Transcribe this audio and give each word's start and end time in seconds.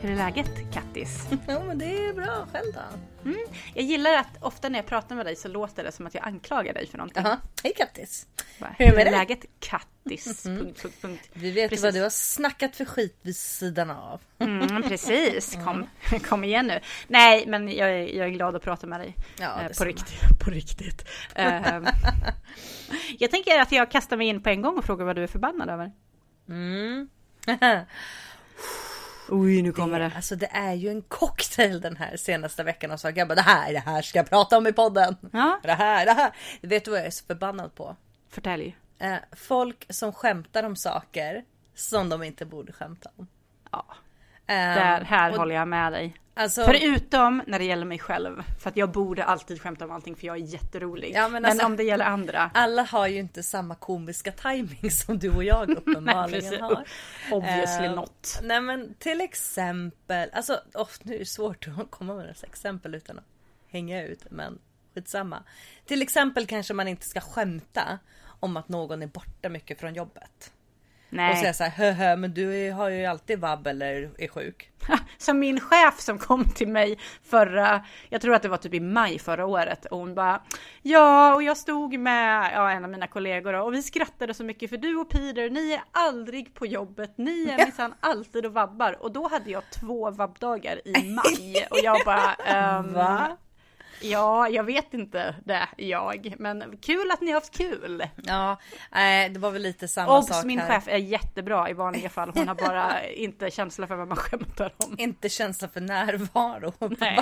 Hur 0.00 0.10
är 0.10 0.16
läget 0.16 0.72
Kattis? 0.72 1.26
Jo 1.48 1.62
men 1.66 1.78
det 1.78 1.84
är 2.06 2.12
bra, 2.12 2.46
själv 2.52 2.72
då? 2.74 2.80
Mm. 3.30 3.38
Jag 3.74 3.84
gillar 3.84 4.14
att 4.16 4.28
ofta 4.42 4.68
när 4.68 4.78
jag 4.78 4.86
pratar 4.86 5.16
med 5.16 5.26
dig 5.26 5.36
så 5.36 5.48
låter 5.48 5.84
det 5.84 5.92
som 5.92 6.06
att 6.06 6.14
jag 6.14 6.24
anklagar 6.26 6.74
dig 6.74 6.86
för 6.86 6.98
någonting. 6.98 7.22
Jaha, 7.24 7.38
hej 7.62 7.72
Kattis! 7.76 8.26
Bara, 8.58 8.74
Hur 8.78 8.86
är 8.86 8.90
det 8.90 8.96
med 8.96 9.06
dig? 9.06 9.12
läget 9.12 9.44
Kattis? 9.60 10.42
punkt, 10.42 10.82
punkt, 10.82 10.96
punkt. 11.00 11.28
Vi 11.32 11.50
vet 11.50 11.70
Precis. 11.70 11.84
vad 11.84 11.94
du 11.94 12.02
har 12.02 12.10
snackat 12.10 12.76
för 12.76 12.84
skit 12.84 13.18
vid 13.22 13.36
sidan 13.36 13.90
av. 13.90 14.20
Mm, 14.38 14.82
precis, 14.88 15.58
kom, 15.64 15.86
kom 16.28 16.44
igen 16.44 16.66
nu. 16.66 16.80
Nej, 17.08 17.44
men 17.46 17.68
jag 17.76 17.90
är, 17.90 18.16
jag 18.16 18.26
är 18.26 18.30
glad 18.30 18.56
att 18.56 18.62
prata 18.62 18.86
med 18.86 19.00
dig. 19.00 19.14
Ja, 19.38 19.60
Eh, 19.62 19.68
på 19.78 19.84
riktigt. 19.84 20.20
På 20.44 20.50
riktigt. 20.50 21.08
Ehm, 21.34 21.86
jag 23.18 23.30
tänker 23.30 23.58
att 23.60 23.72
jag 23.72 23.90
kastar 23.90 24.16
mig 24.16 24.26
in 24.26 24.42
på 24.42 24.48
en 24.48 24.62
gång 24.62 24.78
och 24.78 24.84
frågar 24.84 25.04
vad 25.04 25.16
du 25.16 25.22
är 25.22 25.26
förbannad 25.26 25.70
över. 25.70 25.92
Mm. 26.48 27.08
Oj, 29.30 29.62
nu 29.62 29.72
kommer 29.72 29.98
det. 29.98 30.12
Alltså 30.16 30.36
det 30.36 30.50
är 30.52 30.72
ju 30.72 30.88
en 30.88 31.02
cocktail 31.02 31.80
den 31.80 31.96
här 31.96 32.16
senaste 32.16 32.64
veckan 32.64 32.90
och 32.90 33.00
saker. 33.00 33.18
Jag 33.18 33.28
bara 33.28 33.34
det 33.34 33.40
här, 33.40 33.72
det 33.72 33.78
här 33.78 34.02
ska 34.02 34.18
jag 34.18 34.30
prata 34.30 34.58
om 34.58 34.66
i 34.66 34.72
podden. 34.72 35.16
Ja. 35.32 35.60
Det 35.62 35.72
här, 35.72 36.06
det 36.06 36.12
här. 36.12 36.32
Vet 36.60 36.84
du 36.84 36.90
vad 36.90 37.00
jag 37.00 37.06
är 37.06 37.10
så 37.10 37.24
förbannad 37.24 37.74
på? 37.74 37.96
Förtälj. 38.28 38.76
Eh, 38.98 39.16
folk 39.32 39.86
som 39.88 40.12
skämtar 40.12 40.62
om 40.62 40.76
saker 40.76 41.44
som 41.74 42.08
de 42.08 42.22
inte 42.22 42.44
borde 42.46 42.72
skämta 42.72 43.10
om. 43.16 43.26
Ja, 43.72 43.86
där, 44.54 45.00
här 45.00 45.30
och- 45.30 45.36
håller 45.36 45.54
jag 45.54 45.68
med 45.68 45.92
dig. 45.92 46.16
Alltså, 46.34 46.64
Förutom 46.64 47.42
när 47.46 47.58
det 47.58 47.64
gäller 47.64 47.84
mig 47.86 47.98
själv. 47.98 48.42
För 48.60 48.70
att 48.70 48.76
jag 48.76 48.90
borde 48.90 49.24
alltid 49.24 49.62
skämta 49.62 49.84
om 49.84 49.90
allting 49.90 50.16
för 50.16 50.26
jag 50.26 50.36
är 50.36 50.40
jätterolig. 50.40 51.12
Ja, 51.14 51.22
men 51.22 51.32
men 51.42 51.44
alltså- 51.50 51.66
om 51.66 51.76
det 51.76 51.82
gäller 51.82 52.04
andra. 52.04 52.50
alla 52.54 52.82
har 52.82 53.06
ju 53.06 53.18
inte 53.18 53.42
samma 53.42 53.74
komiska 53.74 54.32
timing 54.32 54.90
som 54.90 55.18
du 55.18 55.30
och 55.36 55.44
jag 55.44 55.70
uppenbarligen 55.70 56.40
precis. 56.50 56.60
har. 56.60 56.84
Obviously 57.32 57.86
Eh, 57.86 57.94
not. 57.94 58.38
Nej 58.42 58.60
men 58.60 58.94
till 58.98 59.20
exempel, 59.20 60.30
alltså 60.32 60.60
oh, 60.74 60.88
nu 61.02 61.14
är 61.14 61.18
det 61.18 61.24
svårt 61.26 61.68
att 61.78 61.90
komma 61.90 62.14
med 62.14 62.22
några 62.24 62.34
exempel 62.42 62.94
utan 62.94 63.18
att 63.18 63.24
hänga 63.70 64.02
ut 64.04 64.26
men 64.30 64.58
skitsamma. 64.94 65.42
Till 65.86 66.02
exempel 66.02 66.46
kanske 66.46 66.74
man 66.74 66.88
inte 66.88 67.06
ska 67.06 67.20
skämta 67.20 67.98
om 68.40 68.56
att 68.56 68.68
någon 68.68 69.02
är 69.02 69.06
borta 69.06 69.48
mycket 69.48 69.80
från 69.80 69.94
jobbet. 69.94 70.52
Nej. 71.10 71.32
Och 71.32 71.38
säga 71.38 71.52
så 71.52 71.64
här, 71.64 71.70
höhö 71.70 72.16
men 72.16 72.34
du 72.34 72.72
har 72.72 72.88
ju 72.88 73.06
alltid 73.06 73.38
vabb 73.38 73.66
eller 73.66 74.10
är 74.18 74.28
sjuk. 74.28 74.70
Som 75.18 75.38
min 75.38 75.60
chef 75.60 76.00
som 76.00 76.18
kom 76.18 76.44
till 76.44 76.68
mig 76.68 76.98
förra, 77.22 77.84
jag 78.08 78.20
tror 78.20 78.34
att 78.34 78.42
det 78.42 78.48
var 78.48 78.56
typ 78.56 78.74
i 78.74 78.80
maj 78.80 79.18
förra 79.18 79.46
året 79.46 79.84
och 79.84 79.98
hon 79.98 80.14
bara 80.14 80.42
Ja, 80.82 81.34
och 81.34 81.42
jag 81.42 81.56
stod 81.56 81.98
med 81.98 82.50
ja, 82.54 82.70
en 82.70 82.84
av 82.84 82.90
mina 82.90 83.06
kollegor 83.06 83.54
och 83.54 83.74
vi 83.74 83.82
skrattade 83.82 84.34
så 84.34 84.44
mycket 84.44 84.70
för 84.70 84.76
du 84.76 84.96
och 84.96 85.10
Peter, 85.10 85.50
ni 85.50 85.72
är 85.72 85.82
aldrig 85.92 86.54
på 86.54 86.66
jobbet, 86.66 87.12
ni 87.16 87.48
är 87.48 87.64
minsann 87.64 87.94
alltid 88.00 88.46
och 88.46 88.52
vabbar 88.52 89.02
och 89.02 89.12
då 89.12 89.28
hade 89.28 89.50
jag 89.50 89.62
två 89.70 90.10
vabbdagar 90.10 90.80
i 90.88 90.92
maj 91.14 91.66
och 91.70 91.78
jag 91.82 91.96
bara 92.04 92.34
ehm, 92.34 92.92
Va? 92.92 93.36
Ja, 94.00 94.48
jag 94.48 94.64
vet 94.64 94.94
inte 94.94 95.34
det 95.44 95.68
jag, 95.76 96.34
men 96.38 96.76
kul 96.76 97.10
att 97.10 97.20
ni 97.20 97.26
har 97.26 97.34
haft 97.34 97.56
kul. 97.58 98.06
Ja, 98.24 98.56
nej 98.92 99.28
det 99.28 99.38
var 99.38 99.50
väl 99.50 99.62
lite 99.62 99.88
samma 99.88 100.18
Obs, 100.18 100.26
sak 100.26 100.44
min 100.44 100.58
här. 100.58 100.68
chef 100.68 100.88
är 100.88 100.96
jättebra 100.96 101.70
i 101.70 101.72
vanliga 101.72 102.08
fall, 102.08 102.32
hon 102.34 102.48
har 102.48 102.54
bara 102.54 103.04
inte 103.10 103.50
känsla 103.50 103.86
för 103.86 103.96
vad 103.96 104.08
man 104.08 104.16
skämtar 104.16 104.74
om. 104.76 104.94
Inte 104.98 105.28
känsla 105.28 105.68
för 105.68 105.80
närvaro 105.80 106.72
Nej, 107.00 107.16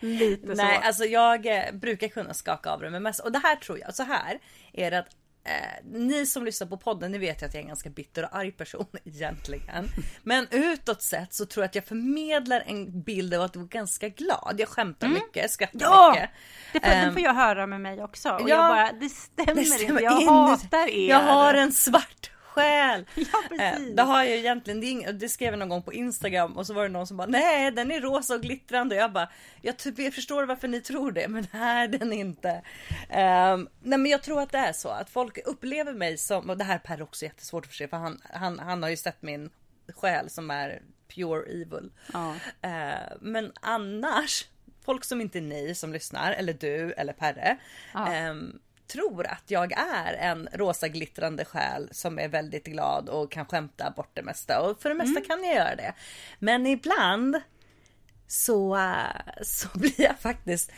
lite 0.00 0.46
så. 0.56 0.62
Nej, 0.62 0.80
alltså 0.82 1.04
jag 1.04 1.46
eh, 1.46 1.72
brukar 1.72 2.08
kunna 2.08 2.34
skaka 2.34 2.70
av 2.70 2.80
det 2.80 2.90
men 2.90 3.02
mest, 3.02 3.20
och 3.20 3.32
det 3.32 3.38
här 3.38 3.56
tror 3.56 3.78
jag, 3.78 3.94
så 3.94 4.02
här 4.02 4.38
är 4.72 4.90
det 4.90 4.98
att 4.98 5.08
eh, 5.44 5.52
ni 5.84 6.26
som 6.26 6.44
lyssnar 6.44 6.68
på 6.68 6.76
podden, 6.76 7.12
ni 7.12 7.18
vet 7.18 7.42
ju 7.42 7.46
att 7.46 7.54
jag 7.54 7.58
är 7.60 7.62
en 7.62 7.68
ganska 7.68 7.90
bitter 7.90 8.22
och 8.24 8.36
arg 8.36 8.52
person 8.52 8.86
egentligen. 9.04 9.88
Men 10.22 10.46
utåt 10.50 11.02
sett 11.02 11.34
så 11.34 11.46
tror 11.46 11.62
jag 11.62 11.68
att 11.68 11.74
jag 11.74 11.84
förmedlar 11.84 12.62
en 12.66 13.02
bild 13.02 13.34
av 13.34 13.42
att 13.42 13.52
du 13.52 13.60
är 13.60 13.64
ganska 13.64 14.08
glad. 14.08 14.56
Jag 14.58 14.68
skämtar 14.68 15.08
mycket, 15.08 15.50
skrattar 15.50 15.78
Mm. 15.78 15.88
Ja! 15.90 16.10
mycket. 16.12 16.30
Det 16.72 16.80
får, 16.80 16.88
det 16.88 16.94
Ehm, 16.94 17.12
får 17.12 17.22
jag 17.22 17.34
höra 17.34 17.66
med 17.66 17.80
mig 17.80 18.02
också. 18.02 18.30
Och 18.30 18.40
ja, 18.40 18.48
jag 18.48 18.58
bara, 18.58 18.92
det 19.00 19.08
stämmer, 19.08 19.54
det 19.54 19.60
inte. 19.62 19.78
stämmer 19.78 20.00
Jag 20.02 20.20
in. 20.22 20.28
hatar 20.28 20.88
er. 20.88 21.08
Jag 21.08 21.20
har 21.20 21.54
en 21.54 21.72
svart 21.72 22.30
själ. 22.58 23.06
Ja, 23.14 23.42
Eh, 23.58 23.70
precis. 23.72 23.96
Det 23.96 24.02
har 24.02 24.24
jag 24.24 24.36
egentligen, 24.36 24.80
det, 24.80 25.12
det 25.12 25.28
skrev 25.28 25.52
jag 25.52 25.58
någon 25.58 25.68
gång 25.68 25.82
på 25.82 25.92
Instagram 25.92 26.56
och 26.56 26.66
så 26.66 26.74
var 26.74 26.82
det 26.82 26.88
någon 26.88 27.06
som 27.06 27.16
bara 27.16 27.26
nej 27.26 27.70
den 27.70 27.90
är 27.90 28.00
rosa 28.00 28.34
och 28.34 28.40
glittrande 28.42 28.94
och 28.94 29.02
jag 29.02 29.12
bara 29.12 29.28
jag, 29.62 29.76
typ, 29.76 29.98
jag 29.98 30.14
förstår 30.14 30.42
varför 30.46 30.68
ni 30.68 30.80
tror 30.80 31.12
det 31.12 31.28
men 31.28 31.46
det 31.52 31.58
är 31.58 31.88
den 31.88 32.12
inte. 32.12 32.62
Ehm, 33.10 33.68
nej 33.82 33.98
men 33.98 34.10
jag 34.10 34.22
tror 34.22 34.40
att 34.40 34.52
det 34.52 34.58
är 34.58 34.72
så 34.72 34.88
att 34.88 35.10
folk 35.10 35.38
upplever 35.46 35.92
mig 35.92 36.18
som, 36.18 36.50
och 36.50 36.58
det 36.58 36.64
här 36.64 36.74
är 36.74 36.78
Per 36.78 37.02
också 37.02 37.24
jättesvårt 37.24 37.64
att 37.64 37.68
förstå 37.68 37.88
för 37.88 37.96
han, 37.96 38.20
han, 38.32 38.58
han 38.58 38.82
har 38.82 38.90
ju 38.90 38.96
sett 38.96 39.22
min 39.22 39.50
själ 39.94 40.30
som 40.30 40.50
är 40.50 40.82
pure 41.14 41.42
evil. 41.50 41.90
Ja. 42.12 42.34
Eh, 42.62 43.16
men 43.20 43.52
annars, 43.60 44.46
folk 44.84 45.04
som 45.04 45.20
inte 45.20 45.38
är 45.38 45.42
ni 45.42 45.74
som 45.74 45.92
lyssnar, 45.92 46.32
eller 46.32 46.52
du 46.52 46.92
eller 46.92 47.12
Perre, 47.12 47.56
ehm, 47.94 48.58
tror 48.88 49.26
att 49.26 49.44
jag 49.46 49.72
är 49.72 50.14
en 50.14 50.48
rosa 50.52 50.88
glittrande 50.88 51.44
själ 51.44 51.88
som 51.92 52.18
är 52.18 52.28
väldigt 52.28 52.66
glad 52.66 53.08
och 53.08 53.30
kan 53.30 53.46
skämta 53.46 53.90
bort 53.90 54.10
det 54.14 54.22
mesta. 54.22 54.60
Och 54.60 54.82
för 54.82 54.88
det 54.88 54.94
mesta 54.94 55.20
kan 55.20 55.44
jag 55.44 55.54
göra 55.54 55.76
det. 55.76 55.92
Men 56.38 56.66
ibland 56.66 57.40
så, 58.26 58.78
så 59.42 59.68
blir 59.78 60.00
jag 60.00 60.18
faktiskt 60.18 60.72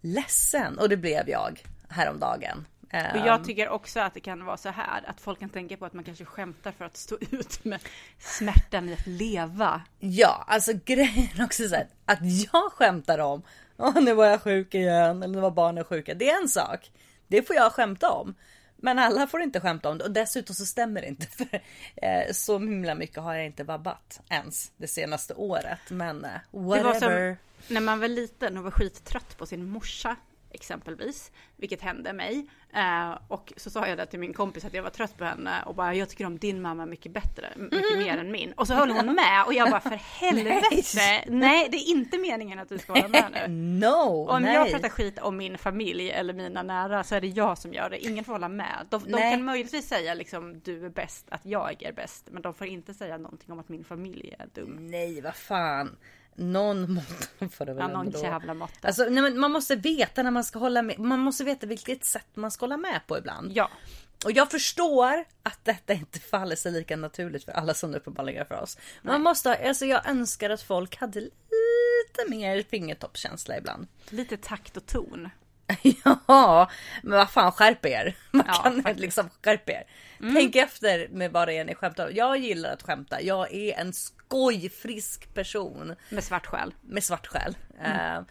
ledsen 0.00 0.78
och 0.78 0.88
det 0.88 0.96
blev 0.96 1.28
jag 1.28 1.62
häromdagen. 1.88 2.66
Och 2.92 2.94
Ehm, 2.98 3.26
jag 3.26 3.44
tycker 3.44 3.68
också 3.68 4.00
att 4.00 4.14
det 4.14 4.20
kan 4.20 4.44
vara 4.44 4.56
så 4.56 4.68
här 4.68 5.04
att 5.06 5.20
folk 5.20 5.40
kan 5.40 5.48
tänka 5.48 5.76
på 5.76 5.86
att 5.86 5.92
man 5.92 6.04
kanske 6.04 6.24
skämtar 6.24 6.72
för 6.72 6.84
att 6.84 6.96
stå 6.96 7.18
ut 7.30 7.64
med 7.64 7.80
smärtan 8.18 8.88
i 8.88 8.92
att 8.92 9.06
leva. 9.06 9.82
Ja, 9.98 10.44
alltså 10.48 10.72
grejen 10.84 11.44
också 11.44 11.68
så 11.68 11.74
här, 11.74 11.88
att 12.04 12.18
jag 12.22 12.72
skämtar 12.72 13.18
om 13.18 13.42
Åh, 13.76 14.00
nu 14.00 14.14
var 14.14 14.26
jag 14.26 14.42
sjuk 14.42 14.74
igen 14.74 15.22
eller 15.22 15.34
nu 15.34 15.40
var 15.40 15.50
barnen 15.50 15.84
sjuka. 15.84 16.14
Det 16.14 16.30
är 16.30 16.42
en 16.42 16.48
sak. 16.48 16.90
Det 17.32 17.42
får 17.42 17.56
jag 17.56 17.72
skämta 17.72 18.10
om. 18.10 18.34
Men 18.76 18.98
alla 18.98 19.26
får 19.26 19.42
inte 19.42 19.60
skämta 19.60 19.88
om 19.90 19.98
det 19.98 20.04
och 20.04 20.10
dessutom 20.10 20.54
så 20.54 20.66
stämmer 20.66 21.00
det 21.00 21.06
inte 21.08 21.26
för 21.26 21.60
eh, 21.96 22.32
så 22.32 22.58
himla 22.58 22.94
mycket 22.94 23.16
har 23.22 23.34
jag 23.34 23.46
inte 23.46 23.64
vabbat 23.64 24.20
ens 24.30 24.72
det 24.76 24.86
senaste 24.86 25.34
året. 25.34 25.78
Men 25.88 26.24
eh, 26.24 26.30
Det 26.50 26.58
var 26.58 26.82
whatever. 26.84 27.36
som 27.68 27.74
när 27.74 27.80
man 27.80 28.00
var 28.00 28.08
liten 28.08 28.58
och 28.58 28.64
var 28.64 28.70
skittrött 28.70 29.38
på 29.38 29.46
sin 29.46 29.64
morsa. 29.70 30.16
Exempelvis, 30.54 31.32
vilket 31.56 31.80
hände 31.82 32.12
mig. 32.12 32.46
Eh, 32.74 33.18
och 33.28 33.52
så 33.56 33.70
sa 33.70 33.86
jag 33.86 33.98
det 33.98 34.06
till 34.06 34.18
min 34.18 34.32
kompis 34.32 34.64
att 34.64 34.74
jag 34.74 34.82
var 34.82 34.90
trött 34.90 35.16
på 35.18 35.24
henne 35.24 35.62
och 35.66 35.74
bara 35.74 35.94
jag 35.94 36.08
tycker 36.08 36.26
om 36.26 36.38
din 36.38 36.62
mamma 36.62 36.86
mycket 36.86 37.12
bättre, 37.12 37.52
mycket 37.56 37.98
mer 37.98 38.18
än 38.18 38.32
min. 38.32 38.52
Och 38.52 38.66
så 38.66 38.74
höll 38.74 38.90
hon 38.90 39.14
med 39.14 39.44
och 39.46 39.54
jag 39.54 39.70
bara 39.70 39.80
för 39.80 39.90
helvete, 40.20 41.24
nej 41.26 41.68
det 41.70 41.76
är 41.76 41.90
inte 41.90 42.18
meningen 42.18 42.58
att 42.58 42.68
du 42.68 42.78
ska 42.78 42.92
vara 42.92 43.08
med 43.08 43.48
nu. 43.48 43.72
No, 43.82 44.28
Om 44.30 44.42
nej. 44.42 44.54
jag 44.54 44.70
pratar 44.70 44.88
skit 44.88 45.18
om 45.18 45.36
min 45.36 45.58
familj 45.58 46.10
eller 46.10 46.34
mina 46.34 46.62
nära 46.62 47.04
så 47.04 47.14
är 47.14 47.20
det 47.20 47.26
jag 47.26 47.58
som 47.58 47.72
gör 47.72 47.90
det. 47.90 47.98
Ingen 47.98 48.24
får 48.24 48.32
hålla 48.32 48.48
med. 48.48 48.86
De, 48.90 49.02
de 49.04 49.12
kan 49.18 49.44
möjligtvis 49.44 49.88
säga 49.88 50.14
liksom 50.14 50.60
du 50.60 50.86
är 50.86 50.90
bäst, 50.90 51.26
att 51.30 51.46
jag 51.46 51.82
är 51.82 51.92
bäst. 51.92 52.28
Men 52.30 52.42
de 52.42 52.54
får 52.54 52.66
inte 52.66 52.94
säga 52.94 53.18
någonting 53.18 53.52
om 53.52 53.58
att 53.58 53.68
min 53.68 53.84
familj 53.84 54.34
är 54.38 54.46
dum. 54.54 54.76
Nej, 54.90 55.20
vad 55.20 55.34
fan. 55.36 55.96
Någon 56.34 56.94
måtta 56.94 57.48
får 57.48 57.66
det 57.66 57.72
väl 57.74 57.80
Ja, 57.82 57.88
någon 57.96 58.06
ändå. 58.06 58.22
jävla 58.22 58.54
måtta. 58.54 58.86
Alltså, 58.88 59.02
nej, 59.04 59.22
men 59.22 59.40
man 59.40 59.50
måste 59.52 59.76
veta 59.76 60.22
när 60.22 60.30
man 60.30 60.44
ska 60.44 60.58
hålla 60.58 60.82
med. 60.82 60.98
Man 60.98 61.18
måste 61.18 61.44
veta 61.44 61.66
vilket 61.66 62.04
sätt 62.04 62.26
man 62.34 62.50
ska 62.50 62.62
hålla 62.64 62.76
med 62.76 63.00
på 63.06 63.18
ibland. 63.18 63.52
Ja, 63.54 63.70
Och 64.24 64.32
jag 64.32 64.50
förstår 64.50 65.24
att 65.42 65.64
detta 65.64 65.92
inte 65.92 66.20
faller 66.20 66.56
sig 66.56 66.72
lika 66.72 66.96
naturligt 66.96 67.44
för 67.44 67.52
alla 67.52 67.74
som 67.74 67.94
uppenbarligen 67.94 68.38
gör 68.38 68.44
för 68.44 68.60
oss. 68.62 68.78
Man 69.02 69.22
måste 69.22 69.48
ha, 69.48 69.56
alltså 69.68 69.84
jag 69.86 70.08
önskar 70.08 70.50
att 70.50 70.62
folk 70.62 70.96
hade 70.96 71.20
lite 71.20 72.30
mer 72.30 72.62
fingertoppskänsla 72.70 73.58
ibland. 73.58 73.86
lite 74.10 74.36
takt 74.36 74.76
och 74.76 74.86
ton. 74.86 75.28
ja, 76.26 76.70
men 77.02 77.18
vad 77.18 77.30
fan 77.30 77.52
skärp 77.52 77.86
er. 77.86 78.16
Man 78.30 78.44
Ja, 78.48 78.54
kan 78.54 78.62
faktiskt. 78.72 78.86
Mm. 78.88 78.96
liksom 79.00 79.30
skärp 79.44 79.68
er. 79.68 79.82
Tänk 80.34 80.56
efter 80.56 81.08
med 81.08 81.32
vad 81.32 81.48
det 81.48 81.54
är 81.54 81.64
ni 81.64 81.74
skämtar 81.74 82.06
om. 82.08 82.14
Jag 82.14 82.36
gillar 82.38 82.72
att 82.72 82.82
skämta. 82.82 83.22
Jag 83.22 83.54
är 83.54 83.78
en 83.80 83.92
skojfrisk 84.32 85.34
person 85.34 85.94
Med 86.08 86.24
svart 86.24 86.46
själ. 86.46 86.74
med 86.80 87.04
svart 87.04 87.26
själ. 87.26 87.56
Mm. 87.80 88.16
Eh, 88.16 88.22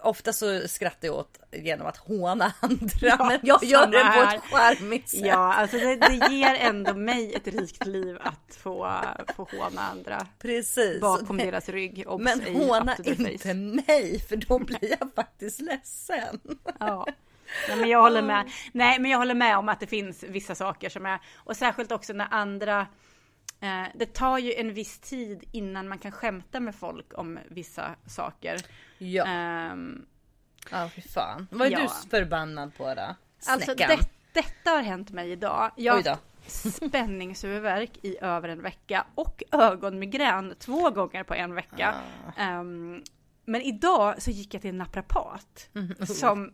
ofta 0.00 0.32
så 0.32 0.68
skrattar 0.68 1.08
jag 1.08 1.16
åt 1.16 1.38
genom 1.52 1.86
att 1.86 1.96
håna 1.96 2.52
andra. 2.60 3.24
men 3.28 3.40
jag 3.42 3.64
gör 3.64 3.86
det 3.86 4.04
på 4.04 4.36
ett 4.36 4.42
charmigt 4.52 5.08
sätt. 5.08 5.20
Ja, 5.26 5.54
alltså 5.54 5.76
det, 5.78 5.96
det 5.96 6.26
ger 6.34 6.54
ändå 6.54 6.94
mig 6.94 7.34
ett 7.34 7.46
rikt 7.46 7.86
liv 7.86 8.18
att 8.20 8.54
få, 8.56 8.92
få 9.36 9.48
håna 9.52 9.80
andra 9.82 10.26
Precis. 10.38 11.00
bakom 11.00 11.36
deras 11.36 11.68
rygg. 11.68 12.04
Obs, 12.06 12.24
Men 12.24 12.56
håna 12.56 12.96
inte 13.04 13.38
face. 13.38 13.54
mig 13.54 14.20
för 14.28 14.36
då 14.36 14.58
blir 14.58 14.90
jag 15.00 15.10
faktiskt 15.16 15.60
ledsen. 15.60 16.40
Ja. 16.80 17.06
Nej, 17.68 17.76
men 17.78 17.88
jag 17.88 18.02
håller 18.02 18.22
med. 18.22 18.50
Nej, 18.72 18.98
men 18.98 19.10
jag 19.10 19.18
håller 19.18 19.34
med 19.34 19.56
om 19.58 19.68
att 19.68 19.80
det 19.80 19.86
finns 19.86 20.22
vissa 20.22 20.54
saker 20.54 20.88
som 20.88 21.06
är 21.06 21.18
och 21.36 21.56
särskilt 21.56 21.92
också 21.92 22.12
när 22.12 22.28
andra. 22.30 22.86
Eh, 23.60 23.86
det 23.94 24.14
tar 24.14 24.38
ju 24.38 24.52
en 24.54 24.74
viss 24.74 24.98
tid 24.98 25.44
innan 25.52 25.88
man 25.88 25.98
kan 25.98 26.12
skämta 26.12 26.60
med 26.60 26.74
folk 26.74 27.18
om 27.18 27.38
vissa 27.48 27.94
saker. 28.06 28.60
Ja, 28.98 29.24
Ehm, 29.26 30.06
ja 30.70 30.90
fy 30.94 31.02
fan. 31.02 31.48
Vad 31.50 31.66
är 31.66 31.72
ja. 31.72 31.80
du 31.80 32.08
förbannad 32.10 32.76
på 32.76 32.94
då? 32.94 33.14
alltså 33.46 33.74
Snäckan. 33.74 33.96
det, 33.98 34.08
detta 34.32 34.70
har 34.70 34.82
hänt 34.82 35.10
mig 35.10 35.30
idag. 35.30 35.70
Jag 35.76 35.96
Oj 35.96 36.02
då. 36.02 36.16
spänningshuvudvärk 36.70 37.90
i 38.02 38.18
över 38.20 38.48
en 38.48 38.62
vecka 38.62 39.06
och 39.14 39.42
ögonmigrän 39.52 40.54
två 40.58 40.90
gånger 40.90 41.24
på 41.24 41.34
en 41.34 41.54
vecka. 41.54 41.94
Ah. 42.36 42.40
Ehm, 42.42 43.02
men 43.44 43.62
idag 43.62 44.22
så 44.22 44.30
gick 44.30 44.54
jag 44.54 44.60
till 44.62 44.70
en 44.70 44.78
naprapat 44.78 45.68
Mm. 45.74 46.06
som 46.06 46.52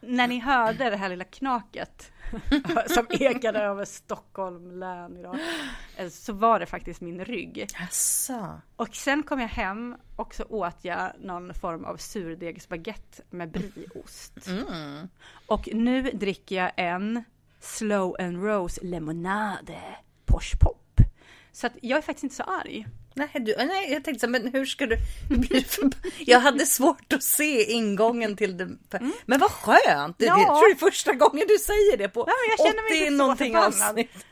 när 0.00 0.28
ni 0.28 0.38
hörde 0.38 0.90
det 0.90 0.96
här 0.96 1.08
lilla 1.08 1.24
knaket 1.24 2.12
som 2.86 3.06
ekade 3.10 3.58
över 3.58 3.84
Stockholm 3.84 4.80
län 4.80 5.16
idag 5.16 5.38
eh, 5.96 6.08
så 6.08 6.32
var 6.32 6.60
det 6.60 6.66
faktiskt 6.66 7.00
min 7.00 7.24
rygg. 7.24 7.66
Asså. 7.88 8.60
Och 8.76 8.94
sen 8.94 9.22
kom 9.22 9.40
jag 9.40 9.48
hem 9.48 9.96
och 10.16 10.34
så 10.34 10.44
åt 10.44 10.76
jag 10.82 11.12
någon 11.20 11.54
form 11.54 11.84
av 11.84 11.96
surdegsbaguette 11.96 13.22
med 13.30 13.50
brieost. 13.50 14.46
Mm. 14.48 15.08
Och 15.46 15.68
nu 15.72 16.02
dricker 16.02 16.56
jag 16.56 16.72
en 16.76 17.24
Slow 17.60 18.16
and 18.18 18.44
Rose 18.44 18.84
lemonade 18.84 19.80
Posh 20.26 20.56
Pop. 20.60 20.79
Så 21.52 21.66
att 21.66 21.72
jag 21.82 21.98
är 21.98 22.02
faktiskt 22.02 22.24
inte 22.24 22.36
så 22.36 22.42
arg. 22.42 22.86
Nej, 23.14 23.28
du, 23.34 23.54
nej, 23.58 23.92
jag 23.92 24.04
tänkte 24.04 24.26
så, 24.26 24.30
men 24.30 24.52
hur 24.52 24.64
ska 24.66 24.86
du 24.86 24.96
bli. 25.28 25.66
Jag 26.26 26.40
hade 26.40 26.66
svårt 26.66 27.12
att 27.12 27.22
se 27.22 27.72
ingången 27.72 28.36
till 28.36 28.56
det. 28.56 28.68
Men 29.26 29.40
vad 29.40 29.50
skönt! 29.50 30.18
Det, 30.18 30.24
Ja. 30.24 30.36
det 30.36 30.44
tror 30.44 30.58
jag 30.62 30.70
är 30.70 30.74
första 30.76 31.12
gången 31.12 31.44
du 31.48 31.58
säger 31.58 31.96
det 31.96 32.08
på 32.08 32.24
Ja, 32.26 32.32
jag 32.50 32.66
känner 32.66 32.82
mig 32.90 32.92
80 32.92 33.06
inte 33.06 33.10
så 33.10 33.16
någonting 33.16 33.56
avsnitt. 33.56 34.26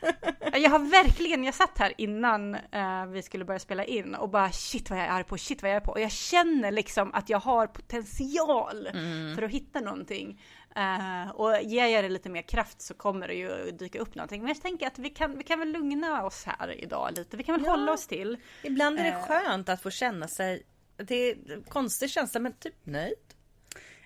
Jag 0.63 0.71
har 0.71 0.79
verkligen, 0.91 1.45
jag 1.45 1.55
satt 1.55 1.79
här 1.79 1.93
innan 1.99 2.55
eh, 2.55 3.07
vi 3.13 3.23
skulle 3.23 3.45
börja 3.45 3.59
spela 3.59 3.85
in 3.85 4.15
och 4.15 4.31
bara 4.31 4.53
shit 4.53 4.91
vad 4.91 4.99
jag 4.99 5.07
är 5.07 5.23
på, 5.23 5.39
shit 5.39 5.63
vad 5.63 5.71
jag 5.71 5.77
är 5.77 5.81
på. 5.81 5.93
Och 5.93 6.01
jag 6.01 6.13
känner 6.13 6.71
liksom 6.73 7.15
att 7.15 7.29
jag 7.29 7.39
har 7.41 7.67
potential 7.67 8.89
för 9.37 9.43
att 9.43 9.51
hitta 9.51 9.81
någonting. 9.81 10.41
Eh, 10.79 11.31
och 11.31 11.63
ger 11.63 11.87
jag 11.87 12.05
det 12.05 12.09
lite 12.09 12.29
mer 12.29 12.43
kraft 12.43 12.83
så 12.83 12.95
kommer 12.95 13.29
det 13.29 13.35
ju 13.35 13.71
dyka 13.71 13.99
upp 13.99 14.15
någonting. 14.15 14.41
Men 14.43 14.49
jag 14.49 14.63
tänker 14.63 14.87
att 14.87 14.99
vi 14.99 15.11
kan, 15.11 15.39
vi 15.39 15.45
kan 15.45 15.59
väl 15.59 15.69
lugna 15.73 16.25
oss 16.25 16.45
här 16.45 16.81
idag 16.85 17.11
lite. 17.17 17.37
Vi 17.37 17.43
kan 17.43 17.55
väl 17.55 17.65
Ja. 17.65 17.71
hålla 17.71 17.93
oss 17.93 18.07
till. 18.07 18.37
Ibland 18.63 18.99
är 18.99 19.05
det 19.05 19.11
Eh. 19.11 19.27
skönt 19.27 19.69
att 19.69 19.83
få 19.83 19.91
känna 19.91 20.29
sig... 20.29 20.63
Det 20.97 21.15
är 21.31 21.37
konstig 21.69 22.11
känsla 22.11 22.41
men 22.41 22.53
typ 22.53 22.75
nöjd. 22.87 23.15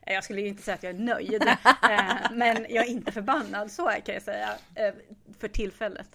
Eh, 0.06 0.14
Jag 0.14 0.24
skulle 0.24 0.40
ju 0.40 0.48
inte 0.48 0.62
säga 0.62 0.74
att 0.74 0.82
jag 0.82 0.94
är 0.94 0.98
nöjd, 0.98 1.42
men 2.32 2.56
jag 2.68 2.86
är 2.86 2.90
inte 2.90 3.12
förbannad, 3.12 3.70
så 3.72 3.86
kan 3.86 4.14
jag 4.14 4.22
säga, 4.22 4.48
för 5.38 5.48
tillfället. 5.48 6.08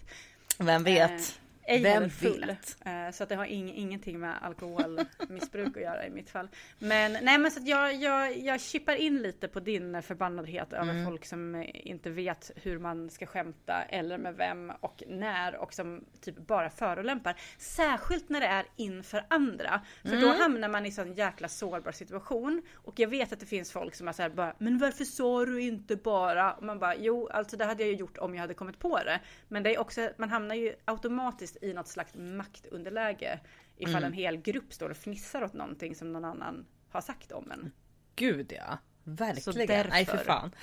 Vem 0.57 0.83
vet? 0.83 1.39
Ej 1.69 1.81
Vem 1.84 2.10
full. 2.10 2.46
vet? 2.48 2.78
Eh, 2.86 3.12
Så 3.12 3.24
att 3.24 3.30
det 3.30 3.36
har 3.36 3.46
ing- 3.46 3.74
ingenting 3.75 4.19
med 4.19 4.36
alkoholmissbruk 4.44 5.78
att 5.78 5.84
göra 5.84 6.06
i 6.06 6.10
mitt 6.10 6.30
fall. 6.30 6.48
Men 6.80 7.12
nej 7.22 7.38
men 7.38 7.52
så 7.52 7.60
att 7.60 7.68
jag, 7.68 7.96
jag, 7.96 8.38
jag 8.38 8.62
chippar 8.62 8.96
in 8.96 9.18
lite 9.22 9.48
på 9.48 9.60
din 9.60 10.02
förbannadhet 10.04 10.74
över 10.74 10.92
Mm. 10.92 11.06
folk 11.06 11.25
som 11.25 11.66
inte 11.74 12.10
vet 12.10 12.52
hur 12.56 12.80
man 12.80 13.10
ska 13.10 13.25
skämta 13.25 13.84
eller 13.84 14.18
med 14.18 14.36
vem 14.36 14.72
och 14.80 15.04
när 15.08 15.56
och 15.56 15.74
som 15.74 16.06
typ 16.22 16.38
bara 16.38 16.69
förolämpar. 16.69 17.36
Särskilt 17.58 18.30
när 18.30 18.40
det 18.42 18.48
är 18.48 18.66
inför 18.75 19.25
andra. 19.28 19.81
För 20.04 20.18
då 20.22 20.28
Mm. 20.28 20.40
hamnar 20.40 20.69
man 20.69 20.86
i 20.86 20.92
sån 20.92 21.14
jäkla 21.14 21.48
sårbar 21.48 21.92
situation. 21.92 22.62
Och 22.75 23.00
jag 23.00 23.08
vet 23.08 23.34
att 23.34 23.40
det 23.40 23.46
finns 23.46 23.72
folk 23.72 23.96
som 23.96 24.08
är 24.08 24.12
såhär 24.12 24.30
bara 24.30 24.56
Men 24.58 24.78
varför 24.78 25.04
sa 25.04 25.46
du 25.46 25.62
inte 25.62 25.96
bara? 25.96 26.54
Och 26.54 26.64
man 26.64 26.80
bara 26.80 26.96
jo 26.96 27.28
alltså 27.28 27.58
det 27.58 27.66
hade 27.66 27.84
jag 27.84 27.90
ju 27.92 27.98
gjort 27.98 28.18
om 28.18 28.34
jag 28.36 28.42
hade 28.42 28.54
kommit 28.54 28.80
på 28.80 28.98
det. 28.98 29.19
Men 29.48 29.64
det 29.64 29.75
är 29.75 29.80
också, 29.80 30.10
man 30.18 30.30
hamnar 30.30 30.56
ju 30.56 30.74
automatiskt 30.86 31.56
i 31.62 31.74
något 31.74 31.88
slags 31.88 32.12
maktunderläge. 32.15 33.39
Ifall 33.77 33.95
Mm. 33.95 34.04
en 34.04 34.13
hel 34.13 34.38
grupp 34.38 34.74
står 34.74 34.89
och 34.89 34.98
fnissar 34.98 35.44
åt 35.44 35.54
någonting 35.54 35.95
som 35.95 36.13
någon 36.13 36.25
annan 36.25 36.65
har 36.89 37.01
sagt 37.01 37.31
om 37.31 37.51
en. 37.51 37.71
Gud 38.15 38.54
ja. 38.56 38.77
Verkligen. 39.04 39.88
Nej 39.89 40.06
för 40.06 40.18
fan. 40.18 40.56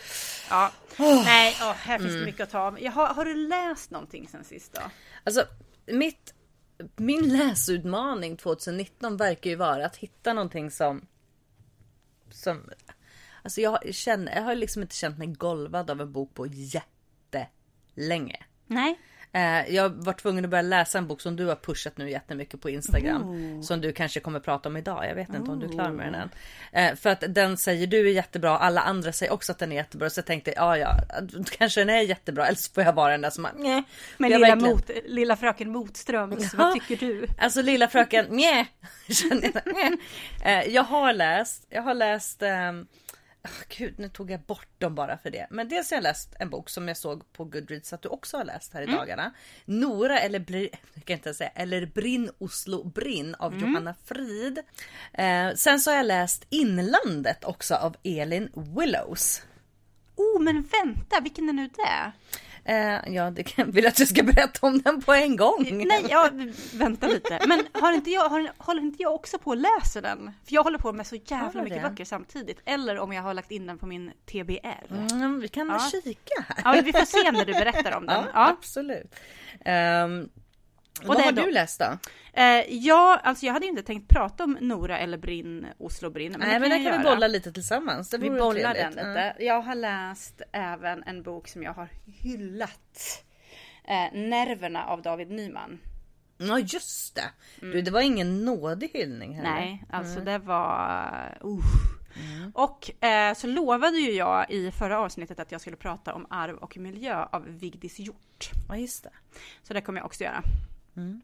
Ja, 0.51 0.73
nej, 0.99 1.57
åh, 1.61 1.73
här 1.73 1.99
finns 1.99 2.13
det 2.13 2.25
mycket 2.25 2.41
att 2.41 2.51
ta 2.51 2.59
av. 2.59 2.87
Har, 2.87 3.07
har 3.15 3.25
du 3.25 3.35
läst 3.35 3.91
någonting 3.91 4.29
sen 4.29 4.45
sist 4.45 4.73
då? 4.73 4.81
Alltså 5.25 5.45
mitt, 5.87 6.35
min 6.97 7.29
läsutmaning 7.29 8.37
2019 8.37 9.17
verkar 9.17 9.51
ju 9.51 9.57
vara 9.57 9.87
att 9.87 9.97
hitta 9.97 10.33
någonting 10.33 10.71
som... 10.71 11.07
som 12.31 12.71
alltså 13.43 13.61
jag, 13.61 13.95
känner, 13.95 14.35
jag 14.37 14.43
har 14.43 14.55
liksom 14.55 14.83
inte 14.83 14.95
känt 14.97 15.19
mig 15.19 15.27
golvad 15.29 15.91
av 15.91 16.01
en 16.01 16.13
bok 16.13 16.35
på 16.35 16.47
jättelänge. 16.47 18.45
Nej. 18.67 19.01
Eh, 19.35 19.75
jag 19.75 19.89
var 19.89 20.13
tvungen 20.13 20.45
att 20.45 20.51
börja 20.51 20.63
läsa 20.63 20.99
en 20.99 21.07
bok 21.07 21.21
som 21.21 21.37
du 21.37 21.47
har 21.47 21.57
pushat 21.57 21.97
nu 21.97 22.11
jättemycket 22.11 22.61
på 22.61 22.71
Instagram. 22.71 23.63
Som 23.63 23.81
du 23.81 23.93
kanske 23.93 24.21
kommer 24.21 24.41
prata 24.41 24.69
om 24.69 24.77
idag. 24.77 25.07
Jag 25.09 25.15
vet 25.15 25.29
inte 25.35 25.51
om 25.51 25.61
du 25.61 25.67
är 25.67 25.71
klar 25.71 25.91
med 25.91 26.07
den 26.07 26.15
än. 26.15 26.31
Eh, 26.73 26.97
för 26.97 27.11
att 27.11 27.25
den 27.29 27.57
säger 27.57 27.87
du 27.87 28.09
är 28.09 28.13
jättebra. 28.13 28.59
Alla 28.59 28.81
andra 28.81 29.13
säger 29.13 29.33
också 29.33 29.53
att 29.53 29.59
den 29.59 29.73
är 29.73 29.77
jättebra. 29.77 30.11
Så 30.11 30.19
jag 30.19 30.27
tänkte 30.27 30.53
ja 30.57 30.77
ja, 30.79 30.97
kanske 31.59 31.81
den 31.81 31.91
är 31.91 32.01
jättebra. 32.01 32.47
Eller 32.47 32.59
så 32.59 32.73
får 32.73 32.83
jag 32.83 32.93
vara 32.93 33.11
den 33.13 33.21
där 33.21 33.31
som 33.31 33.49
"Nja." 33.57 33.83
Men 34.19 34.31
lilla, 34.31 34.47
verkligen- 34.49 34.71
mot, 34.75 34.91
lilla 35.05 35.37
fröken 35.37 35.71
Motströms, 35.71 36.53
Ja. 36.53 36.59
vad 36.59 36.73
tycker 36.75 37.07
du? 37.07 37.27
Alltså 37.39 37.63
lilla 37.63 37.89
fröken, 37.89 38.27
jag, 38.31 38.37
nja. 38.37 38.67
Eh, 40.45 40.69
Jag 40.75 40.83
har 40.83 41.13
läst, 41.13 41.67
jag 41.71 41.83
har 41.83 41.95
läst 41.95 42.43
åh, 42.43 42.49
Gud, 43.69 43.99
nu 43.99 44.09
tog 44.09 44.31
jag 44.31 44.41
bort 44.41 44.69
dem 44.79 44.95
bara 44.95 45.19
för 45.19 45.31
det. 45.31 45.47
Men 45.51 45.69
dels 45.69 45.91
har 45.91 45.97
jag 45.97 46.03
läst 46.03 46.35
en 46.39 46.51
bok 46.51 46.71
som 46.71 46.89
jag 46.89 46.97
såg 46.97 47.33
på 47.33 47.45
Goodreads 47.45 47.93
att 47.93 48.03
du 48.03 48.09
också 48.09 48.37
har 48.37 48.45
läst 48.45 48.75
här 48.75 48.83
i 48.83 48.87
dagarna. 48.87 49.33
Nora 49.65 50.19
eller, 50.19 50.45
jag 50.95 51.05
kan 51.05 51.17
inte 51.17 51.35
säga, 51.35 51.51
eller 51.51 51.87
Brinn 51.87 52.31
Oslo 52.39 52.85
Brinn 52.85 53.35
av 53.35 53.61
Johanna 53.61 53.95
Frid. 54.05 54.59
Eh, 55.13 55.55
sen 55.55 55.81
så 55.81 55.91
har 55.91 55.97
jag 55.97 56.07
läst 56.07 56.47
Inlandet 56.51 57.45
också 57.45 57.75
av 57.75 57.97
Elin 58.03 58.51
Willows. 58.55 59.43
Oh, 60.17 60.43
men 60.43 60.63
vänta, 60.63 61.21
vilken 61.21 61.49
är 61.49 61.53
nu 61.53 61.69
det? 61.69 62.13
Eh, 62.67 63.13
ja, 63.15 63.31
det 63.31 63.43
kan, 63.43 63.71
vill 63.71 63.87
att 63.87 63.99
jag 63.99 64.09
ska 64.09 64.23
berätta 64.23 64.67
om 64.67 64.79
den 64.83 65.03
på 65.03 65.13
en 65.13 65.37
gång? 65.37 65.83
Nej, 65.87 66.07
ja, 66.09 66.31
vänta 66.75 67.07
lite. 67.07 67.41
Men 67.49 67.63
har 67.73 67.93
inte 67.93 68.11
jag, 68.11 68.29
har, 68.29 68.51
håller 68.59 68.83
inte 68.83 69.03
jag 69.03 69.15
också 69.15 69.39
på 69.39 69.53
att 69.53 69.59
läsa 69.59 70.01
den? 70.01 70.31
För 70.45 70.55
jag 70.55 70.63
håller 70.63 70.79
på 70.79 70.93
med 70.93 71.07
så 71.07 71.17
jävla 71.25 71.63
du 71.63 71.69
mycket 71.71 71.83
böcker 71.83 72.05
samtidigt. 72.05 72.61
Eller 72.65 72.99
om 72.99 73.13
jag 73.13 73.23
har 73.23 73.35
lagt 73.35 73.51
in 73.51 73.67
den 73.67 73.79
på 73.79 73.87
min 73.87 74.13
TBR. 74.27 75.11
Mm, 75.13 75.41
vi 75.41 75.49
kan 75.49 75.69
Ja. 75.69 75.91
kika 76.03 76.45
här. 76.49 76.77
Ja, 76.77 76.83
vi 76.85 76.93
får 76.93 77.05
se 77.05 77.31
när 77.33 77.45
du 77.45 77.53
berättar 77.53 77.97
om 77.97 78.07
den. 78.07 78.25
Ja, 78.35 78.49
absolut. 78.49 79.15
Ehm, 81.03 81.09
Vad 81.09 81.17
det 81.17 81.23
har 81.23 81.33
då- 81.33 81.43
du 81.43 81.51
läst 81.51 81.81
då? 81.81 81.99
Eh, 82.33 82.65
ja, 82.69 83.21
alltså 83.23 83.47
jag 83.47 83.53
hade 83.53 83.67
inte 83.67 83.83
tänkt 83.83 84.09
prata 84.09 84.45
om 84.45 84.59
Nora 84.61 84.99
eller 84.99 85.19
Brinn, 85.19 85.67
Oslo 85.79 86.11
Brinn. 86.11 86.33
Men 86.33 86.41
Nej 86.41 86.53
det 86.53 86.61
men 86.61 86.71
kan 86.71 86.83
jag 86.83 86.93
kan 86.93 87.03
vi 87.03 87.09
bolla 87.09 87.27
lite 87.27 87.53
tillsammans. 87.53 88.11
Det 88.11 88.19
Vi 88.19 88.31
bollar 88.31 88.75
den 88.75 88.91
lite. 88.93 89.35
Jag 89.39 89.63
har 89.63 89.75
läst 89.75 90.43
även 90.53 91.03
en 91.03 91.23
bok 91.23 91.49
som 91.49 91.63
jag 91.63 91.73
har 91.73 91.89
hyllat. 92.07 93.25
Eh, 93.85 94.19
Nerverna 94.19 94.85
av 94.85 95.03
David 95.03 95.31
Nyman. 95.31 95.79
Ja 96.37 96.59
just 96.59 97.15
det. 97.15 97.31
Du 97.61 97.83
det 97.83 97.91
var 97.91 98.01
ingen 98.01 98.45
nådig 98.45 98.91
hyllning 98.95 99.35
heller. 99.35 99.51
Mm. 99.51 99.63
Nej, 99.63 99.85
alltså 99.91 100.21
det 100.21 100.39
var... 100.39 101.39
Uh. 101.45 102.49
Och 102.55 103.05
eh, 103.05 103.35
så 103.35 103.47
lovade 103.47 103.97
ju 103.99 104.13
jag 104.13 104.51
i 104.51 104.71
förra 104.71 104.99
avsnittet 104.99 105.39
att 105.39 105.53
jag 105.53 105.61
skulle 105.61 105.77
prata 105.77 106.15
om 106.15 106.27
arv 106.31 106.57
och 106.57 106.77
miljö 106.77 107.25
av 107.33 107.45
Vigdis 107.47 107.99
Hjort. 107.99 108.51
Ja 108.69 108.77
just 108.77 109.05
det. 109.05 109.11
Så 109.63 109.75
det 109.75 109.81
kommer 109.81 110.01
jag 110.01 110.07
också 110.07 110.25
göra. 110.25 110.43
Mm. 110.97 111.21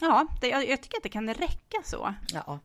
Ja, 0.00 0.26
det, 0.40 0.48
jag, 0.48 0.68
jag 0.68 0.80
tycker 0.82 0.96
att 0.96 1.02
det 1.02 1.08
kan 1.08 1.34
räcka 1.34 1.78
så. 1.84 2.14
Ja. 2.32 2.60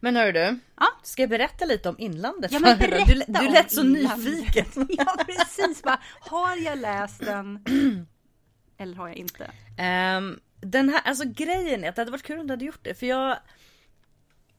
Men 0.00 0.16
hör 0.16 0.32
du. 0.32 0.58
Ja. 0.76 0.86
Ska 1.02 1.22
jag 1.22 1.30
berätta 1.30 1.64
lite 1.64 1.88
om 1.88 1.94
inlandet? 1.98 2.52
Ja 2.52 2.58
men 2.58 2.78
berätta 2.78 3.12
du, 3.14 3.24
du 3.26 3.48
lät 3.52 3.72
så 3.72 3.80
inlandet. 3.80 4.18
nyfiken. 4.18 4.66
ja 4.98 5.16
precis, 5.26 5.82
bara, 5.82 6.00
har 6.20 6.56
jag 6.56 6.78
läst 6.78 7.20
den? 7.20 7.64
Eller 8.78 8.96
har 8.96 9.08
jag 9.08 9.16
inte? 9.16 9.50
Ehm, 9.78 10.40
den 10.60 10.88
här, 10.88 11.00
alltså 11.04 11.24
grejen 11.28 11.84
är 11.84 11.88
att 11.88 11.96
det 11.96 12.00
hade 12.00 12.10
varit 12.10 12.22
kul 12.22 12.38
om 12.40 12.46
du 12.46 12.52
hade 12.52 12.64
gjort 12.64 12.80
det 12.84 12.94
för 12.94 13.06
jag 13.06 13.38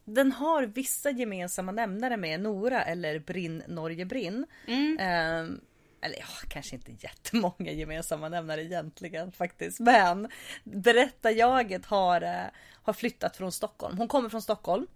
Den 0.05 0.31
har 0.31 0.63
vissa 0.63 1.09
gemensamma 1.11 1.71
nämnare 1.71 2.17
med 2.17 2.39
Nora 2.41 2.83
eller 2.83 3.19
Brinn 3.19 3.63
Norge 3.67 4.05
Brinn. 4.05 4.45
Ehm, 4.99 5.59
eller 6.01 6.15
ja, 6.19 6.25
kanske 6.49 6.75
inte 6.75 6.91
jättemånga 6.99 7.71
gemensamma 7.71 8.29
nämnare 8.29 8.63
egentligen 8.63 9.31
faktiskt. 9.31 9.79
Men 9.79 10.27
berättarjaget 10.63 11.85
har, 11.85 12.21
eh, 12.21 12.43
har 12.83 12.93
flyttat 12.93 13.37
från 13.37 13.51
Stockholm. 13.51 13.97
Hon 13.97 14.07
kommer 14.07 14.29
från 14.29 14.41
Stockholm 14.41 14.87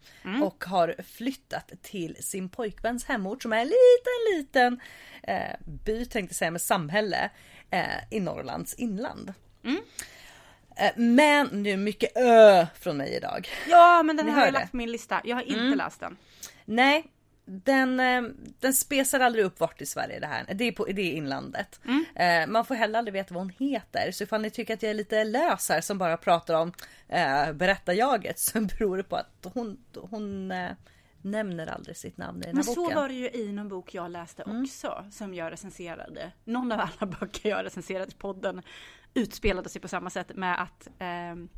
och 0.43 0.65
har 0.65 0.95
flyttat 1.03 1.71
till 1.81 2.15
sin 2.19 2.49
pojkväns 2.49 3.05
hemort 3.05 3.41
som 3.43 3.53
är 3.53 3.57
en 3.57 3.67
liten, 3.67 4.37
liten 4.37 4.79
eh, 5.23 5.55
by 5.83 6.05
tänkte 6.05 6.33
jag 6.33 6.35
säga 6.35 6.51
med 6.51 6.61
samhälle 6.61 7.29
eh, 7.69 7.85
i 8.11 8.19
Norrlands 8.19 8.73
inland. 8.73 9.33
Eh, 10.77 10.91
Men 10.95 11.47
nu 11.47 11.77
mycket 11.77 12.17
ö 12.17 12.67
från 12.79 12.97
mig 12.97 13.15
idag. 13.15 13.49
Ja, 13.67 14.03
men 14.03 14.17
den 14.17 14.25
Ni 14.25 14.31
har 14.31 14.45
jag 14.45 14.53
lagt 14.53 14.71
på 14.71 14.77
min 14.77 14.91
lista. 14.91 15.21
Jag 15.23 15.35
har 15.35 15.43
inte 15.43 15.75
läst 15.75 15.99
den. 15.99 16.17
Nej, 16.65 17.03
den, 17.45 17.99
eh, 17.99 18.21
den 18.59 18.73
spesar 18.73 19.19
aldrig 19.19 19.45
upp 19.45 19.59
vart 19.59 19.81
i 19.81 19.85
Sverige 19.85 20.19
det 20.19 20.27
här. 20.27 20.53
Det 20.53 20.63
är, 20.63 20.71
på, 20.71 20.85
det 20.85 21.01
är 21.01 21.11
inlandet. 21.13 21.79
Eh, 22.15 22.47
man 22.47 22.65
får 22.65 22.75
heller 22.75 22.99
aldrig 22.99 23.13
veta 23.13 23.33
vad 23.33 23.43
hon 23.43 23.69
heter. 23.69 24.11
Så 24.11 24.23
ifall 24.23 24.41
ni 24.41 24.49
tycker 24.49 24.73
att 24.73 24.83
jag 24.83 24.89
är 24.89 24.93
lite 24.93 25.23
lös 25.23 25.69
här 25.69 25.81
som 25.81 25.97
bara 25.97 26.17
pratar 26.17 26.53
om 26.53 26.73
eh, 27.07 27.53
berättarjaget 27.53 28.39
så 28.39 28.61
beror 28.77 28.97
det 28.97 29.03
på 29.03 29.15
att 29.15 29.47
hon, 29.53 29.77
hon 29.95 30.51
eh, 30.51 30.71
nämner 31.21 31.67
aldrig 31.67 31.97
sitt 31.97 32.17
namn 32.17 32.37
i 32.37 32.45
den 32.45 32.47
här 32.47 32.53
Men 32.53 32.63
så 32.63 32.75
boken. 32.75 32.97
var 32.97 33.07
det 33.07 33.13
ju 33.13 33.29
i 33.29 33.51
någon 33.51 33.69
bok 33.69 33.93
jag 33.93 34.11
läste 34.11 34.43
också, 34.43 35.05
som 35.11 35.33
jag 35.33 35.51
recenserade. 35.51 36.31
Någon 36.43 36.71
av 36.71 36.79
alla 36.79 37.11
böcker 37.19 37.49
jag 37.49 37.65
recenserade 37.65 38.11
i 38.11 38.15
podden 38.15 38.61
utspelade 39.13 39.69
sig 39.69 39.81
på 39.81 39.87
samma 39.87 40.09
sätt 40.09 40.35
med 40.35 40.61
att 40.61 40.89
ehm, 40.99 41.49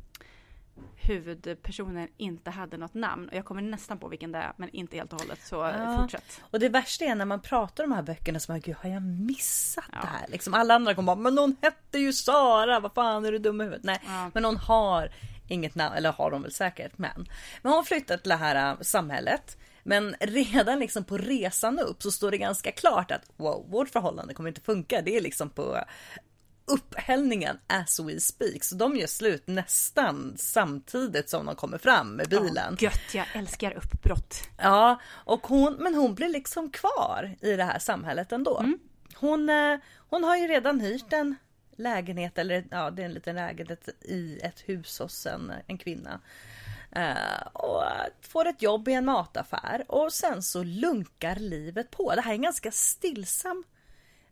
huvudpersonen 0.96 2.08
inte 2.16 2.50
hade 2.50 2.76
något 2.76 2.94
namn. 2.94 3.28
Och 3.28 3.34
jag 3.36 3.44
kommer 3.44 3.62
nästan 3.62 3.98
på 3.98 4.08
vilken 4.08 4.32
det 4.32 4.38
är, 4.38 4.52
men 4.56 4.68
inte 4.70 4.96
helt 4.96 5.12
och 5.12 5.20
hållet. 5.20 5.38
Så 5.46 5.54
Ja. 5.54 5.98
fortsätt. 6.00 6.40
Och 6.50 6.60
det 6.60 6.68
värsta 6.68 7.04
är 7.04 7.14
när 7.14 7.24
man 7.24 7.40
pratar 7.40 7.84
om 7.84 7.90
de 7.90 7.96
här 7.96 8.02
böckerna 8.02 8.40
så 8.40 8.52
man 8.52 8.60
gud 8.60 8.76
har 8.82 8.90
jag 8.90 9.02
missat 9.02 9.84
det 9.90 10.06
här? 10.06 10.26
Liksom 10.28 10.54
alla 10.54 10.74
andra 10.74 10.94
kommer 10.94 11.06
bara 11.16 11.22
men 11.22 11.38
hon 11.38 11.56
hette 11.62 11.98
ju 11.98 12.12
Sara, 12.12 12.80
vad 12.80 12.92
fan 12.92 13.24
är 13.24 13.32
du 13.32 13.38
dum 13.38 13.60
i 13.60 13.64
huvudet? 13.64 13.84
Nej, 13.84 14.00
Ja. 14.06 14.30
men 14.34 14.44
hon 14.44 14.56
har 14.56 15.10
inget 15.48 15.74
namn, 15.74 15.94
eller 15.96 16.12
har 16.12 16.30
de 16.30 16.42
väl 16.42 16.52
säkert 16.52 16.98
men. 16.98 17.26
Men 17.62 17.72
hon 17.72 17.84
flyttar 17.84 18.16
till 18.16 18.28
det 18.28 18.36
här 18.36 18.70
äh, 18.72 18.80
samhället. 18.80 19.56
Men 19.82 20.14
redan 20.20 20.78
liksom 20.78 21.04
på 21.04 21.16
resan 21.18 21.78
upp 21.78 22.02
så 22.02 22.10
står 22.10 22.30
det 22.30 22.38
ganska 22.38 22.72
klart 22.72 23.10
att 23.10 23.22
wow, 23.36 23.66
vårt 23.70 23.88
förhållande 23.88 24.34
kommer 24.34 24.48
inte 24.48 24.60
funka. 24.60 25.02
Det 25.02 25.16
är 25.16 25.20
liksom 25.20 25.50
på 25.50 25.78
upphällningen 27.08 27.58
as 27.66 28.00
we 28.00 28.20
speak. 28.20 28.64
Så 28.64 28.74
de 28.74 28.96
gör 28.96 29.06
slut 29.06 29.46
nästan 29.46 30.34
samtidigt 30.36 31.30
som 31.30 31.46
de 31.46 31.56
kommer 31.56 31.78
fram 31.78 32.16
med 32.16 32.28
bilen. 32.28 32.76
Ja, 32.80 32.90
gött, 32.90 33.14
jag 33.14 33.26
älskar 33.34 33.72
uppbrott. 33.72 34.34
Ja, 34.58 35.00
och 35.08 35.46
hon, 35.46 35.74
men 35.74 35.94
hon 35.94 36.14
blir 36.14 36.28
liksom 36.28 36.70
kvar 36.70 37.36
i 37.40 37.56
det 37.56 37.64
här 37.64 37.78
samhället 37.78 38.32
ändå. 38.32 38.64
Hon, 39.14 39.48
eh, 39.48 39.78
hon 40.10 40.24
har 40.24 40.36
ju 40.36 40.46
redan 40.46 40.80
hyrt 40.80 41.12
en 41.12 41.36
lägenhet, 41.76 42.38
eller 42.38 42.64
ja, 42.70 42.90
det 42.90 43.02
är 43.02 43.06
en 43.06 43.14
liten 43.14 43.36
lägenhet 43.36 43.88
i 44.00 44.38
ett 44.42 44.60
hus 44.66 44.98
hos 44.98 45.26
en, 45.26 45.52
en 45.66 45.78
kvinna. 45.78 46.20
Eh, 46.92 47.46
och 47.52 47.82
får 48.20 48.48
ett 48.48 48.62
jobb 48.62 48.88
i 48.88 48.92
en 48.92 49.04
mataffär 49.04 49.84
och 49.88 50.12
sen 50.12 50.42
så 50.42 50.62
lunkar 50.62 51.36
livet 51.36 51.90
på. 51.90 52.14
Det 52.14 52.20
här 52.20 52.30
är 52.30 52.34
en 52.34 52.42
ganska 52.42 52.70
stillsam 52.70 53.64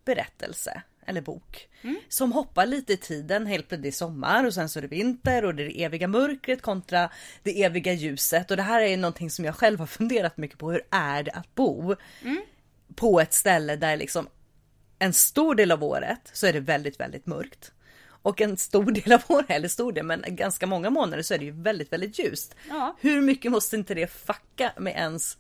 berättelse 0.05 0.83
eller 1.07 1.21
bok 1.21 1.69
som 2.09 2.33
hoppar 2.33 2.67
lite 2.67 2.93
i 2.93 2.97
tiden. 2.97 3.47
Helt 3.47 3.69
plötsligt 3.69 3.95
är 3.95 3.97
sommar 3.97 4.45
och 4.45 4.55
sen 4.55 4.69
så 4.69 4.79
är 4.79 4.83
det 4.83 4.89
vinter 4.89 5.45
och 5.45 5.55
det 5.55 5.63
är 5.63 5.67
det 5.67 5.83
eviga 5.83 6.09
mörkret 6.09 6.63
kontra 6.63 7.11
det 7.43 7.63
eviga 7.63 7.93
ljuset. 7.93 8.51
Och 8.51 8.57
det 8.57 8.63
här 8.63 8.81
är 8.81 8.97
någonting 8.97 9.31
som 9.31 9.45
jag 9.45 9.55
själv 9.55 9.79
har 9.79 9.87
funderat 9.87 10.37
mycket 10.37 10.59
på. 10.59 10.71
Hur 10.71 10.83
är 10.91 11.23
det 11.23 11.33
att 11.33 11.55
bo 11.55 11.97
på 12.95 13.21
ett 13.21 13.35
ställe 13.35 13.77
där 13.77 13.97
liksom 13.97 14.29
en 14.99 15.13
stor 15.13 15.55
del 15.55 15.73
av 15.73 15.85
året 15.85 16.31
så 16.33 16.47
är 16.47 16.53
det 16.53 16.61
väldigt, 16.61 17.01
väldigt 17.01 17.27
mörkt. 17.27 17.73
Och 18.07 18.41
en 18.41 18.57
stor 18.57 18.91
del 18.93 19.13
av 19.13 19.23
året, 19.29 19.51
eller 19.51 19.69
stor 19.69 19.93
del, 19.93 20.05
men 20.05 20.25
ganska 20.29 20.67
många 20.67 20.91
månader 20.91 21.23
så 21.23 21.35
är 21.35 21.39
det 21.39 21.45
ju 21.45 21.63
väldigt, 21.63 21.93
väldigt 21.93 22.19
ljust. 22.19 22.55
Ja. 22.69 22.97
Hur 23.01 23.21
mycket 23.21 23.53
måste 23.53 23.77
inte 23.77 23.95
det 23.95 24.07
fucka 24.07 24.73
med 24.79 24.93
ens 24.93 25.39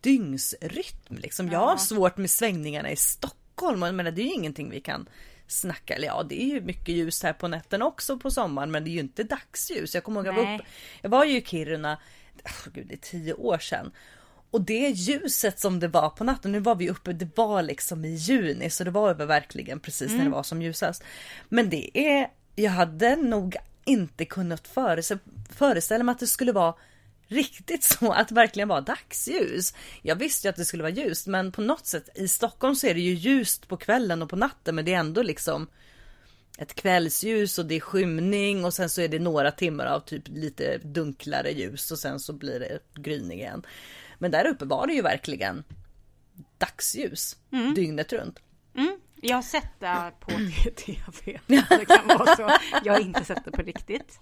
dygnsrytm 0.00 1.16
liksom. 1.16 1.48
Jag 1.48 1.58
har 1.58 1.76
svårt 1.76 2.16
med 2.16 2.30
svängningarna 2.30 2.90
i 2.90 2.96
Stockholm 2.96 3.39
och 3.62 3.88
jag 3.88 3.94
menar, 3.94 4.10
det 4.10 4.22
är 4.22 4.26
ju 4.26 4.32
ingenting 4.32 4.70
vi 4.70 4.80
kan 4.80 5.08
snacka, 5.46 5.94
eller 5.94 6.06
ja 6.06 6.22
det 6.22 6.42
är 6.42 6.46
ju 6.46 6.60
mycket 6.60 6.88
ljus 6.88 7.22
här 7.22 7.32
på 7.32 7.48
nätten 7.48 7.82
också 7.82 8.18
på 8.18 8.30
sommaren 8.30 8.70
men 8.70 8.84
det 8.84 8.90
är 8.90 8.92
ju 8.92 9.00
inte 9.00 9.22
dagsljus. 9.22 9.94
Jag 9.94 10.04
kommer 10.04 10.20
ihåg 10.20 10.26
jag 10.26 10.44
var 10.44 10.54
uppe, 10.54 10.64
jag 11.02 11.10
var 11.10 11.24
ju 11.24 11.36
i 11.36 11.44
Kiruna, 11.44 11.98
oh, 12.44 12.72
gud 12.72 12.86
det 12.86 12.94
är 12.94 12.98
tio 12.98 13.34
år 13.34 13.58
sedan. 13.58 13.92
Och 14.50 14.60
det 14.60 14.88
ljuset 14.88 15.60
som 15.60 15.80
det 15.80 15.88
var 15.88 16.10
på 16.10 16.24
natten, 16.24 16.52
nu 16.52 16.60
var 16.60 16.74
vi 16.74 16.90
uppe, 16.90 17.12
det 17.12 17.36
var 17.36 17.62
liksom 17.62 18.04
i 18.04 18.14
juni 18.14 18.70
så 18.70 18.84
det 18.84 18.90
var 18.90 19.14
väl 19.14 19.26
verkligen 19.26 19.80
precis 19.80 20.12
när 20.12 20.24
det 20.24 20.30
var 20.30 20.42
som 20.42 20.62
ljusast. 20.62 21.04
Men 21.48 21.70
det 21.70 21.98
är, 21.98 22.30
jag 22.54 22.70
hade 22.70 23.16
nog 23.16 23.56
inte 23.84 24.24
kunnat 24.24 24.68
föreställa, 24.68 25.20
föreställa 25.50 26.04
mig 26.04 26.12
att 26.12 26.18
det 26.18 26.26
skulle 26.26 26.52
vara 26.52 26.74
riktigt 27.30 27.84
så 27.84 28.12
att 28.12 28.28
det 28.28 28.34
verkligen 28.34 28.68
var 28.68 28.80
dagsljus. 28.80 29.74
Jag 30.02 30.16
visste 30.16 30.46
ju 30.46 30.50
att 30.50 30.56
det 30.56 30.64
skulle 30.64 30.82
vara 30.82 30.92
ljust 30.92 31.26
men 31.26 31.52
på 31.52 31.60
något 31.60 31.86
sätt 31.86 32.08
i 32.14 32.28
Stockholm 32.28 32.74
så 32.74 32.86
är 32.86 32.94
det 32.94 33.00
ju 33.00 33.14
ljust 33.14 33.68
på 33.68 33.76
kvällen 33.76 34.22
och 34.22 34.30
på 34.30 34.36
natten 34.36 34.74
men 34.74 34.84
det 34.84 34.94
är 34.94 34.98
ändå 34.98 35.22
liksom 35.22 35.66
ett 36.58 36.74
kvällsljus 36.74 37.58
och 37.58 37.66
det 37.66 37.74
är 37.74 37.80
skymning 37.80 38.64
och 38.64 38.74
sen 38.74 38.90
så 38.90 39.00
är 39.00 39.08
det 39.08 39.18
några 39.18 39.50
timmar 39.50 39.86
av 39.86 40.00
typ 40.00 40.28
lite 40.28 40.78
dunklare 40.78 41.50
ljus 41.50 41.90
och 41.90 41.98
sen 41.98 42.20
så 42.20 42.32
blir 42.32 42.60
det 42.60 42.78
gryning 42.94 43.40
igen. 43.40 43.62
Men 44.18 44.30
där 44.30 44.46
uppe 44.46 44.64
var 44.64 44.86
det 44.86 44.92
ju 44.92 45.02
verkligen 45.02 45.64
dagsljus 46.58 47.36
dygnet 47.74 48.12
runt. 48.12 48.38
Jag 49.22 49.36
har 49.36 49.42
sett 49.42 49.80
det 49.80 50.12
på 50.20 50.30
tv. 50.76 51.40
Det 51.46 51.84
kan 51.84 52.06
vara 52.06 52.36
så. 52.36 52.50
Jag 52.84 52.92
har 52.92 53.00
inte 53.00 53.24
sett 53.24 53.44
det 53.44 53.50
på 53.50 53.62
riktigt. 53.62 54.18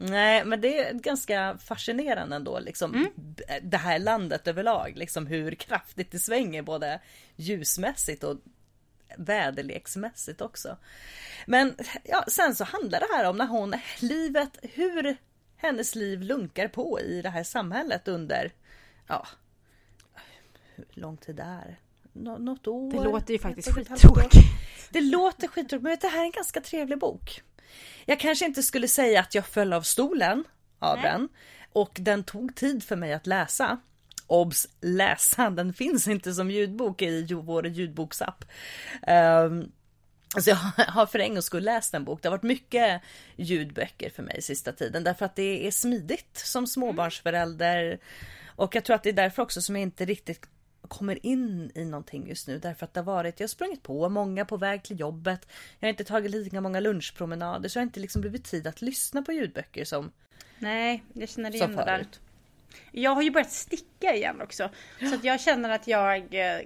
Nej, 0.00 0.44
men 0.44 0.60
det 0.60 0.78
är 0.78 0.92
ganska 0.94 1.58
fascinerande 1.64 2.36
ändå 2.36 2.58
liksom 2.58 3.08
b- 3.16 3.42
det 3.62 3.76
här 3.76 3.98
landet 3.98 4.48
överlag, 4.48 4.92
liksom 4.96 5.26
hur 5.26 5.54
kraftigt 5.54 6.10
det 6.10 6.18
svänger 6.18 6.62
både 6.62 7.00
ljusmässigt 7.36 8.24
och 8.24 8.36
väderleksmässigt 9.16 10.40
också. 10.40 10.76
Men 11.46 11.74
ja, 12.04 12.24
sen 12.28 12.54
så 12.54 12.64
handlar 12.64 13.00
det 13.00 13.06
här 13.16 13.24
om 13.28 13.36
när 13.36 13.46
hon, 13.46 13.74
livet, 14.00 14.58
hur 14.62 15.16
hennes 15.56 15.94
liv 15.94 16.22
lunkar 16.22 16.68
på 16.68 17.00
i 17.00 17.22
det 17.22 17.30
här 17.30 17.44
samhället 17.44 18.08
under, 18.08 18.52
ja, 19.06 19.26
hur 20.74 20.86
lång 20.90 21.16
tid 21.16 21.40
är? 21.40 21.78
Nå- 22.12 22.38
något 22.38 22.66
år? 22.66 22.92
Det 22.92 23.04
låter 23.04 23.32
ju 23.32 23.38
faktiskt 23.38 23.68
skittråkigt. 23.74 24.34
Det 24.90 25.00
låter 25.00 25.48
skittråkigt 25.48 25.82
men 25.82 25.98
det 26.00 26.08
här 26.08 26.20
är 26.20 26.24
en 26.24 26.30
ganska 26.30 26.60
trevlig 26.60 26.98
bok. 26.98 27.42
Jag 28.08 28.20
kanske 28.20 28.44
inte 28.44 28.62
skulle 28.62 28.88
säga 28.88 29.20
att 29.20 29.34
jag 29.34 29.46
föll 29.46 29.72
av 29.72 29.82
stolen 29.82 30.44
av 30.78 31.02
den 31.02 31.28
och 31.72 31.96
den 32.00 32.24
tog 32.24 32.54
tid 32.54 32.84
för 32.84 32.96
mig 32.96 33.12
att 33.12 33.26
läsa. 33.26 33.78
Obs! 34.26 34.68
Läsa, 34.80 35.50
den 35.56 35.72
finns 35.72 36.08
inte 36.08 36.32
som 36.32 36.50
ljudbok 36.50 37.02
i 37.02 37.34
vår 37.34 37.66
ljudboksapp. 37.66 38.44
Um, 39.06 39.72
så 40.40 40.50
jag 40.50 40.56
har 40.88 41.06
för 41.06 41.18
en 41.18 41.34
gångs 41.34 41.44
skull 41.44 41.64
läst 41.64 41.94
en 41.94 42.04
bok. 42.04 42.22
Det 42.22 42.28
har 42.28 42.36
varit 42.36 42.42
mycket 42.42 43.02
ljudböcker 43.36 44.10
för 44.10 44.22
mig 44.22 44.42
sista 44.42 44.72
tiden 44.72 45.04
därför 45.04 45.24
att 45.24 45.36
det 45.36 45.66
är 45.66 45.70
smidigt 45.70 46.36
som 46.36 46.66
småbarnsförälder. 46.66 47.98
Och 48.46 48.74
jag 48.74 48.84
tror 48.84 48.96
att 48.96 49.02
det 49.02 49.08
är 49.08 49.12
därför 49.12 49.42
också 49.42 49.62
som 49.62 49.76
jag 49.76 49.82
inte 49.82 50.04
riktigt 50.04 50.46
kommer 50.88 51.26
in 51.26 51.70
i 51.74 51.84
någonting 51.84 52.28
just 52.28 52.48
nu 52.48 52.58
därför 52.58 52.84
att 52.84 52.94
det 52.94 53.00
har 53.00 53.04
varit, 53.04 53.40
jag 53.40 53.44
har 53.44 53.48
sprungit 53.48 53.82
på 53.82 54.08
många 54.08 54.44
på 54.44 54.56
väg 54.56 54.82
till 54.82 55.00
jobbet. 55.00 55.48
Jag 55.78 55.86
har 55.86 55.90
inte 55.90 56.04
tagit 56.04 56.30
lika 56.30 56.60
många 56.60 56.80
lunchpromenader 56.80 57.68
så 57.68 57.78
jag 57.78 57.82
har 57.82 57.86
inte 57.86 58.00
liksom 58.00 58.20
blivit 58.20 58.44
tid 58.44 58.66
att 58.66 58.82
lyssna 58.82 59.22
på 59.22 59.32
ljudböcker 59.32 59.84
som, 59.84 60.12
Nej, 60.58 61.02
jag 61.12 61.28
känner 61.28 61.54
igen 61.54 61.76
det 61.76 61.84
där. 61.84 62.06
Jag 62.92 63.10
har 63.14 63.22
ju 63.22 63.30
börjat 63.30 63.50
sticka 63.52 64.14
igen 64.14 64.40
också. 64.40 64.70
Så 65.00 65.14
att 65.14 65.24
jag 65.24 65.40
känner 65.40 65.70
att 65.70 65.86
jag 65.86 66.34
eh, 66.34 66.58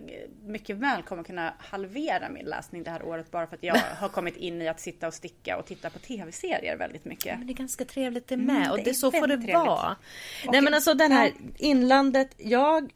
mycket 0.45 0.76
väl 0.76 1.02
kommer 1.02 1.23
kunna 1.25 1.55
halvera 1.59 2.29
min 2.29 2.47
läsning 2.47 2.83
det 2.83 2.91
här 2.91 3.02
året 3.02 3.31
bara 3.31 3.47
för 3.47 3.57
att 3.57 3.62
jag 3.62 3.75
har 3.99 4.09
kommit 4.09 4.37
in 4.37 4.62
i 4.62 4.69
att 4.69 4.81
sitta 4.81 5.07
och 5.07 5.14
sticka 5.14 5.57
och 5.59 5.67
titta 5.67 5.91
på 5.91 5.99
tv-serier 5.99 6.76
väldigt 6.76 7.05
mycket. 7.05 7.38
Men 7.38 7.47
det 7.47 7.52
är 7.52 7.55
ganska 7.55 7.85
trevligt 7.85 8.26
det 8.29 8.37
med 8.37 8.57
Mm, 8.57 8.71
och 8.71 8.79
det 8.85 8.95
så 8.95 9.11
får 9.11 9.26
det 9.26 9.35
trevligt. 9.37 9.55
vara. 9.55 9.97
Och- 10.47 10.52
Nej 10.52 10.61
men 10.62 10.75
alltså 10.75 10.95
den 10.95 11.12
här 11.12 11.26
Ja. 11.26 11.50
inlandet, 11.59 12.35
jag 12.37 12.93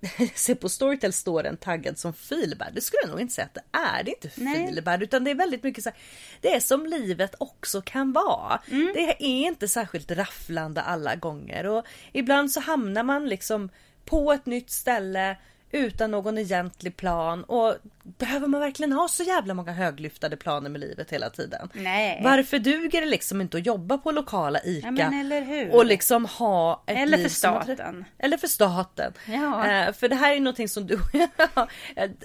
ser 0.34 0.54
på 0.54 0.68
Storytel 0.68 1.12
står 1.12 1.42
den 1.42 1.56
taggad 1.56 1.98
som 1.98 2.12
filbär. 2.12 2.70
Det 2.74 2.80
skulle 2.80 3.00
jag 3.02 3.10
nog 3.10 3.20
inte 3.20 3.34
säga 3.34 3.44
att 3.44 3.54
det 3.54 3.78
är. 3.78 4.02
Det 4.04 4.10
är 4.10 4.14
inte 4.14 4.30
Nej. 4.34 4.66
filbär 4.66 5.02
utan 5.02 5.24
det 5.24 5.30
är 5.30 5.34
väldigt 5.34 5.62
mycket 5.62 5.84
så 5.84 5.90
här, 5.90 5.98
Det 6.40 6.54
är 6.54 6.60
som 6.60 6.86
livet 6.86 7.34
också 7.38 7.82
kan 7.82 8.12
vara. 8.12 8.60
Mm. 8.70 8.92
Det 8.94 9.10
är 9.10 9.46
inte 9.46 9.68
särskilt 9.68 10.10
rafflande 10.10 10.80
alla 10.80 11.16
gånger 11.16 11.66
och 11.66 11.84
ibland 12.12 12.50
så 12.50 12.60
hamnar 12.60 13.02
man 13.02 13.28
liksom 13.28 13.70
på 14.04 14.32
ett 14.32 14.46
nytt 14.46 14.70
ställe 14.70 15.36
utan 15.72 16.10
någon 16.10 16.38
egentlig 16.38 16.96
plan 16.96 17.44
och 17.44 17.76
behöver 18.02 18.46
man 18.46 18.60
verkligen 18.60 18.92
ha 18.92 19.08
så 19.08 19.22
jävla 19.22 19.54
många 19.54 19.72
höglyftade 19.72 20.36
planer 20.36 20.70
med 20.70 20.80
livet 20.80 21.10
hela 21.12 21.30
tiden? 21.30 21.68
Nej. 21.72 22.20
Varför 22.24 22.58
duger 22.58 23.00
det 23.00 23.06
liksom 23.06 23.40
inte 23.40 23.56
att 23.56 23.66
jobba 23.66 23.98
på 23.98 24.12
lokala 24.12 24.60
ICA 24.64 24.94
Ja, 24.96 25.66
och 25.72 25.86
liksom 25.86 26.24
ha 26.24 26.82
ett 26.86 26.98
Eller 26.98 27.18
för 27.18 27.28
staten. 27.28 28.04
Eller 28.18 28.36
för 28.36 28.48
staten. 28.48 29.12
Ja. 29.26 29.70
Eh, 29.70 29.92
för 29.92 30.08
det 30.08 30.16
här 30.16 30.32
är 30.36 30.40
någonting 30.40 30.68
som 30.68 30.86
du 30.86 31.00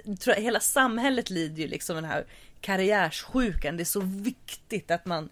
jag 0.05 0.19
tror 0.19 0.33
att 0.33 0.39
hela 0.39 0.59
samhället 0.59 1.29
lider 1.29 1.61
ju 1.61 1.67
liksom 1.67 1.95
den 1.95 2.05
här 2.05 2.25
karriärssjukan. 2.61 3.77
Det 3.77 3.83
är 3.83 3.85
så 3.85 4.01
viktigt 4.01 4.91
att 4.91 5.05
man 5.05 5.29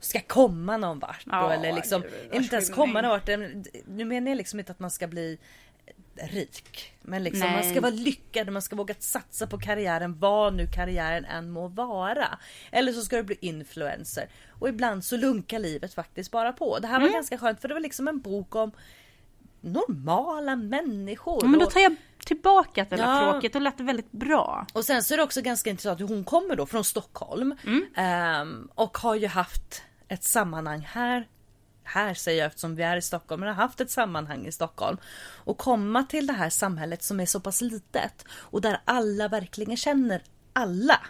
ska 0.00 0.20
komma 0.20 0.76
någon 0.76 0.98
vart. 0.98 1.24
då, 1.24 1.30
Ja, 1.32 1.52
eller 1.52 1.72
liksom, 1.72 2.02
inte 2.32 2.56
ens 2.56 2.70
komma 2.70 3.00
någon 3.02 3.10
vart. 3.10 3.28
Nu 3.86 4.04
menar 4.04 4.30
jag 4.30 4.36
liksom 4.36 4.58
inte 4.58 4.72
att 4.72 4.78
man 4.78 4.90
ska 4.90 5.06
bli 5.06 5.38
rik. 6.22 6.92
Men 7.02 7.24
liksom 7.24 7.50
man 7.50 7.60
Nej. 7.60 7.70
ska 7.70 7.80
vara 7.80 7.90
lyckad, 7.94 8.52
man 8.52 8.62
ska 8.62 8.76
våga 8.76 8.94
satsa 8.98 9.46
på 9.46 9.58
karriären 9.58 10.18
vad 10.18 10.54
nu 10.54 10.66
karriären 10.66 11.24
än 11.24 11.50
må 11.50 11.68
vara. 11.68 12.38
Eller 12.70 12.92
så 12.92 13.02
ska 13.02 13.16
du 13.16 13.22
bli 13.22 13.36
influencer. 13.40 14.28
Och 14.48 14.68
ibland 14.68 15.04
så 15.04 15.16
lunkar 15.16 15.58
livet 15.58 15.94
faktiskt 15.94 16.30
bara 16.30 16.52
på. 16.52 16.78
Det 16.78 16.86
här 16.86 16.94
var 16.94 17.00
Mm. 17.06 17.12
ganska 17.12 17.38
skönt 17.38 17.60
för 17.60 17.68
det 17.68 17.74
var 17.74 17.80
liksom 17.80 18.08
en 18.08 18.20
bok 18.20 18.54
om 18.56 18.72
normala 19.60 20.56
människor. 20.56 21.38
Ja, 21.42 21.48
men 21.48 21.60
då 21.60 21.66
Och- 21.66 21.72
tar 21.72 21.80
jag 21.80 21.96
tillbaka 22.24 22.82
att 22.82 22.90
det 22.90 22.96
lät 22.96 23.06
Ja. 23.06 23.30
tråkigt 23.32 23.54
och 23.54 23.60
lät 23.62 23.80
väldigt 23.80 24.12
bra. 24.12 24.66
och 24.72 24.84
sen 24.84 25.02
så 25.02 25.14
är 25.14 25.18
det 25.18 25.24
också 25.24 25.42
ganska 25.42 25.70
intressant 25.70 26.00
hur 26.00 26.06
hon 26.08 26.24
kommer 26.24 26.56
då 26.56 26.66
från 26.66 26.84
Stockholm. 26.84 27.54
Ehm, 27.96 28.68
och 28.74 28.98
har 28.98 29.14
ju 29.14 29.26
haft 29.26 29.82
ett 30.08 30.24
sammanhang 30.24 30.80
här. 30.80 31.28
Här 31.88 32.14
säger 32.14 32.38
jag 32.38 32.46
eftersom 32.46 32.74
vi 32.74 32.82
är 32.82 32.96
i 32.96 33.02
Stockholm, 33.02 33.40
men 33.40 33.48
har 33.48 33.62
haft 33.62 33.80
ett 33.80 33.90
sammanhang 33.90 34.46
i 34.46 34.52
Stockholm. 34.52 34.96
Och 35.34 35.58
komma 35.58 36.02
till 36.02 36.26
det 36.26 36.32
här 36.32 36.50
samhället 36.50 37.02
som 37.02 37.20
är 37.20 37.26
så 37.26 37.40
pass 37.40 37.60
litet 37.60 38.24
och 38.30 38.60
där 38.60 38.80
alla 38.84 39.28
verkligen 39.28 39.76
känner 39.76 40.22
alla. 40.52 41.00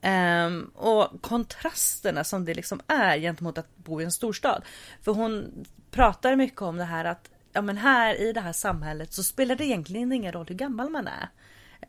Ehm, 0.00 0.70
och 0.74 1.22
kontrasterna 1.22 2.24
som 2.24 2.44
det 2.44 2.54
liksom 2.54 2.80
är 2.86 3.18
gentemot 3.18 3.58
att 3.58 3.76
bo 3.76 4.00
i 4.00 4.04
en 4.04 4.12
storstad. 4.12 4.62
För 5.02 5.12
hon 5.12 5.64
pratar 5.90 6.36
mycket 6.36 6.62
om 6.62 6.76
det 6.76 6.84
här 6.84 7.04
att 7.04 7.30
ja 7.52 7.62
men 7.62 7.76
här 7.76 8.20
i 8.20 8.32
det 8.32 8.40
här 8.40 8.52
samhället 8.52 9.12
så 9.12 9.22
spelar 9.22 9.56
det 9.56 9.64
egentligen 9.64 10.12
ingen 10.12 10.32
roll 10.32 10.46
hur 10.48 10.54
gammal 10.54 10.90
man 10.90 11.06
är. 11.06 11.28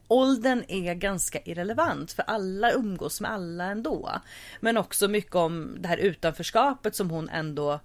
Åldern 0.07 0.63
är 0.67 0.93
ganska 0.93 1.39
irrelevant 1.45 2.11
för 2.11 2.23
alla 2.23 2.71
umgås 2.71 3.21
med 3.21 3.31
alla 3.31 3.65
ändå. 3.65 4.21
Men 4.59 4.77
också 4.77 5.07
mycket 5.07 5.35
om 5.35 5.77
det 5.79 5.87
här 5.87 5.97
utanförskapet 5.97 6.95
som 6.95 7.09
hon 7.09 7.29
ändå 7.29 7.79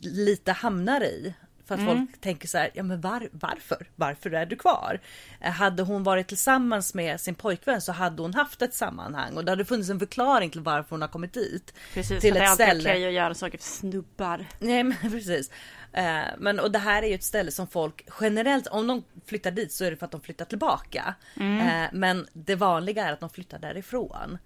lite 0.00 0.52
hamnar 0.52 1.00
i. 1.00 1.34
För 1.66 1.74
att 1.74 1.84
folk 1.84 2.20
tänker 2.20 2.48
så 2.48 2.58
här, 2.58 2.70
ja 2.74 2.82
men 2.82 3.00
var, 3.00 3.28
varför? 3.32 3.86
Varför 3.96 4.30
är 4.30 4.46
du 4.46 4.56
kvar? 4.56 5.00
Eh, 5.40 5.50
Hade 5.52 5.82
hon 5.82 6.02
varit 6.02 6.28
tillsammans 6.28 6.94
med 6.94 7.20
sin 7.20 7.34
pojkvän 7.34 7.80
så 7.80 7.92
hade 7.92 8.22
hon 8.22 8.34
haft 8.34 8.62
ett 8.62 8.74
sammanhang 8.74 9.36
och 9.36 9.44
det 9.44 9.52
hade 9.52 9.64
funnits 9.64 9.90
en 9.90 9.98
förklaring 9.98 10.50
till 10.50 10.60
varför 10.60 10.90
hon 10.90 11.00
har 11.00 11.08
kommit 11.08 11.32
dit. 11.32 11.74
Precis, 11.94 12.20
till 12.20 12.32
för 12.32 12.40
det 12.40 12.46
är 12.46 12.52
ett 12.54 12.60
alltid 12.60 12.80
okej 12.80 13.06
att 13.06 13.12
göra 13.12 13.34
saker 13.34 13.58
för 13.58 13.64
snubbar. 13.64 14.44
Nej 14.58 14.82
men 14.84 14.96
precis. 15.10 15.50
Eh, 15.92 16.22
Men 16.38 16.60
och 16.60 16.70
det 16.70 16.78
här 16.78 17.02
är 17.02 17.06
ju 17.06 17.14
ett 17.14 17.24
ställe 17.24 17.50
som 17.50 17.66
folk 17.66 18.06
generellt, 18.20 18.66
om 18.66 18.86
de 18.86 19.04
flyttar 19.26 19.50
dit 19.50 19.72
så 19.72 19.84
är 19.84 19.90
det 19.90 19.96
för 19.96 20.06
att 20.06 20.12
de 20.12 20.20
flyttar 20.20 20.44
tillbaka. 20.44 21.14
Eh, 21.36 21.88
Men 21.92 22.26
det 22.32 22.54
vanliga 22.56 23.06
är 23.08 23.12
att 23.12 23.20
de 23.20 23.30
flyttar 23.30 23.58
därifrån. 23.58 24.38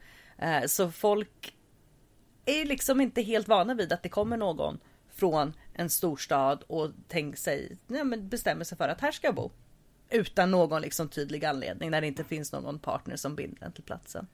Så 0.66 0.90
folk 0.90 1.55
är 2.44 2.64
liksom 2.64 3.01
inte 3.01 3.23
helt 3.23 3.49
vana 3.49 3.75
vid 3.75 3.92
att 3.92 4.03
det 4.03 4.09
kommer 4.09 4.37
någon 4.37 4.79
från 5.18 5.52
en 5.74 5.90
storstad 5.90 6.64
och 6.66 6.90
tänker 7.09 7.38
sig, 7.38 7.76
ja, 7.87 8.04
men 8.04 8.28
bestämmer 8.28 8.64
sig 8.64 8.78
för 8.78 8.88
att 8.88 9.00
här 9.00 9.12
ska 9.12 9.26
jag 9.26 9.35
bo. 9.35 9.50
Utan 10.11 10.50
någon 10.50 10.83
liksom 10.83 11.09
tydlig 11.09 11.44
anledning 11.44 11.90
när 11.90 12.00
det 12.00 12.07
inte 12.07 12.24
finns 12.24 12.52
någon 12.52 12.78
partner 12.78 13.16
som 13.16 13.35
binder 13.35 13.66
en 13.66 13.72
till 13.72 13.83
platsen. 13.85 14.26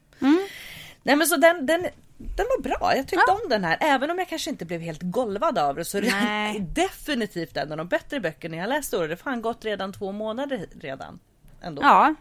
Nej 1.03 1.15
men 1.15 1.27
så 1.27 1.37
den, 1.37 1.65
den, 1.65 1.81
den 2.17 2.45
var 2.49 2.61
bra, 2.61 2.93
jag 2.95 3.07
tyckte 3.07 3.31
om 3.31 3.49
den 3.49 3.63
här. 3.63 3.77
Även 3.81 4.11
om 4.11 4.19
jag 4.19 4.29
kanske 4.29 4.49
inte 4.49 4.65
blev 4.65 4.81
helt 4.81 5.01
golvad 5.01 5.57
av 5.57 5.75
det 5.75 5.85
så 5.85 5.97
är 5.97 6.01
det 6.01 6.11
Nej. 6.11 6.59
definitivt 6.75 7.57
en 7.57 7.71
av 7.71 7.77
de 7.77 7.87
bättre 7.87 8.19
böckerna 8.19 8.57
jag 8.57 8.69
läst. 8.69 8.91
Det 8.91 8.97
har 8.97 9.15
fan 9.15 9.41
gått 9.41 9.65
redan 9.65 9.93
två 9.93 10.11
månader 10.11 10.65
redan. 10.79 11.19
Ändå. 11.61 11.81
Ja, 11.81 12.15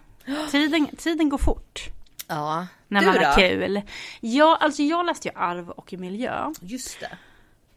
tiden, 0.51 0.87
tiden 0.87 1.29
går 1.29 1.39
fort. 1.39 1.89
ja. 2.29 2.67
När 2.89 3.01
du 3.01 3.07
man 3.07 3.17
då? 3.17 3.25
har 3.25 3.35
kul. 3.35 3.83
Ja, 4.21 4.59
alltså 4.61 4.83
jag 4.83 5.07
läste 5.07 5.29
ju 5.29 5.35
Arv 5.37 5.71
och 5.71 5.93
miljö 5.93 6.53
Just 6.61 7.01
det. 7.01 7.19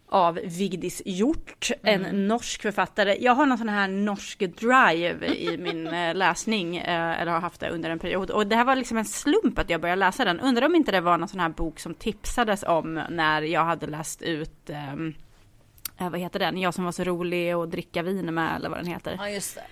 Av 0.10 0.39
Vigdis 0.43 1.02
Hjort, 1.06 1.72
Mm. 1.84 2.06
en 2.06 2.28
norsk 2.28 2.62
författare. 2.62 3.17
Jag 3.20 3.36
har 3.36 3.46
någon 3.46 3.58
sån 3.58 3.70
här 3.70 3.88
norsk 3.88 4.39
drive 4.39 5.28
i 5.36 5.58
min 5.60 5.88
eh, 5.88 6.15
läsning, 6.15 6.78
eh, 6.78 7.22
eller 7.22 7.32
har 7.32 7.39
haft 7.39 7.60
det 7.60 7.70
under 7.70 7.89
en 7.89 8.00
period. 8.00 8.32
Och 8.32 8.48
det 8.48 8.56
här 8.56 8.63
var 8.65 8.76
liksom 8.76 8.98
en 8.98 9.06
slump 9.06 9.60
att 9.60 9.70
jag 9.70 9.82
började 9.82 10.00
läsa 10.00 10.26
den. 10.26 10.39
Undrar 10.39 10.65
om 10.65 10.76
inte 10.76 10.91
det 10.91 11.02
var 11.02 11.17
någon 11.17 11.28
sån 11.30 11.39
här 11.39 11.50
bok 11.50 11.80
som 11.80 11.93
tipsades 11.93 12.63
om 12.63 13.02
när 13.10 13.41
jag 13.41 13.65
hade 13.65 13.88
läst 13.88 14.22
ut, 14.22 14.70
eh, 14.70 16.10
vad 16.10 16.20
heter 16.20 16.39
den, 16.39 16.58
Jag 16.58 16.74
som 16.74 16.84
var 16.86 16.91
så 16.91 17.04
rolig 17.04 17.58
och 17.58 17.67
dricka 17.70 18.02
vin 18.02 18.34
med, 18.34 18.56
eller 18.56 18.70
vad 18.70 18.80
den 18.80 18.88
heter. 18.88 19.15
Ja 19.17 19.30
just 19.30 19.56
det. 19.56 19.63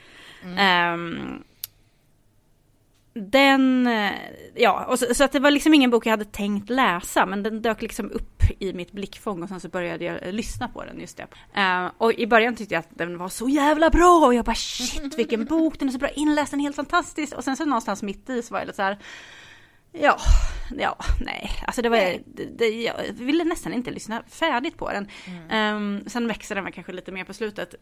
Ehm, 0.62 1.43
den, 3.19 3.88
eh, 3.88 4.12
ja, 4.56 4.86
och 4.86 4.99
så, 4.99 5.13
så 5.13 5.23
att 5.23 5.32
det 5.32 5.39
var 5.39 5.51
liksom 5.51 5.73
ingen 5.73 5.89
bok 5.89 6.06
jag 6.06 6.12
hade 6.12 6.25
tänkt 6.25 6.69
läsa, 6.69 7.25
men 7.25 7.43
den 7.43 7.62
dök 7.62 7.82
liksom 7.82 8.12
upp 8.12 8.43
i 8.60 8.73
mitt 8.73 8.91
blickfång 8.91 9.43
och 9.43 9.49
sen 9.49 9.60
så 9.60 9.69
började 9.69 10.06
jag 10.06 10.28
eh, 10.28 10.34
lyssna 10.34 10.67
på 10.67 10.84
den, 10.86 10.99
just 10.99 11.17
det. 11.17 11.28
Ehm, 11.54 11.89
och 11.97 12.13
i 12.13 12.28
början 12.28 12.56
tyckte 12.56 12.75
jag 12.75 12.80
att 12.80 12.89
den 12.97 13.17
var 13.17 13.30
så 13.30 13.49
jävla 13.49 13.89
bra 13.89 14.25
och 14.25 14.34
jag 14.34 14.45
bara 14.45 14.56
shit 14.56 15.17
vilken 15.17 15.45
bok, 15.49 15.80
den 15.80 15.88
är 15.88 15.91
så 15.91 15.97
bra 15.97 16.10
inläst, 16.10 16.51
den 16.51 16.60
är 16.60 16.63
helt 16.63 16.75
fantastisk. 16.75 17.34
Och 17.38 17.43
sen 17.43 17.58
så 17.58 17.65
någonstans 17.65 18.04
mitt 18.04 18.30
i 18.30 18.41
så 18.41 18.54
var 18.54 18.60
jag 18.60 18.65
lite 18.65 18.75
så 18.75 18.82
här, 18.82 18.97
ja, 19.91 20.17
ja, 20.78 20.97
nej, 21.25 21.51
alltså 21.67 21.82
det 21.82 21.89
var, 21.89 21.97
det, 22.25 22.45
det, 22.58 22.65
jag 22.65 22.93
ville 23.13 23.43
nästan 23.43 23.73
inte 23.73 23.91
lyssna 23.91 24.23
färdigt 24.28 24.78
på 24.78 24.91
den. 24.91 25.08
Ehm, 25.49 26.04
sen 26.08 26.28
växer 26.28 26.56
den 26.56 26.71
kanske 26.71 26.91
lite 26.91 27.12
mer 27.12 27.23
på 27.23 27.34
slutet. 27.34 27.75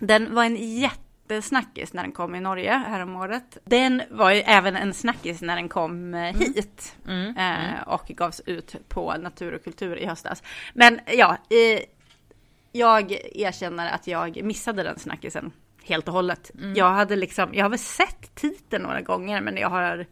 Den 0.00 0.34
var 0.34 0.44
en 0.44 0.56
jättesnackis 1.30 1.92
när 1.92 2.02
den 2.02 2.12
kom 2.12 2.34
i 2.34 2.40
Norge 2.40 2.72
häromåret. 2.72 3.58
Den 3.64 4.02
var 4.10 4.30
ju 4.30 4.40
även 4.40 4.76
en 4.76 4.94
snackis 4.94 5.42
när 5.42 5.56
den 5.56 5.68
kom 5.68 6.14
eh, 6.14 6.36
hit. 6.36 6.96
Eh, 7.36 7.88
och 7.88 8.06
gavs 8.08 8.40
ut 8.46 8.76
på 8.88 9.14
Natur 9.14 9.54
och 9.54 9.64
kultur 9.64 9.96
i 9.96 10.06
höstas. 10.06 10.42
Men 10.74 11.00
ja, 11.06 11.36
eh, 11.50 11.80
jag 12.72 13.12
erkänner 13.34 13.90
att 13.90 14.06
jag 14.06 14.44
missade 14.44 14.82
den 14.82 14.98
snackisen 14.98 15.52
helt 15.84 16.08
och 16.08 16.14
hållet. 16.14 16.50
Jag 16.74 16.90
hade 16.90 17.16
liksom, 17.16 17.54
jag 17.54 17.64
har 17.64 17.70
väl 17.70 17.78
sett 17.78 18.34
titeln 18.34 18.82
några 18.82 19.00
gånger 19.00 19.40
men 19.40 19.56
jag 19.56 19.70
har 19.70 20.06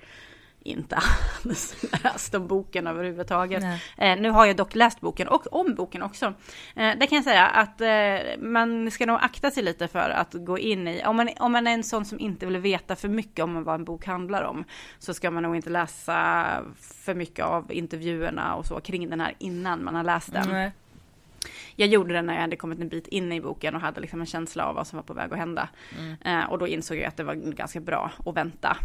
inte 0.65 0.97
alls 0.97 1.85
läst 2.05 2.35
om 2.35 2.47
boken 2.47 2.87
överhuvudtaget. 2.87 3.63
Eh, 3.97 4.21
nu 4.21 4.31
har 4.31 4.47
jag 4.47 4.57
dock 4.57 4.75
läst 4.75 5.01
boken 5.01 5.29
och 5.29 5.53
om 5.53 5.75
boken 5.75 6.03
också. 6.03 6.27
Eh, 6.77 6.93
det 7.01 7.07
kan 7.07 7.17
jag 7.17 7.25
säga 7.25 7.47
att 7.47 7.81
eh, 7.81 8.41
man 8.41 8.91
ska 8.91 9.07
nog 9.07 9.19
akta 9.23 9.51
sig 9.51 9.63
lite 9.63 9.89
för 9.89 10.11
att 10.11 10.33
gå 10.33 10.59
in 10.59 10.89
i, 10.89 11.05
om 11.05 11.17
man, 11.17 11.29
om 11.39 11.53
man 11.53 11.67
är 11.67 11.75
en 11.75 11.85
sån 11.85 12.05
som 12.05 12.21
inte 12.21 12.47
vill 12.47 12.59
veta 12.59 12.97
för 12.97 13.09
mycket 13.09 13.45
om 13.45 13.65
vad 13.65 13.75
en 13.75 13.85
bok 13.85 14.07
handlar 14.07 14.43
om, 14.43 14.65
så 14.99 15.15
ska 15.15 15.31
man 15.31 15.43
nog 15.43 15.57
inte 15.57 15.71
läsa 15.71 16.47
för 16.81 17.15
mycket 17.15 17.45
av 17.45 17.73
intervjuerna 17.73 18.55
och 18.55 18.67
så 18.67 18.81
kring 18.81 19.11
den 19.11 19.21
här 19.21 19.35
innan 19.39 19.85
man 19.85 19.95
har 19.95 20.05
läst 20.05 20.33
den. 20.33 20.49
Nej. 20.49 20.73
Jag 21.77 21.89
gjorde 21.89 22.15
det 22.15 22.23
när 22.23 22.35
jag 22.35 22.41
hade 22.41 22.57
kommit 22.57 22.81
en 22.81 22.89
bit 22.89 23.07
in 23.07 23.33
i 23.33 23.41
boken 23.41 23.75
och 23.75 23.81
hade 23.81 24.01
liksom 24.01 24.21
en 24.21 24.27
känsla 24.27 24.67
av 24.67 24.75
vad 24.75 24.87
som 24.87 24.97
var 24.97 25.03
på 25.03 25.15
väg 25.15 25.33
att 25.33 25.39
hända. 25.39 25.69
Eh, 26.25 26.45
och 26.45 26.59
då 26.59 26.69
insåg 26.69 26.97
jag 26.97 27.05
att 27.05 27.17
det 27.17 27.25
var 27.25 27.35
ganska 27.35 27.81
bra 27.81 28.11
att 28.27 28.37
vänta. 28.37 28.77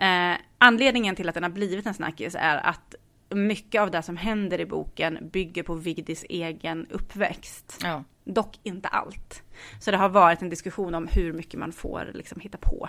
Eh, 0.00 0.36
anledningen 0.58 1.16
till 1.16 1.28
att 1.28 1.34
den 1.34 1.42
har 1.42 1.50
blivit 1.50 1.86
en 1.86 1.94
snackis 1.94 2.36
är 2.38 2.56
att 2.56 2.94
mycket 3.28 3.80
av 3.80 3.90
det 3.90 4.02
som 4.02 4.16
händer 4.16 4.60
i 4.60 4.66
boken 4.66 5.18
bygger 5.32 5.62
på 5.62 5.74
Vigdis 5.74 6.24
egen 6.28 6.86
uppväxt. 6.90 7.78
Ja. 7.82 8.04
dock 8.24 8.58
inte 8.62 8.88
allt. 8.88 9.42
Så 9.80 9.90
det 9.90 9.96
har 9.96 10.08
varit 10.08 10.42
en 10.42 10.48
diskussion 10.48 10.94
om 10.94 11.08
hur 11.12 11.32
mycket 11.32 11.60
man 11.60 11.72
får 11.72 12.10
liksom 12.14 12.40
hitta 12.40 12.58
på 12.58 12.88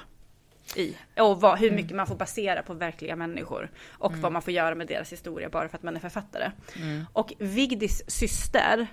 i. 0.76 0.98
Och 1.20 1.42
vad, 1.42 1.60
hur 1.60 1.72
mycket 1.72 1.96
man 1.96 2.08
får 2.08 2.16
basera 2.16 2.64
på 2.64 2.74
verkliga 2.74 3.16
människor. 3.16 3.72
Och 3.90 4.14
vad 4.18 4.32
man 4.32 4.42
får 4.42 4.54
göra 4.54 4.76
med 4.76 4.88
deras 4.88 5.12
historia 5.12 5.50
bara 5.50 5.70
för 5.70 5.78
att 5.78 5.84
man 5.84 5.96
är 5.96 6.00
författare. 6.00 6.52
Och 7.14 7.34
Vigdis 7.40 8.04
syster, 8.08 8.88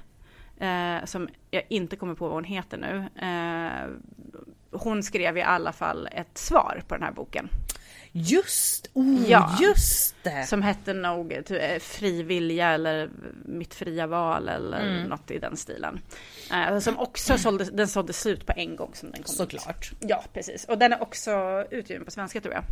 eh, 0.60 1.04
som 1.04 1.28
jag 1.50 1.62
inte 1.68 1.96
kommer 1.96 2.14
på 2.14 2.24
vad 2.24 2.34
hon 2.34 2.44
heter 2.44 2.78
nu. 2.78 3.26
Eh, 3.26 3.88
hon 4.70 5.02
skrev 5.02 5.38
i 5.38 5.42
alla 5.42 5.72
fall 5.72 6.08
ett 6.12 6.38
svar 6.38 6.82
på 6.88 6.94
den 6.94 7.02
här 7.02 7.12
boken. 7.12 7.48
Just, 8.22 8.90
oh, 8.94 9.30
Ja. 9.30 9.56
just 9.60 10.14
det! 10.22 10.46
Som 10.48 10.62
hette 10.62 10.92
nog 10.92 11.30
typ, 11.46 11.62
eh, 11.62 11.78
Fri 11.78 12.22
vilja 12.22 12.68
eller 12.70 13.10
Mitt 13.44 13.74
fria 13.74 14.06
val 14.06 14.48
eller 14.48 15.04
något 15.08 15.30
i 15.30 15.38
den 15.38 15.56
stilen. 15.56 16.00
Eh, 16.52 16.78
som 16.78 16.98
också 16.98 17.38
sålde, 17.38 17.64
den 17.64 17.88
sålde 17.88 18.12
slut 18.12 18.46
på 18.46 18.52
en 18.56 18.76
gång 18.76 18.90
som 18.94 19.10
den 19.10 19.22
kom 19.22 19.32
ut. 19.32 19.36
Såklart. 19.36 19.90
Ja, 20.00 20.24
precis. 20.32 20.64
Och 20.64 20.78
den 20.78 20.92
är 20.92 21.02
också 21.02 21.64
utgiven 21.70 22.04
på 22.04 22.10
svenska 22.10 22.40
tror 22.40 22.54
jag. 22.54 22.64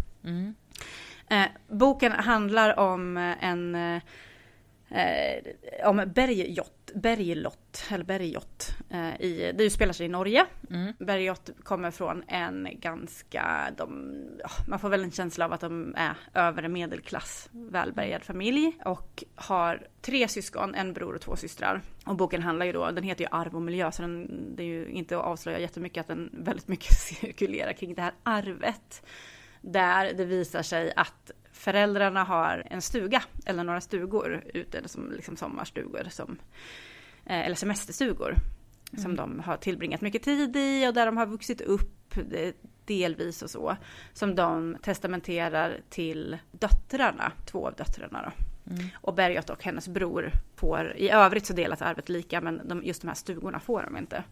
Eh, 1.30 1.46
boken 1.68 2.12
handlar 2.12 2.78
om 2.78 3.16
eh, 3.16 3.44
en 3.44 3.74
eh, 3.74 4.02
eh, 4.90 5.88
om 5.88 6.02
Bergljot, 6.14 6.85
Berglott, 6.96 7.84
eller 7.90 8.04
Bergljot. 8.04 8.74
Eh, 8.90 9.20
i, 9.20 9.52
det 9.54 9.64
utspelar 9.64 9.92
sig 9.92 10.06
i 10.06 10.08
Norge. 10.08 10.46
Bergljot 10.98 11.50
kommer 11.62 11.90
från 11.90 12.22
en 12.28 12.68
ganska, 12.72 13.70
de, 13.76 14.14
man 14.68 14.78
får 14.78 14.88
väl 14.88 15.04
en 15.04 15.10
känsla 15.10 15.44
av 15.44 15.52
att 15.52 15.60
de 15.60 15.94
är 15.96 16.16
övre 16.34 16.68
medelklass, 16.68 17.48
välbärgad 17.52 18.24
familj. 18.24 18.72
Och 18.84 19.24
har 19.34 19.86
tre 20.00 20.28
syskon, 20.28 20.74
en 20.74 20.92
bror 20.92 21.14
och 21.14 21.20
två 21.20 21.36
systrar. 21.36 21.82
Och 22.06 22.16
boken 22.16 22.42
handlar 22.42 22.66
ju 22.66 22.72
då, 22.72 22.90
den 22.90 23.04
heter 23.04 23.24
ju 23.24 23.28
Arv 23.30 23.56
och 23.56 23.62
miljö, 23.62 23.92
så 23.92 24.02
den, 24.02 24.28
det 24.56 24.62
är 24.62 24.66
ju 24.66 24.88
inte 24.88 25.18
att 25.18 25.24
avslöja 25.24 25.58
jättemycket 25.58 26.00
att 26.00 26.06
den 26.06 26.30
väldigt 26.32 26.68
mycket 26.68 26.92
cirkulerar 26.98 27.72
kring 27.72 27.94
det 27.94 28.02
här 28.02 28.14
arvet. 28.22 29.06
Där 29.60 30.12
det 30.14 30.24
visar 30.24 30.62
sig 30.62 30.92
att 30.96 31.32
föräldrarna 31.56 32.24
har 32.24 32.66
en 32.70 32.82
stuga 32.82 33.22
eller 33.46 33.64
några 33.64 33.80
stugor 33.80 34.44
ute 34.54 34.88
som 34.88 35.12
liksom 35.12 35.36
sommarstugor 35.36 36.06
som, 36.10 36.38
eh, 37.26 37.46
eller 37.46 37.56
semesterstugor. 37.56 38.34
Som 38.96 39.16
de 39.16 39.40
har 39.40 39.56
tillbringat 39.56 40.00
mycket 40.00 40.22
tid 40.22 40.56
i 40.56 40.88
och 40.88 40.94
där 40.94 41.06
de 41.06 41.16
har 41.16 41.26
vuxit 41.26 41.60
upp 41.60 42.16
eh, 42.16 42.54
delvis 42.84 43.42
och 43.42 43.50
så. 43.50 43.76
Som 44.12 44.34
de 44.34 44.76
testamenterar 44.82 45.80
till 45.90 46.38
döttrarna, 46.50 47.32
två 47.46 47.66
av 47.66 47.74
döttrarna 47.74 48.22
då. 48.22 48.44
Och 48.94 49.14
Bergot 49.14 49.50
och 49.50 49.64
hennes 49.64 49.88
bror 49.88 50.32
får, 50.56 50.96
i 50.96 51.10
övrigt 51.10 51.46
så 51.46 51.52
delas 51.52 51.82
arvet 51.82 52.08
lika 52.08 52.40
men 52.40 52.68
de, 52.68 52.84
just 52.84 53.02
de 53.02 53.08
här 53.08 53.14
stugorna 53.14 53.60
får 53.60 53.82
de 53.82 53.96
inte. 53.96 54.24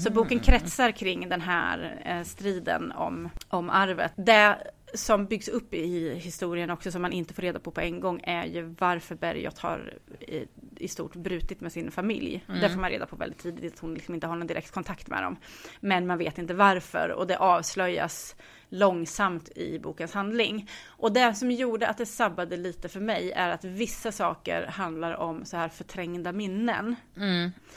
Så 0.00 0.12
boken 0.12 0.40
kretsar 0.40 0.90
kring 0.90 1.28
den 1.28 1.40
här 1.40 2.02
eh, 2.04 2.22
striden 2.22 2.92
om, 2.92 3.28
om 3.48 3.70
arvet. 3.70 4.12
Det 4.16 4.56
som 4.96 5.26
byggs 5.26 5.48
upp 5.48 5.74
i 5.74 6.14
historien 6.14 6.70
också 6.70 6.90
som 6.90 7.02
man 7.02 7.12
inte 7.12 7.34
får 7.34 7.42
reda 7.42 7.58
på 7.58 7.70
på 7.70 7.80
en 7.80 8.00
gång 8.00 8.20
är 8.24 8.44
ju 8.44 8.74
varför 8.78 9.14
Bergot 9.14 9.58
har 9.58 9.94
i, 10.20 10.46
i 10.76 10.88
stort 10.88 11.14
brutit 11.14 11.60
med 11.60 11.72
sin 11.72 11.90
familj. 11.90 12.44
Det 12.60 12.70
får 12.70 12.80
man 12.80 12.90
reda 12.90 13.06
på 13.06 13.16
väldigt 13.16 13.38
tidigt, 13.38 13.74
att 13.74 13.78
hon 13.78 13.94
liksom 13.94 14.14
inte 14.14 14.26
har 14.26 14.36
någon 14.36 14.46
direkt 14.46 14.70
kontakt 14.70 15.08
med 15.08 15.22
dem. 15.22 15.36
Men 15.80 16.06
man 16.06 16.18
vet 16.18 16.38
inte 16.38 16.54
varför 16.54 17.08
och 17.12 17.26
det 17.26 17.38
avslöjas 17.38 18.36
långsamt 18.68 19.48
i 19.48 19.78
bokens 19.78 20.14
handling. 20.14 20.70
Och 20.86 21.12
det 21.12 21.34
som 21.34 21.50
gjorde 21.50 21.88
att 21.88 21.98
det 21.98 22.06
sabbade 22.06 22.56
lite 22.56 22.88
för 22.88 23.00
mig 23.00 23.32
är 23.32 23.48
att 23.48 23.64
vissa 23.64 24.12
saker 24.12 24.66
handlar 24.66 25.16
om 25.16 25.44
så 25.44 25.56
här 25.56 25.68
förträngda 25.68 26.32
minnen. 26.32 26.96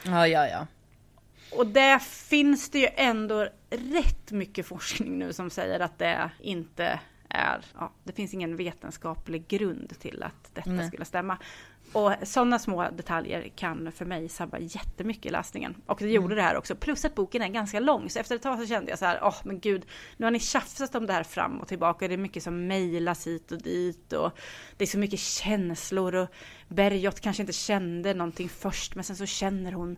Ja, 0.04 0.28
ja, 0.28 0.48
ja. 0.48 0.68
Och 1.52 1.68
där 1.68 2.00
finns 2.00 2.70
det 2.70 2.80
ju 2.80 2.88
ändå 2.96 3.48
rätt 3.70 4.32
mycket 4.32 4.66
forskning 4.66 5.20
nu 5.20 5.34
som 5.34 5.50
säger 5.50 5.80
att 5.80 6.00
det 6.00 6.32
inte 6.40 7.00
är, 7.30 7.66
ja, 7.80 7.92
det 8.04 8.14
finns 8.14 8.34
ingen 8.34 8.56
vetenskaplig 8.56 9.48
grund 9.48 10.00
till 10.00 10.24
att 10.24 10.52
detta 10.54 10.88
skulle 10.88 11.06
stämma. 11.06 11.38
Och 11.94 12.14
sådana 12.24 12.60
små 12.60 12.90
detaljer 12.90 13.50
kan 13.56 13.92
för 13.92 14.06
mig 14.06 14.30
sabba 14.30 14.60
jättemycket 14.60 15.26
i 15.26 15.30
läsningen. 15.30 15.76
Och 15.86 15.98
det 16.00 16.10
gjorde 16.10 16.36
det 16.36 16.42
här 16.42 16.58
också. 16.58 16.76
Plus 16.76 17.06
att 17.06 17.16
boken 17.16 17.42
är 17.42 17.48
ganska 17.48 17.80
lång. 17.80 18.10
Så 18.10 18.20
efter 18.20 18.36
ett 18.36 18.42
tag 18.42 18.60
så 18.60 18.66
kände 18.66 18.90
jag 18.90 19.00
så 19.00 19.06
här, 19.06 19.20
åh 19.24 19.36
men 19.44 19.60
gud, 19.60 19.86
nu 20.18 20.26
har 20.26 20.32
ni 20.32 20.40
tjafsat 20.40 20.96
om 20.96 21.06
det 21.06 21.14
här 21.14 21.24
fram 21.24 21.60
och 21.60 21.68
tillbaka. 21.68 22.08
Det 22.08 22.14
är 22.14 22.18
mycket 22.18 22.44
som 22.44 22.68
mejlas 22.68 23.28
hit 23.28 23.52
och 23.52 23.62
dit. 23.62 24.14
Och 24.14 24.32
det 24.78 24.84
är 24.84 24.88
så 24.88 25.00
mycket 25.00 25.20
känslor. 25.20 26.16
Och 26.16 26.30
Bergot 26.68 27.20
kanske 27.20 27.44
inte 27.44 27.54
kände 27.54 28.14
någonting 28.14 28.50
först, 28.50 28.96
men 28.96 29.04
sen 29.04 29.16
så 29.16 29.26
känner 29.26 29.72
hon. 29.72 29.98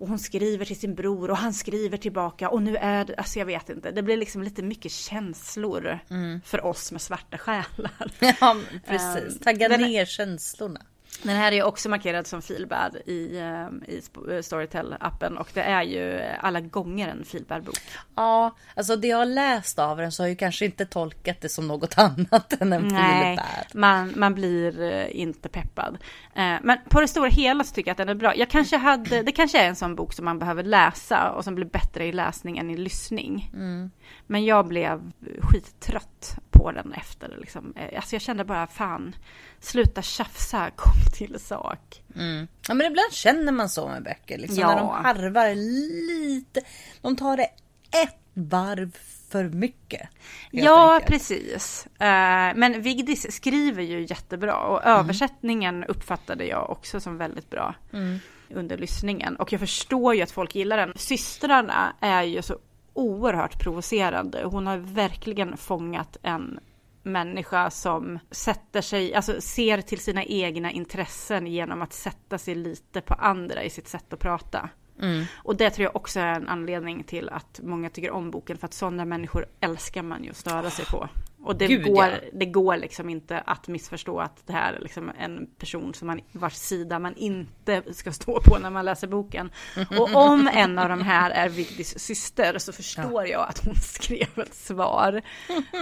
Och 0.00 0.08
hon 0.08 0.18
skriver 0.18 0.64
till 0.64 0.80
sin 0.80 0.94
bror 0.94 1.30
och 1.30 1.36
han 1.36 1.54
skriver 1.54 1.96
tillbaka. 1.96 2.48
Och 2.50 2.62
nu 2.62 2.76
är 2.76 3.04
det, 3.04 3.14
alltså 3.16 3.38
jag 3.38 3.46
vet 3.46 3.68
inte. 3.68 3.90
Det 3.90 4.02
blir 4.02 4.16
liksom 4.16 4.42
lite 4.42 4.62
mycket 4.62 4.92
känslor 4.92 5.98
för 6.44 6.64
oss 6.64 6.92
med 6.92 7.00
svarta 7.00 7.38
själar. 7.38 7.64
Ja, 8.40 8.56
precis. 8.86 9.32
Ehm, 9.36 9.38
Tagga 9.38 9.68
ner 9.68 10.04
känslorna. 10.04 10.80
Den 11.22 11.36
här 11.36 11.52
är 11.52 11.62
också 11.62 11.88
markerad 11.88 12.26
som 12.26 12.42
feelbad 12.42 12.96
i, 13.06 13.38
eh, 13.38 13.66
i 13.94 13.96
eh, 14.28 14.40
Storytel-appen 14.42 15.36
och 15.36 15.48
det 15.54 15.62
är 15.62 15.82
ju 15.82 16.20
alla 16.40 16.60
gånger 16.60 17.08
en 17.08 17.24
feelbad-bok. 17.24 17.78
Ja, 18.14 18.56
alltså 18.76 18.96
det 18.96 19.08
jag 19.08 19.16
har 19.18 19.26
läst 19.26 19.78
av 19.78 19.96
den 19.96 20.12
så 20.12 20.22
har 20.22 20.28
jag 20.28 20.38
kanske 20.38 20.64
inte 20.64 20.86
tolkat 20.86 21.40
det 21.40 21.48
som 21.48 21.68
något 21.68 21.94
annat 21.98 22.52
än 22.60 22.72
en 22.72 22.88
Nej, 22.88 23.22
feelbad. 23.36 23.46
man, 23.74 24.12
man 24.16 24.34
blir 24.34 24.82
eh, 24.82 25.20
inte 25.20 25.48
peppad. 25.48 25.98
Eh, 26.34 26.54
Men 26.62 26.78
på 26.88 27.00
det 27.00 27.08
stora 27.08 27.28
hela 27.28 27.64
så 27.64 27.74
tycker 27.74 27.88
jag 27.88 27.92
att 27.92 27.98
den 27.98 28.08
är 28.08 28.14
bra. 28.14 28.36
Jag 28.36 28.48
kanske 28.50 28.76
hade, 28.76 29.22
det 29.22 29.32
kanske 29.32 29.58
är 29.60 29.68
en 29.68 29.76
sån 29.76 29.94
bok 29.94 30.12
som 30.12 30.24
man 30.24 30.38
behöver 30.38 30.62
läsa 30.62 31.30
och 31.30 31.44
som 31.44 31.54
blir 31.54 31.66
bättre 31.66 32.06
i 32.06 32.12
läsning 32.12 32.58
än 32.58 32.70
i 32.70 32.76
lyssning. 32.76 33.50
Men 34.26 34.44
jag 34.44 34.66
blev 34.68 35.10
skittrött 35.42 36.36
på 36.62 36.72
den 36.72 36.92
efter. 36.92 37.36
Liksom. 37.40 37.72
Eh, 37.76 37.96
Alltså 37.96 38.14
jag 38.14 38.22
kände 38.22 38.44
bara 38.44 38.66
fan, 38.66 39.14
sluta 39.60 40.02
tjafsa, 40.02 40.70
kom 40.76 40.92
till 41.12 41.40
sak. 41.40 42.02
Ja 42.68 42.74
men 42.74 42.86
ibland 42.86 43.12
känner 43.12 43.52
man 43.52 43.68
så 43.68 43.88
med 43.88 44.02
böcker. 44.02 44.38
Liksom, 44.38 44.58
Ja. 44.58 44.68
När 44.68 44.76
de 44.76 44.88
harvar 45.04 45.54
lite. 45.54 46.60
De 47.02 47.16
tar 47.16 47.36
det 47.36 47.48
ett 48.04 48.16
varv 48.34 48.96
för 49.30 49.44
mycket. 49.44 50.08
Ja, 50.50 50.94
enkelt. 50.94 51.10
precis. 51.10 51.86
Eh, 51.86 52.54
Men 52.56 52.82
Vigdis 52.82 53.32
skriver 53.36 53.82
ju 53.82 54.06
jättebra 54.06 54.54
och 54.56 54.84
översättningen 54.84 55.84
uppfattade 55.84 56.44
jag 56.46 56.70
också 56.70 57.00
som 57.00 57.16
väldigt 57.18 57.50
bra 57.50 57.74
under 58.54 58.78
lyssningen. 58.78 59.36
Och 59.36 59.52
jag 59.52 59.60
förstår 59.60 60.14
ju 60.14 60.22
att 60.22 60.30
folk 60.30 60.54
gillar 60.54 60.76
den. 60.76 60.92
Systrarna 60.96 61.92
är 62.00 62.22
ju 62.22 62.42
så 62.42 62.58
oerhört 62.92 63.58
provocerande. 63.62 64.44
Hon 64.44 64.66
har 64.66 64.76
verkligen 64.76 65.56
fångat 65.56 66.16
en 66.22 66.58
människa 67.02 67.70
som 67.70 68.18
sätter 68.30 68.80
sig, 68.80 69.14
alltså 69.14 69.40
ser 69.40 69.80
till 69.80 69.98
sina 70.00 70.24
egna 70.24 70.70
intressen 70.70 71.46
genom 71.46 71.82
att 71.82 71.92
sätta 71.92 72.38
sig 72.38 72.54
lite 72.54 73.00
på 73.00 73.14
andra 73.14 73.62
i 73.62 73.70
sitt 73.70 73.88
sätt 73.88 74.12
att 74.12 74.18
prata. 74.20 74.68
Och 75.36 75.56
det 75.56 75.70
tror 75.70 75.84
jag 75.84 75.96
också 75.96 76.20
är 76.20 76.34
en 76.34 76.48
anledning 76.48 77.04
till 77.04 77.28
att 77.28 77.60
många 77.62 77.90
tycker 77.90 78.10
om 78.10 78.30
boken, 78.30 78.58
för 78.58 78.66
att 78.66 78.74
sådana 78.74 79.04
människor 79.04 79.46
älskar 79.60 80.02
man 80.02 80.24
ju 80.24 80.30
att 80.30 80.36
störa 80.36 80.70
sig 80.70 80.84
på. 80.84 81.08
Och 81.42 81.56
det, 81.56 81.66
Gud, 81.66 81.84
går, 81.84 82.04
ja. 82.04 82.18
det 82.32 82.46
går 82.46 82.76
liksom 82.76 83.08
inte 83.10 83.38
att 83.38 83.68
missförstå 83.68 84.20
att 84.20 84.46
det 84.46 84.52
här 84.52 84.72
är 84.72 84.80
liksom 84.80 85.12
en 85.18 85.46
person 85.58 85.94
som 85.94 86.06
man, 86.06 86.20
vars 86.32 86.54
sida 86.54 86.98
man 86.98 87.14
inte 87.16 87.82
ska 87.92 88.12
stå 88.12 88.40
på 88.40 88.58
när 88.58 88.70
man 88.70 88.84
läser 88.84 89.06
boken. 89.06 89.50
Och 89.98 90.14
om 90.14 90.50
en 90.52 90.78
av 90.78 90.88
de 90.88 91.02
här 91.02 91.30
är 91.30 91.48
Vigdis 91.48 91.98
syster 91.98 92.58
så 92.58 92.72
förstår 92.72 93.26
jag 93.26 93.48
att 93.48 93.64
hon 93.64 93.74
skrev 93.74 94.38
ett 94.38 94.54
svar 94.54 95.22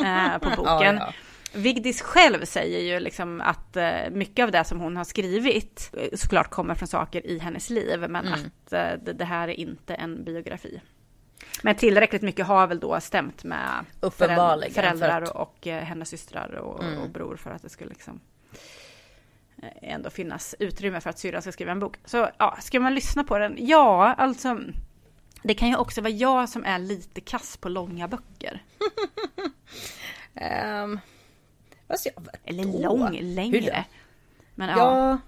eh, 0.05 0.39
på 0.39 0.51
boken. 0.57 0.97
Ja, 0.97 1.07
ja. 1.07 1.13
Vigdis 1.53 2.03
själv 2.03 2.45
säger 2.45 2.95
ju 2.95 3.01
liksom 3.01 3.41
att 3.41 3.77
eh, 3.77 4.11
mycket 4.13 4.43
av 4.43 4.51
det 4.51 4.65
som 4.65 4.81
hon 4.81 4.97
har 4.97 5.05
skrivit 5.05 5.91
eh, 5.93 6.17
såklart 6.17 6.51
kommer 6.51 6.75
från 6.75 6.89
saker 6.89 7.27
i 7.27 7.39
hennes 7.39 7.71
liv, 7.71 8.01
men 8.01 8.27
Mm. 8.27 8.33
att 8.33 8.73
eh, 8.73 9.15
det 9.15 9.25
här 9.25 9.49
är 9.49 9.61
inte 9.61 9.95
en 9.95 10.25
biografi. 10.25 10.81
Men 11.63 11.75
tillräckligt 11.77 12.23
mycket 12.23 12.47
har 12.47 12.67
väl 12.67 12.81
då 12.81 13.01
stämt 13.01 13.45
med 13.45 13.85
föräldrar 14.75 15.21
för 15.21 15.27
att- 15.27 15.31
Mm. 15.31 15.43
och 15.43 15.67
eh, 15.67 15.85
hennes 15.85 16.09
systrar 16.09 16.55
och, 16.55 16.81
och 17.03 17.11
bror 17.11 17.37
för 17.37 17.51
att 17.51 17.63
det 17.63 17.69
skulle 17.69 17.91
liksom 17.91 18.21
eh, 19.63 19.69
ändå 19.95 20.11
finnas 20.11 20.55
utrymme 20.59 21.01
för 21.01 21.11
att 21.11 21.19
syrran 21.19 21.43
ska 21.43 21.53
skriva 21.53 21.73
en 21.73 21.81
bok. 21.81 21.97
Så 22.05 22.29
ja, 22.39 22.57
ska 22.61 22.81
man 22.81 22.95
lyssna 22.95 23.25
på 23.25 23.39
den? 23.39 23.57
Ja, 23.59 24.15
alltså 24.19 24.59
det 25.43 25.55
kan 25.55 25.69
ju 25.69 25.77
också 25.77 26.01
vara 26.01 26.11
jag 26.13 26.49
som 26.49 26.65
är 26.65 26.79
lite 26.79 27.21
kass 27.21 27.57
på 27.57 27.69
långa 27.69 28.09
böcker. 28.09 28.63
Fast 31.89 32.07
jag, 32.07 32.15
Eller 32.45 32.83
lång, 32.83 33.19
längre. 33.21 33.85
Men 34.55 34.69
ja. 34.69 34.77
Ja. 34.79 35.19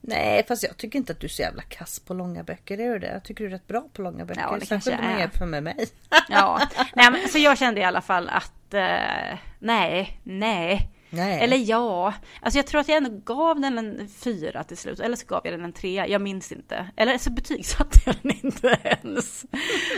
Nej, 0.00 0.44
fast 0.48 0.62
jag 0.62 0.76
tycker 0.76 0.98
inte 0.98 1.12
att 1.12 1.20
du 1.20 1.26
är 1.26 1.28
så 1.28 1.42
jävla 1.42 1.62
kass 1.62 2.00
på 2.00 2.14
långa 2.14 2.42
böcker. 2.42 2.80
Är 2.80 2.92
du 2.92 2.98
det? 2.98 3.12
Jag 3.12 3.24
tycker 3.24 3.44
du 3.44 3.48
är 3.50 3.54
rätt 3.54 3.66
bra 3.66 3.88
på 3.92 4.02
långa 4.02 4.24
böcker. 4.24 4.40
Ja, 4.40 4.56
det 4.60 4.66
Särskilt 4.66 4.98
om 4.98 5.04
man 5.04 5.14
är. 5.14 5.18
jämför 5.18 5.46
med 5.46 5.62
mig. 5.62 5.86
Ja, 6.28 6.60
nej, 6.94 7.10
men, 7.10 7.28
så 7.28 7.38
jag 7.38 7.58
kände 7.58 7.80
i 7.80 7.84
alla 7.84 8.00
fall 8.00 8.28
att 8.28 8.74
eh, 8.74 9.38
nej, 9.58 10.20
nej. 10.22 10.90
Nej. 11.12 11.40
Eller 11.40 11.56
ja, 11.56 12.14
alltså 12.40 12.58
jag 12.58 12.66
tror 12.66 12.80
att 12.80 12.88
jag 12.88 12.96
ändå 12.96 13.10
gav 13.34 13.60
den 13.60 13.78
en 13.78 14.08
fyra 14.08 14.64
till 14.64 14.76
slut. 14.76 15.00
Eller 15.00 15.16
så 15.16 15.26
gav 15.26 15.40
jag 15.44 15.54
den 15.54 15.64
en 15.64 15.72
trea, 15.72 16.06
jag 16.08 16.20
minns 16.20 16.52
inte. 16.52 16.86
Eller 16.96 17.18
så 17.18 17.30
betygsatte 17.30 17.98
jag 18.06 18.14
den 18.22 18.32
inte 18.42 18.78
ens. 18.84 19.44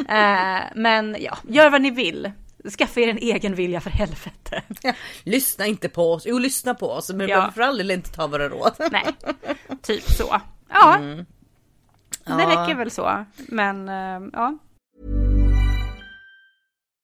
eh, 0.08 0.60
men 0.74 1.16
ja, 1.20 1.38
gör 1.48 1.70
vad 1.70 1.82
ni 1.82 1.90
vill. 1.90 2.32
Skaffa 2.70 3.00
er 3.00 3.08
en 3.08 3.18
egen 3.18 3.54
vilja 3.54 3.80
för 3.80 3.90
helvete. 3.90 4.62
Ja, 4.82 4.92
lyssna 5.24 5.66
inte 5.66 5.88
på 5.88 6.12
oss. 6.12 6.22
Jo, 6.26 6.38
lyssna 6.38 6.74
på 6.74 6.90
oss, 6.90 7.10
men 7.12 7.28
Ja. 7.28 7.50
för 7.54 7.60
all 7.62 7.78
del 7.78 7.90
inte 7.90 8.10
ta 8.12 8.26
våra 8.26 8.48
råd. 8.48 8.72
Nej, 8.92 9.06
typ 9.82 10.02
så. 10.02 10.40
Ja, 10.68 10.98
det 10.98 11.24
Ja. 12.24 12.36
räcker 12.38 12.74
väl 12.74 12.90
så. 12.90 13.24
Men 13.36 13.88
eh, 13.88 14.28
ja, 14.32 14.58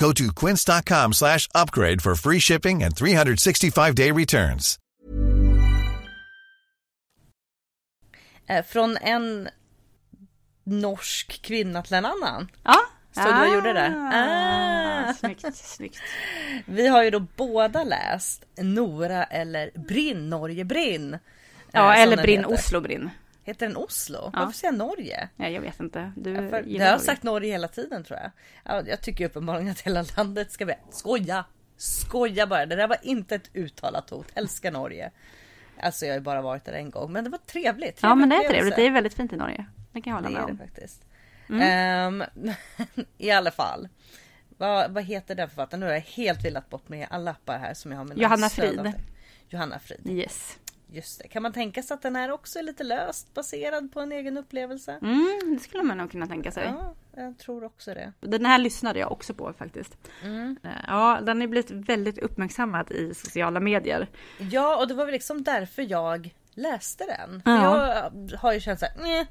Go 0.00 0.12
to 0.12 0.32
quince.com 0.46 1.12
slash 1.12 1.46
upgrade 1.54 2.00
for 2.02 2.14
free 2.14 2.40
shipping 2.40 2.82
and 2.82 2.94
365-day 2.94 4.12
returns. 4.12 4.78
Eh, 8.48 8.64
Från 8.64 8.96
en 8.96 9.48
norsk 10.64 11.42
kvinna 11.42 11.82
till 11.82 11.94
en 11.94 12.04
annan. 12.04 12.48
ja. 12.64 12.76
Så 13.14 13.20
du 13.20 13.30
vad 13.32 13.54
gjorde 13.54 13.72
där? 13.72 13.94
Ah, 14.12 15.08
Ah. 15.10 15.14
Snyggt, 15.14 15.56
snyggt. 15.56 15.98
Vi 16.66 16.86
har 16.88 17.02
ju 17.04 17.10
då 17.10 17.20
båda 17.20 17.84
läst 17.84 18.44
Nora 18.58 19.24
eller 19.24 19.70
Brinn, 19.88 20.30
Norge 20.30 20.64
Brinn. 20.64 21.14
Eh, 21.14 21.20
Ja, 21.72 21.92
som 21.94 22.02
eller 22.02 22.16
Brinn. 22.22 22.44
Oslo 22.44 22.80
Brinn. 22.80 23.10
Heter 23.50 23.66
den 23.66 23.76
Oslo? 23.76 24.30
Varför 24.34 24.52
säger 24.52 24.72
jag 24.72 24.78
Norge? 24.78 25.28
Ja, 25.36 25.48
jag 25.48 25.60
vet 25.60 25.80
inte. 25.80 26.12
Du 26.16 26.32
Ja, 26.32 26.50
för, 26.50 26.64
jag 26.66 26.92
har 26.92 26.98
sagt 26.98 27.22
Norge 27.22 27.52
hela 27.52 27.68
tiden 27.68 28.04
tror 28.04 28.18
jag. 28.18 28.30
Ja, 28.64 28.82
jag 28.86 29.00
tycker 29.02 29.24
uppenbarligen 29.26 29.70
att 29.72 29.80
hela 29.80 30.04
landet 30.16 30.52
ska 30.52 30.64
bli... 30.64 30.74
Skoja! 30.90 31.44
Skoja 31.76 32.46
bara, 32.46 32.66
det 32.66 32.76
där 32.76 32.88
var 32.88 32.96
inte 33.02 33.34
ett 33.34 33.50
uttalat 33.54 34.10
hot. 34.10 34.26
Älskar 34.34 34.70
Norge. 34.72 35.10
Alltså 35.80 36.06
jag 36.06 36.12
har 36.12 36.18
ju 36.18 36.24
bara 36.24 36.42
varit 36.42 36.64
där 36.64 36.72
en 36.72 36.90
gång, 36.90 37.12
men 37.12 37.24
det 37.24 37.30
var 37.30 37.38
trevligt. 37.38 37.98
Ja, 38.02 38.14
men 38.14 38.28
det 38.28 38.36
är 38.36 38.48
trevligt. 38.48 38.76
Det 38.76 38.86
är 38.86 38.90
väldigt 38.90 39.14
fint 39.14 39.32
i 39.32 39.36
Norge. 39.36 39.66
Det 39.92 40.00
kan 40.00 40.10
jag 40.10 40.16
hålla 40.16 40.28
Det 40.28 40.34
med 40.34 40.42
är 40.42 40.46
det 40.46 40.52
om. 40.52 40.58
faktiskt. 40.58 41.04
Ehm, 41.62 42.24
I 43.18 43.30
alla 43.30 43.50
fall. 43.50 43.88
Vad, 44.48 44.90
vad 44.90 45.04
heter 45.04 45.34
den 45.34 45.48
författaren? 45.48 45.80
Nu 45.80 45.86
har 45.86 45.92
jag 45.92 46.00
helt 46.00 46.44
villat 46.44 46.70
bort 46.70 46.88
med 46.88 47.06
alla 47.10 47.30
appar 47.30 47.58
här 47.58 47.74
som 47.74 47.90
jag 47.92 47.98
har. 47.98 48.04
mina 48.04 48.22
Johanna. 48.22 48.48
Frid. 48.48 48.92
Johanna 49.48 49.78
Frid. 49.78 50.06
Yes. 50.10 50.58
Just 50.92 51.18
det. 51.22 51.28
Kan 51.28 51.42
man 51.42 51.52
tänka 51.52 51.82
sig 51.82 51.94
att 51.94 52.02
den 52.02 52.16
här 52.16 52.30
också 52.30 52.58
är 52.58 52.62
lite 52.62 52.84
löst 52.84 53.34
baserad 53.34 53.92
på 53.92 54.00
en 54.00 54.12
egen 54.12 54.38
upplevelse? 54.38 54.98
Mm, 55.02 55.40
det 55.54 55.58
skulle 55.62 55.82
man 55.82 55.98
nog 55.98 56.10
kunna 56.10 56.26
tänka 56.26 56.52
sig. 56.52 56.64
Ja, 56.64 56.94
jag 57.16 57.38
tror 57.38 57.64
också 57.64 57.94
det. 57.94 58.12
Den 58.20 58.46
här 58.46 58.58
lyssnade 58.58 58.98
jag 58.98 59.12
också 59.12 59.34
på 59.34 59.52
faktiskt. 59.52 59.96
Mm. 60.24 60.56
Eh, 60.64 60.70
Ja, 60.86 61.20
den 61.22 61.40
har 61.40 61.48
blivit 61.48 61.70
väldigt 61.70 62.18
uppmärksammad 62.18 62.90
i 62.90 63.14
sociala 63.14 63.60
medier. 63.60 64.08
Ja, 64.38 64.76
och 64.76 64.88
det 64.88 64.94
var 64.94 65.04
väl 65.04 65.12
liksom 65.12 65.42
därför 65.42 65.82
jag 65.90 66.34
läste 66.54 67.04
den. 67.04 67.42
Ja. 67.44 67.86
Jag 68.30 68.38
har 68.38 68.52
ju 68.52 68.60
känt 68.60 68.80
såhär, 68.80 69.26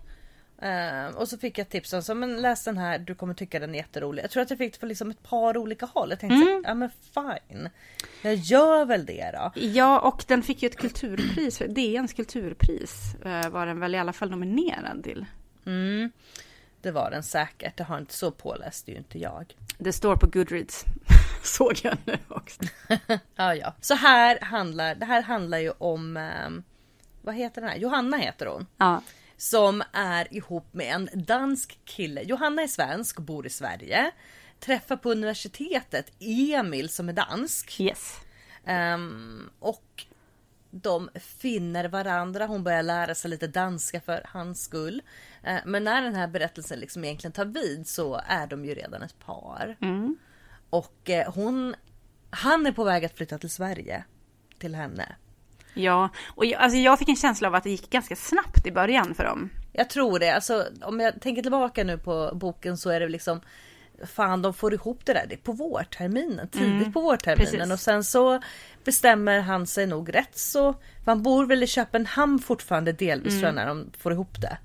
Ehm, 0.62 1.16
och 1.16 1.28
så 1.28 1.38
fick 1.38 1.58
jag 1.58 1.70
tipsen 1.70 2.04
så 2.04 2.16
men 2.16 2.42
läs 2.42 2.64
den 2.64 2.78
här, 2.78 3.00
du 3.00 3.16
kommer 3.16 3.34
tycka 3.34 3.60
den 3.60 3.76
är 3.76 3.80
jätterolig. 3.80 4.24
Jag 4.24 4.32
tror 4.32 4.44
att 4.44 4.50
jag 4.50 4.58
fick 4.60 4.74
det 4.74 4.80
från 4.80 4.90
liksom 4.90 5.10
ett 5.10 5.24
par 5.24 5.58
olika 5.58 5.86
håll. 5.86 6.10
Jag 6.10 6.20
tänkte 6.20 6.36
Mm. 6.50 6.64
så 6.64 6.70
ja 6.70 6.74
men 6.74 6.90
fine. 7.14 7.70
Jag 8.22 8.36
gör 8.36 8.86
väl 8.86 9.06
det 9.06 9.32
då. 9.34 9.52
Ja, 9.62 10.00
och 10.00 10.24
den 10.28 10.44
fick 10.44 10.64
ju 10.64 10.68
ett 10.68 10.76
kulturpris. 10.78 11.58
DNs 11.70 12.14
kulturpris 12.14 13.16
eh, 13.26 13.50
var 13.50 13.66
den 13.66 13.80
väl 13.80 13.96
i 13.96 13.98
alla 13.98 14.14
fall 14.14 14.30
nominerad 14.30 15.04
till. 15.04 15.26
Det 16.82 16.92
var 16.92 17.12
den 17.12 17.24
säkert. 17.24 17.78
Det 17.78 17.84
har 17.84 17.98
inte 17.98 18.14
så 18.14 18.32
påläst 18.32 18.88
är 18.88 18.92
ju 18.92 18.98
inte 18.98 19.20
jag. 19.20 19.56
Det 19.78 19.94
står 19.94 20.16
på 20.16 20.28
Goodreads. 20.28 20.86
Såg 21.44 21.80
jag 21.84 21.98
nu 22.06 22.18
också. 22.28 22.62
Ja, 23.36 23.56
ja. 23.56 23.74
Så 23.82 23.94
här 23.94 24.40
handlar, 24.42 24.96
det 24.96 25.06
här 25.06 25.22
handlar 25.22 25.58
ju 25.58 25.72
om, 25.78 26.18
ehm, 26.18 26.64
vad 27.22 27.36
heter 27.36 27.62
den 27.62 27.70
här? 27.70 27.78
Johanna 27.78 28.18
heter 28.18 28.46
hon. 28.46 28.66
Ja. 28.78 29.02
Som 29.40 29.84
är 29.94 30.34
ihop 30.34 30.74
med 30.74 30.96
en 30.96 31.10
dansk 31.14 31.80
kille. 31.86 32.22
Johanna 32.22 32.62
är 32.62 32.68
svensk 32.68 33.18
och 33.18 33.24
bor 33.24 33.48
i 33.48 33.50
Sverige. 33.50 34.12
Träffar 34.60 34.98
på 34.98 35.12
universitetet 35.12 36.12
Emil 36.20 36.90
som 36.90 37.10
är 37.10 37.14
dansk. 37.14 37.80
Yes. 37.80 38.16
Ehm, 38.66 39.50
och 39.60 40.06
de 40.72 41.10
finner 41.16 41.86
varandra. 41.86 42.46
Hon 42.46 42.64
börjar 42.64 42.84
lära 42.84 43.16
sig 43.16 43.32
lite 43.32 43.48
danska 43.48 44.02
för 44.02 44.22
hans 44.26 44.64
skull. 44.64 45.02
Eh, 45.44 45.60
men 45.66 45.84
när 45.84 46.02
den 46.02 46.16
här 46.16 46.28
berättelsen 46.28 46.80
liksom 46.80 47.04
egentligen 47.04 47.32
tar 47.32 47.46
vid 47.46 47.88
så 47.88 48.22
är 48.26 48.48
de 48.48 48.66
ju 48.66 48.74
redan 48.74 49.02
ett 49.04 49.20
par. 49.20 49.78
Och 50.70 51.10
eh, 51.10 51.34
hon, 51.34 51.76
han 52.30 52.66
är 52.66 52.72
på 52.72 52.84
väg 52.84 53.06
att 53.06 53.18
flytta 53.18 53.38
till 53.38 53.50
Sverige. 53.50 54.04
Till 54.60 54.76
henne. 54.76 55.16
Ja, 55.80 56.10
och 56.36 56.46
jag, 56.46 56.62
alltså 56.62 56.78
jag 56.78 57.00
fick 57.00 57.10
en 57.10 57.16
känsla 57.16 57.48
av 57.48 57.56
att 57.56 57.64
det 57.64 57.70
gick 57.70 57.90
ganska 57.90 58.16
snabbt 58.16 58.68
i 58.68 58.72
början 58.72 59.14
för 59.14 59.24
dem. 59.24 59.50
Jag 59.72 59.90
tror 59.90 60.20
det. 60.20 60.30
Alltså, 60.30 60.66
om 60.82 61.00
jag 61.00 61.22
tänker 61.22 61.42
tillbaka 61.42 61.84
nu 61.84 61.98
på 61.98 62.32
boken 62.34 62.78
så 62.78 62.90
är 62.90 63.00
det 63.00 63.10
liksom 63.10 63.42
Fan 64.06 64.42
de 64.42 64.54
får 64.54 64.74
ihop 64.74 65.06
det 65.06 65.14
där. 65.14 65.26
Det 65.30 65.36
är 65.36 65.38
på 65.38 65.52
vårterminen. 65.52 66.48
Tidigt 66.48 66.94
på 66.94 67.02
vårterminen. 67.02 67.52
precis. 67.52 67.72
Och 67.72 67.80
sen 67.80 68.04
så 68.04 68.42
bestämmer 68.84 69.40
han 69.40 69.68
sig 69.68 69.88
nog 69.88 70.16
rätt 70.16 70.38
så. 70.38 70.76
Han 71.06 71.24
bor 71.24 71.46
väl 71.46 71.64
i 71.64 71.68
Köpenhamn 71.68 72.40
fortfarande 72.40 72.92
delvis 72.92 73.34
tror 73.34 73.46
jag 73.46 73.56
när 73.56 73.68
de 73.68 73.92
får 73.98 74.12
ihop 74.14 74.42
det. 74.42 74.58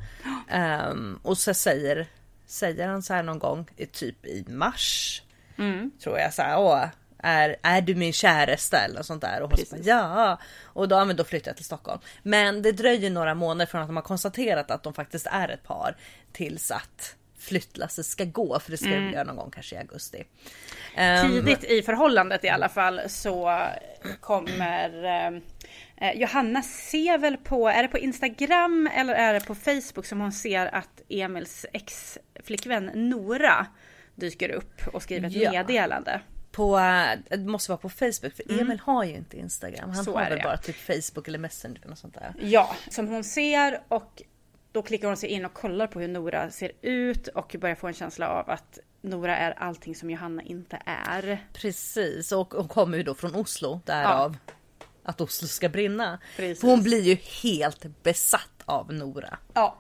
Ehm, 0.48 1.18
och 1.22 1.38
så 1.38 1.54
säger, 1.54 2.06
säger 2.46 2.88
han 2.88 3.02
så 3.02 3.14
här 3.14 3.22
någon 3.22 3.38
gång 3.38 3.68
typ 3.92 4.26
i 4.26 4.44
mars. 4.48 5.22
Tror 6.02 6.18
jag 6.18 6.34
så 6.34 6.42
här. 6.42 6.58
Åh, 6.58 6.84
är, 7.24 7.56
är 7.62 7.80
du 7.80 7.94
min 7.94 8.12
käraste 8.12 8.76
eller 8.78 8.94
något 8.96 9.06
sånt 9.06 9.22
där? 9.22 9.42
Och 9.42 9.50
hon 9.50 9.64
bara, 9.70 9.80
ja. 9.82 10.38
Och 10.64 10.88
då, 10.88 10.96
ja, 10.96 11.04
men 11.04 11.16
då 11.16 11.24
flyttar 11.24 11.48
jag 11.50 11.56
till 11.56 11.64
Stockholm. 11.64 12.00
Men 12.22 12.62
det 12.62 12.72
dröjer 12.72 13.10
några 13.10 13.34
månader 13.34 13.66
från 13.66 13.80
att 13.82 13.88
de 13.88 13.96
har 13.96 14.02
konstaterat 14.02 14.70
att 14.70 14.82
de 14.82 14.94
faktiskt 14.94 15.26
är 15.30 15.48
ett 15.48 15.62
par. 15.62 15.96
Tills 16.32 16.70
att 16.70 17.16
flyttlasset 17.38 18.06
ska 18.06 18.24
gå. 18.24 18.60
För 18.60 18.70
det 18.70 18.76
ska 18.76 18.88
väl 18.90 19.12
göra 19.12 19.24
någon 19.24 19.36
gång 19.36 19.50
kanske 19.50 19.74
i 19.76 19.78
augusti. 19.78 20.24
Ehm, 20.96 21.30
Tidigt 21.30 21.64
i 21.64 21.82
förhållandet 21.82 22.44
i 22.44 22.48
alla 22.48 22.68
fall 22.68 23.00
så 23.08 23.66
kommer 24.20 25.04
eh, 25.04 25.40
eh, 26.08 26.16
Johanna 26.20 26.62
ser 26.62 27.18
väl 27.18 27.36
på, 27.36 27.68
är 27.68 27.82
det 27.82 27.88
på 27.88 27.98
Instagram 27.98 28.90
eller 28.96 29.14
är 29.14 29.34
det 29.34 29.40
på 29.40 29.54
Facebook 29.54 30.06
som 30.06 30.20
hon 30.20 30.32
ser 30.32 30.74
att 30.74 31.00
Emils 31.08 31.66
ex-flickvän 31.72 32.90
Nora 32.94 33.66
dyker 34.14 34.48
upp 34.48 34.86
och 34.92 35.02
skriver 35.02 35.28
ett 35.28 35.34
Ja. 35.34 35.50
meddelande. 35.50 36.20
På, 36.54 36.78
eh, 36.78 37.18
det 37.28 37.46
måste 37.46 37.70
vara 37.70 37.78
på 37.78 37.88
Facebook 37.88 38.34
för 38.36 38.60
Emil 38.60 38.80
har 38.80 39.04
ju 39.04 39.14
inte 39.14 39.36
Instagram. 39.36 39.90
Han 39.90 40.04
Så 40.04 40.18
har 40.18 40.30
väl 40.30 40.42
bara 40.42 40.52
ja. 40.52 40.56
typ 40.56 40.76
Facebook 40.76 41.28
eller 41.28 41.38
Messenger 41.38 41.90
och 41.90 41.98
sånt 41.98 42.14
där. 42.14 42.34
Ja, 42.40 42.76
som 42.90 43.08
hon 43.08 43.24
ser 43.24 43.82
och 43.88 44.22
då 44.72 44.82
klickar 44.82 45.08
hon 45.08 45.16
sig 45.16 45.28
in 45.28 45.44
och 45.44 45.54
kollar 45.54 45.86
på 45.86 46.00
hur 46.00 46.08
Nora 46.08 46.50
ser 46.50 46.72
ut 46.82 47.28
och 47.28 47.56
börjar 47.60 47.74
få 47.74 47.86
en 47.86 47.94
känsla 47.94 48.28
av 48.28 48.50
att 48.50 48.78
Nora 49.00 49.36
är 49.36 49.50
allting 49.50 49.94
som 49.94 50.10
Johanna 50.10 50.42
inte 50.42 50.78
är. 50.86 51.44
Precis 51.52 52.32
och 52.32 52.54
hon 52.54 52.68
kommer 52.68 52.96
ju 52.98 53.02
då 53.02 53.14
från 53.14 53.34
Oslo 53.34 53.80
därav 53.84 54.36
att 55.02 55.20
Oslo 55.20 55.48
ska 55.48 55.68
brinna. 55.68 56.18
Precis. 56.36 56.60
För 56.60 56.68
hon 56.68 56.82
blir 56.82 57.02
ju 57.02 57.14
helt 57.42 58.02
besatt 58.02 58.62
av 58.64 58.92
Nora. 58.92 59.38
Ja. 59.54 59.78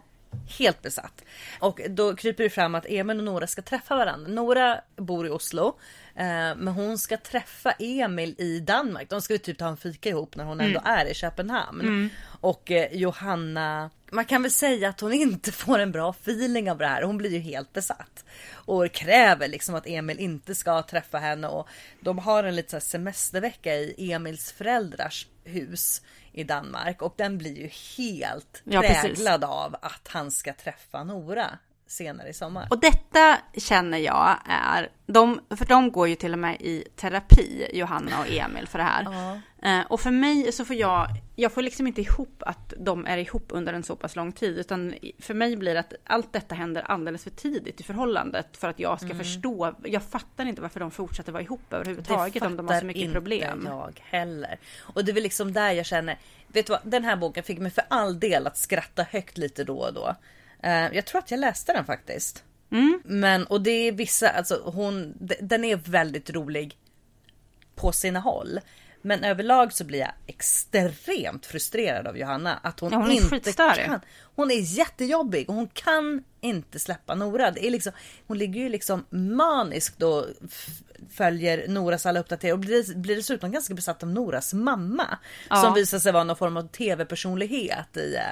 Helt 0.58 0.82
besatt. 0.82 1.24
Och 1.60 1.80
då 1.90 2.16
kryper 2.16 2.44
det 2.44 2.50
fram 2.50 2.74
att 2.74 2.86
Emil 2.88 3.18
och 3.18 3.24
Nora 3.24 3.46
ska 3.46 3.62
träffa 3.62 3.96
varandra. 3.96 4.28
Nora 4.32 4.80
bor 4.96 5.26
i 5.26 5.30
Oslo. 5.30 5.78
eh, 6.16 6.24
Men 6.56 6.68
hon 6.68 6.98
ska 6.98 7.16
träffa 7.16 7.72
Emil 7.78 8.34
i 8.38 8.60
Danmark. 8.60 9.10
De 9.10 9.20
ska 9.22 9.32
ju 9.34 9.38
typ 9.38 9.58
ta 9.58 9.68
en 9.68 9.76
fika 9.76 10.08
ihop 10.08 10.36
när 10.36 10.44
hon 10.44 10.60
ändå 10.60 10.80
är 10.84 11.06
i 11.06 11.14
Köpenhamn. 11.14 12.10
Och 12.40 12.70
eh, 12.70 12.92
Johanna, 12.92 13.90
man 14.10 14.24
kan 14.24 14.42
väl 14.42 14.50
säga 14.50 14.88
att 14.88 15.00
hon 15.00 15.12
inte 15.14 15.52
får 15.52 15.78
en 15.78 15.92
bra 15.92 16.10
feeling 16.10 16.70
av 16.70 16.78
det 16.78 16.86
här. 16.86 17.02
Hon 17.02 17.18
blir 17.18 17.30
ju 17.30 17.38
helt 17.38 17.72
besatt. 17.72 18.24
Och 18.52 18.92
kräver 18.92 19.48
liksom 19.48 19.74
att 19.74 19.86
Emil 19.86 20.18
inte 20.18 20.54
ska 20.54 20.82
träffa 20.82 21.18
henne. 21.18 21.48
Och 21.48 21.68
de 22.00 22.18
har 22.18 22.44
en 22.44 22.56
liten 22.56 22.80
semestervecka 22.80 23.74
i 23.74 24.12
Emils 24.12 24.52
föräldrars 24.52 25.26
hus 25.44 26.02
i 26.34 26.44
Danmark. 26.44 27.02
Och 27.02 27.14
den 27.16 27.38
blir 27.38 27.56
ju 27.58 27.70
helt 27.96 28.62
Ja, 28.64 28.80
precis. 28.80 29.02
präglad 29.02 29.44
av 29.44 29.76
att 29.82 30.08
han 30.08 30.30
ska 30.30 30.52
träffa 30.52 31.04
Nora 31.04 31.58
senare 31.86 32.28
i 32.28 32.32
sommar. 32.32 32.66
Och 32.70 32.78
detta 32.78 33.38
känner 33.56 33.98
jag 33.98 34.36
är, 34.44 34.90
de, 35.06 35.40
för 35.56 35.64
de 35.64 35.92
går 35.92 36.08
ju 36.08 36.14
till 36.14 36.32
och 36.32 36.38
med 36.38 36.60
i 36.60 36.84
terapi, 36.96 37.70
Johanna 37.72 38.20
och 38.20 38.26
Emil 38.28 38.66
för 38.66 38.78
det 38.78 38.84
här. 38.84 39.40
Eh, 39.62 39.86
och 39.88 40.00
för 40.00 40.10
mig 40.10 40.52
så 40.52 40.64
får 40.64 40.76
jag, 40.76 41.08
jag 41.36 41.52
får 41.52 41.62
liksom 41.62 41.86
inte 41.86 42.00
ihop 42.00 42.42
att 42.46 42.72
de 42.78 43.06
är 43.06 43.18
ihop 43.18 43.46
under 43.48 43.72
en 43.72 43.82
så 43.82 43.96
pass 43.96 44.16
lång 44.16 44.32
tid, 44.32 44.58
utan 44.58 44.94
för 45.18 45.34
mig 45.34 45.56
blir 45.56 45.74
det 45.74 45.80
att 45.80 45.92
allt 46.04 46.32
detta 46.32 46.54
händer 46.54 46.82
alldeles 46.82 47.24
för 47.24 47.30
tidigt 47.30 47.80
i 47.80 47.84
förhållandet 47.84 48.56
för 48.56 48.68
att 48.68 48.78
jag 48.78 49.00
ska 49.00 49.14
förstå. 49.14 49.74
Jag 49.84 50.02
fattar 50.02 50.46
inte 50.46 50.62
varför 50.62 50.80
de 50.80 50.90
fortsätter 50.90 51.32
vara 51.32 51.42
ihop 51.42 51.72
överhuvudtaget 51.72 52.42
om 52.42 52.56
de 52.56 52.68
har 52.68 52.80
så 52.80 52.86
mycket 52.86 53.02
inte 53.02 53.14
problem. 53.14 53.68
jag 53.70 54.02
heller. 54.04 54.58
Och 54.80 55.04
det 55.04 55.12
är 55.12 55.14
väl 55.14 55.22
liksom 55.22 55.52
där 55.52 55.72
jag 55.72 55.86
känner, 55.86 56.18
vet 56.48 56.66
du 56.66 56.70
vad, 56.70 56.80
den 56.84 57.04
här 57.04 57.16
boken 57.16 57.42
fick 57.42 57.58
mig 57.58 57.70
för 57.70 57.84
all 57.88 58.20
del 58.20 58.46
att 58.46 58.56
skratta 58.56 59.02
högt 59.02 59.38
lite 59.38 59.64
då 59.64 59.78
och 59.78 59.94
då. 59.94 60.14
Eh, 60.64 60.94
jag 60.96 61.04
tror 61.04 61.18
att 61.18 61.30
jag 61.30 61.40
läste 61.40 61.72
den 61.72 61.84
faktiskt. 61.84 62.44
Mm. 62.72 63.00
Men 63.04 63.44
och 63.46 63.60
det 63.60 63.70
är 63.70 63.92
vissa, 63.92 64.28
alltså 64.30 64.62
hon, 64.64 65.14
de- 65.20 65.36
den 65.40 65.64
är 65.64 65.76
väldigt 65.76 66.30
rolig 66.30 66.78
på 67.74 67.92
sina 67.92 68.20
håll. 68.20 68.60
Men 69.06 69.24
överlag 69.24 69.72
så 69.72 69.84
blir 69.84 69.98
jag 69.98 70.10
extremt 70.26 71.46
frustrerad 71.46 72.06
av 72.06 72.18
Johanna. 72.18 72.58
Att 72.62 72.80
hon, 72.80 72.92
Ja, 72.92 72.98
hon 72.98 73.10
inte 73.10 73.52
kan. 73.52 74.00
Hon 74.34 74.50
är 74.50 74.60
jättejobbig 74.78 75.48
och 75.48 75.54
hon 75.54 75.68
kan 75.68 76.24
inte 76.40 76.78
släppa 76.78 77.14
Nora. 77.14 77.50
Det 77.50 77.66
är 77.66 77.70
liksom, 77.70 77.92
hon 78.26 78.38
ligger 78.38 78.60
ju 78.60 78.68
liksom 78.68 79.04
maniskt 79.10 80.02
och 80.02 80.24
följer 81.10 81.68
Noras 81.68 82.06
alla 82.06 82.20
uppdateringar 82.20 82.54
och 82.54 82.58
blir, 82.60 82.94
blir 82.94 83.16
dessutom 83.16 83.50
ganska 83.52 83.74
besatt 83.74 84.02
av 84.02 84.08
Noras 84.08 84.54
mamma. 84.54 85.18
Ja. 85.50 85.56
Som 85.56 85.74
visar 85.74 85.98
sig 85.98 86.12
vara 86.12 86.24
någon 86.24 86.36
form 86.36 86.56
av 86.56 86.68
tv-personlighet 86.68 87.96
i, 87.96 88.14
eh, 88.14 88.22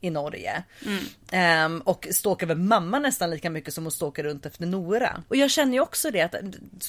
i 0.00 0.10
Norge. 0.10 0.62
Ehm, 1.32 1.80
och 1.80 2.08
stalkar 2.10 2.46
väl 2.46 2.56
mamma 2.58 2.98
nästan 2.98 3.30
lika 3.30 3.50
mycket 3.50 3.74
som 3.74 3.84
hon 3.84 3.90
stalkar 3.92 4.22
runt 4.22 4.46
efter 4.46 4.66
Nora. 4.66 5.22
Och 5.28 5.36
jag 5.36 5.50
känner 5.50 5.72
ju 5.72 5.80
också 5.80 6.10
det 6.10 6.20
att 6.20 6.34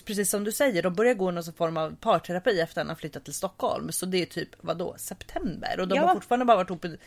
precis 0.06 0.30
som 0.30 0.44
du 0.44 0.52
säger, 0.52 0.84
de 0.84 0.94
börjar 0.94 1.14
gå 1.14 1.32
någon 1.32 1.54
form 1.54 1.78
av 1.78 1.96
parterapi 1.96 2.60
efter 2.60 2.82
att 2.82 2.86
han 2.86 2.90
har 2.90 2.96
flyttat 2.96 3.24
till 3.26 3.34
Stockholm. 3.34 3.92
Så 3.92 4.06
det 4.06 4.22
är 4.22 4.26
typ 4.26 4.50
vadå, 4.62 4.96
september 4.98 5.80
och 5.80 5.88
de 5.88 5.96
Ja. 5.96 6.08
har 6.08 6.14
fortfarande 6.14 6.46
bara 6.46 6.58
varit 6.58 6.70
ihop 6.70 6.86
i 6.86 6.98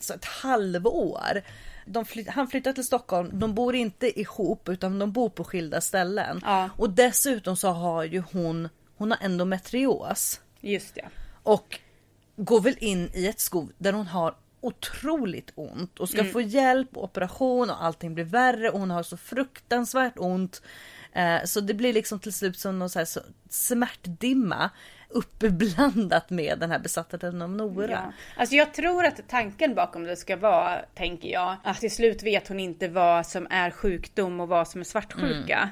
så 0.00 0.14
ett 0.14 0.24
halvår. 0.24 1.42
De 1.86 2.04
fly- 2.04 2.28
han 2.28 2.48
flyttar 2.48 2.72
till 2.72 2.84
Stockholm, 2.84 3.38
de 3.38 3.54
bor 3.54 3.74
inte 3.74 4.20
ihop 4.20 4.68
utan 4.68 4.98
de 4.98 5.12
bor 5.12 5.28
på 5.30 5.44
skilda 5.44 5.80
ställen. 5.80 6.40
Ja. 6.44 6.70
Och 6.76 6.90
dessutom 6.90 7.56
så 7.56 7.68
har 7.68 8.04
ju 8.04 8.22
hon, 8.32 8.68
hon 8.96 9.10
har 9.10 9.18
endometrios. 9.22 10.40
Just 10.60 10.94
det. 10.94 11.08
Och 11.42 11.80
går 12.36 12.60
väl 12.60 12.76
in 12.78 13.10
i 13.14 13.26
ett 13.26 13.40
skov 13.40 13.72
där 13.78 13.92
hon 13.92 14.06
har 14.06 14.34
otroligt 14.60 15.52
ont 15.54 15.98
och 15.98 16.08
ska 16.08 16.24
få 16.24 16.40
hjälp 16.40 16.96
och 16.96 17.04
operation 17.04 17.70
och 17.70 17.84
allting 17.84 18.14
blir 18.14 18.24
värre 18.24 18.70
och 18.70 18.80
hon 18.80 18.90
har 18.90 19.02
så 19.02 19.16
fruktansvärt 19.16 20.14
ont. 20.16 20.62
Eh, 21.12 21.44
så 21.44 21.60
det 21.60 21.74
blir 21.74 21.92
liksom 21.92 22.20
till 22.20 22.32
slut 22.32 22.58
som 22.58 22.78
någon 22.78 22.90
så 22.90 22.98
här 22.98 23.06
så 23.06 23.20
smärtdimma 23.48 24.70
uppblandat 25.10 26.30
med 26.30 26.58
den 26.58 26.70
här 26.70 26.78
besattheten 26.78 27.42
av 27.42 27.50
Nora. 27.50 27.90
Ja. 27.90 28.12
Alltså 28.36 28.54
jag 28.54 28.74
tror 28.74 29.04
att 29.04 29.28
tanken 29.28 29.74
bakom 29.74 30.04
det 30.04 30.16
ska 30.16 30.36
vara, 30.36 30.78
tänker 30.94 31.28
jag, 31.28 31.56
att 31.64 31.80
till 31.80 31.90
slut 31.90 32.22
vet 32.22 32.48
hon 32.48 32.60
inte 32.60 32.88
vad 32.88 33.26
som 33.26 33.46
är 33.50 33.70
sjukdom 33.70 34.40
och 34.40 34.48
vad 34.48 34.68
som 34.68 34.80
är 34.80 34.84
svartsjuka. 34.84 35.70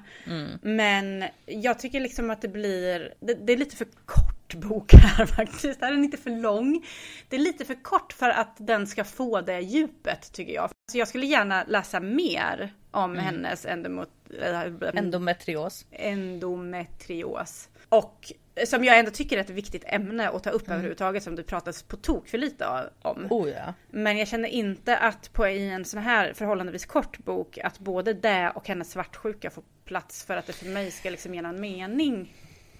Men 0.62 1.24
jag 1.46 1.78
tycker 1.78 2.00
liksom 2.00 2.30
att 2.30 2.42
det 2.42 2.48
blir, 2.48 3.14
det, 3.20 3.34
det 3.34 3.52
är 3.52 3.56
lite 3.56 3.76
för 3.76 3.86
kort 4.04 4.37
bok 4.54 4.92
här 4.94 5.26
faktiskt. 5.36 5.80
Den 5.80 5.92
är 5.92 6.04
inte 6.04 6.16
för 6.16 6.30
lång. 6.30 6.86
Det 7.28 7.36
är 7.36 7.40
lite 7.40 7.64
för 7.64 7.82
kort 7.82 8.12
för 8.12 8.30
att 8.30 8.56
den 8.58 8.86
ska 8.86 9.04
få 9.04 9.40
det 9.40 9.60
djupet 9.60 10.32
tycker 10.32 10.52
jag. 10.52 10.70
Så 10.92 10.98
jag 10.98 11.08
skulle 11.08 11.26
gärna 11.26 11.64
läsa 11.64 12.00
mer 12.00 12.72
om 12.90 13.16
hennes 13.16 13.66
endomot, 13.66 14.10
äh, 14.42 14.98
Endometrios. 14.98 15.86
endometrios. 15.90 17.68
Och 17.88 18.32
som 18.66 18.84
jag 18.84 18.98
ändå 18.98 19.10
tycker 19.10 19.36
är 19.36 19.40
ett 19.40 19.50
viktigt 19.50 19.84
ämne 19.86 20.28
att 20.28 20.42
ta 20.42 20.50
upp 20.50 20.68
överhuvudtaget 20.68 21.22
som 21.22 21.36
det 21.36 21.42
pratas 21.42 21.82
på 21.82 21.96
tok 21.96 22.28
för 22.28 22.38
lite 22.38 22.90
om. 23.02 23.26
Oh 23.30 23.48
ja. 23.48 23.74
Men 23.90 24.18
jag 24.18 24.28
känner 24.28 24.48
inte 24.48 24.96
att 24.96 25.32
på 25.32 25.48
i 25.48 25.70
en 25.70 25.84
sån 25.84 26.00
här 26.00 26.32
förhållandevis 26.32 26.86
kort 26.86 27.18
bok 27.18 27.58
att 27.58 27.78
både 27.78 28.14
det 28.14 28.52
och 28.54 28.68
hennes 28.68 28.90
svartsjuka 28.90 29.50
får 29.50 29.64
plats 29.84 30.24
för 30.24 30.36
att 30.36 30.46
det 30.46 30.52
för 30.52 30.66
mig 30.66 30.90
ska 30.90 31.10
liksom 31.10 31.34
ge 31.34 31.42
någon 31.42 31.60
mening. 31.60 32.34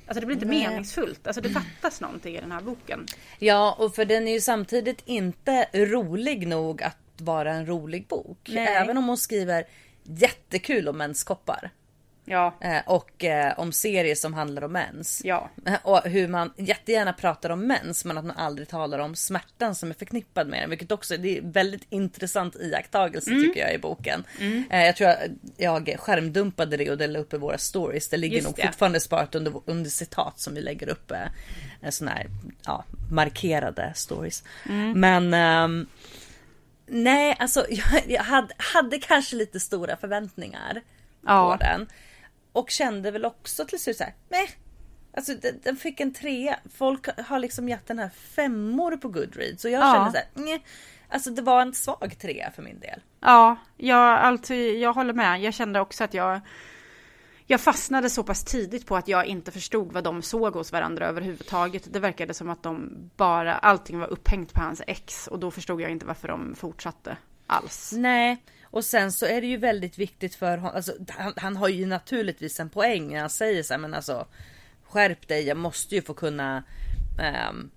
Alltså 0.08 0.20
det 0.20 0.26
blir 0.26 0.36
inte 0.36 0.46
Nej. 0.46 0.68
meningsfullt. 0.68 1.26
Alltså 1.26 1.40
det 1.40 1.48
fattas 1.48 2.00
någonting 2.00 2.36
i 2.36 2.40
den 2.40 2.52
här 2.52 2.60
boken. 2.60 3.06
Ja, 3.38 3.76
och 3.78 3.94
för 3.94 4.04
den 4.04 4.28
är 4.28 4.32
ju 4.32 4.40
samtidigt 4.40 5.02
inte 5.04 5.68
rolig 5.72 6.48
nog 6.48 6.82
att 6.82 6.96
vara 7.16 7.52
en 7.52 7.66
rolig 7.66 8.06
bok. 8.06 8.38
Nej. 8.48 8.66
Även 8.66 8.98
om 8.98 9.08
hon 9.08 9.18
skriver 9.18 9.64
jättekul 10.02 10.88
om 10.88 10.98
menskoppar. 10.98 11.70
Ja, 12.30 12.54
Eh, 12.60 12.80
och 12.86 13.24
eh, 13.24 13.58
om 13.58 13.72
serier 13.72 14.14
som 14.14 14.34
handlar 14.34 14.64
om 14.64 14.72
mens. 14.72 15.20
ja, 15.24 15.50
Eh, 15.66 15.74
Och 15.82 16.00
hur 16.04 16.28
man 16.28 16.52
jättegärna 16.56 17.12
pratar 17.12 17.50
om 17.50 17.66
mens 17.66 18.04
men 18.04 18.18
att 18.18 18.24
man 18.24 18.36
aldrig 18.36 18.68
talar 18.68 18.98
om 18.98 19.14
smärtan 19.14 19.74
som 19.74 19.90
är 19.90 19.94
förknippad 19.94 20.46
med 20.48 20.62
den. 20.62 20.70
Vilket 20.70 20.92
också 20.92 21.16
det 21.16 21.38
är 21.38 21.42
väldigt 21.42 21.86
intressant 21.90 22.56
iakttagelse 22.56 23.30
tycker 23.30 23.60
jag 23.60 23.74
i 23.74 23.78
boken. 23.78 24.24
Eh, 24.70 24.84
jag 24.86 24.96
tror 24.96 25.10
jag, 25.56 25.88
jag 25.88 26.00
skärmdumpade 26.00 26.76
det 26.76 26.90
och 26.90 26.98
delade 26.98 27.18
upp 27.18 27.34
i 27.34 27.36
våra 27.36 27.58
stories. 27.58 28.08
Det 28.08 28.16
ligger 28.16 28.36
Just 28.36 28.46
nog 28.48 28.56
det. 28.56 28.62
fortfarande 28.66 29.00
sparat 29.00 29.34
under, 29.34 29.52
under 29.66 29.90
citat 29.90 30.40
som 30.40 30.54
vi 30.54 30.60
lägger 30.60 30.88
upp. 30.88 31.10
Eh, 31.10 31.90
såna 31.90 32.10
här 32.10 32.26
ja, 32.64 32.84
markerade 33.10 33.92
stories. 33.94 34.44
Men 34.94 35.34
ehm, 35.34 35.86
nej 36.86 37.36
alltså 37.38 37.66
jag, 37.70 38.02
jag 38.08 38.22
hade, 38.22 38.54
hade 38.56 38.98
kanske 38.98 39.36
lite 39.36 39.60
stora 39.60 39.96
förväntningar 39.96 40.80
Ja. 41.26 41.56
på 41.58 41.64
den. 41.64 41.86
Och 42.52 42.70
kände 42.70 43.11
väl 43.11 43.24
också 43.24 43.64
till 43.64 43.78
slut 43.82 43.96
såhär, 43.96 44.14
nej. 44.28 44.48
Alltså 45.16 45.34
den, 45.34 45.61
den 45.62 45.76
fick 45.76 46.00
en 46.00 46.14
trea. 46.14 46.58
Folk 46.74 47.06
har 47.20 47.38
liksom 47.38 47.68
gett 47.68 47.87
den 47.87 47.98
här 47.98 48.08
femmor 48.08 48.96
på 48.96 49.08
Goodreads. 49.08 49.64
Och 49.64 49.70
jag 49.70 49.82
Ja. 49.82 49.94
kände 49.94 50.11
såhär, 50.11 50.26
nej. 50.34 50.64
Alltså 51.08 51.30
det 51.30 51.42
var 51.42 51.62
en 51.62 51.74
svag 51.74 52.16
trea 52.20 52.50
för 52.50 52.62
min 52.62 52.80
del. 52.80 53.00
ja, 53.20 53.56
jag, 53.76 54.18
alltså, 54.18 54.54
jag 54.54 54.92
håller 54.92 55.12
med. 55.12 55.40
Jag 55.42 55.54
kände 55.54 55.80
också 55.80 56.04
att 56.04 56.14
jag 56.14 56.40
jag 57.50 57.61
fastnade 57.61 58.11
så 58.11 58.22
pass 58.24 58.44
tidigt 58.44 58.87
på 58.87 58.96
att 58.96 59.08
jag 59.08 59.26
inte 59.26 59.50
förstod 59.50 59.92
vad 59.92 60.04
de 60.04 60.22
såg 60.22 60.54
hos 60.54 60.72
varandra 60.72 61.06
överhuvudtaget. 61.06 61.92
Det 61.92 61.98
verkade 62.00 62.34
som 62.34 62.50
att 62.50 62.62
de 62.62 62.90
bara, 63.16 63.54
allting 63.54 63.98
var 63.98 64.06
upphängt 64.06 64.52
på 64.52 64.61
hans 64.61 64.82
ex 64.87 65.26
och 65.26 65.38
då 65.38 65.50
förstod 65.50 65.80
jag 65.80 65.90
inte 65.90 66.06
varför 66.06 66.28
de 66.28 66.54
fortsatte 66.54 67.16
alls. 67.46 67.92
Nej, 67.96 68.37
och 68.70 68.85
sen 68.85 69.12
så 69.12 69.26
är 69.26 69.40
det 69.40 69.46
ju 69.46 69.57
väldigt 69.57 69.98
viktigt 69.98 70.35
för 70.35 70.59
honom. 70.59 70.76
Alltså, 70.76 70.92
han, 71.09 71.33
han 71.37 71.57
har 71.57 71.68
ju 71.68 71.87
naturligtvis 71.87 72.61
en 72.61 72.68
poäng 72.68 73.12
när 73.12 73.20
han 73.20 73.31
säger 73.31 73.62
så 73.62 73.74
här, 73.74 73.78
men 73.78 73.94
alltså 73.94 74.26
skärp 74.88 75.28
dig. 75.28 75.46
Jag 75.46 75.57
måste 75.57 75.94
ju 75.94 76.02
få 76.02 76.14
kunna. 76.14 76.62
ehm, 77.20 77.70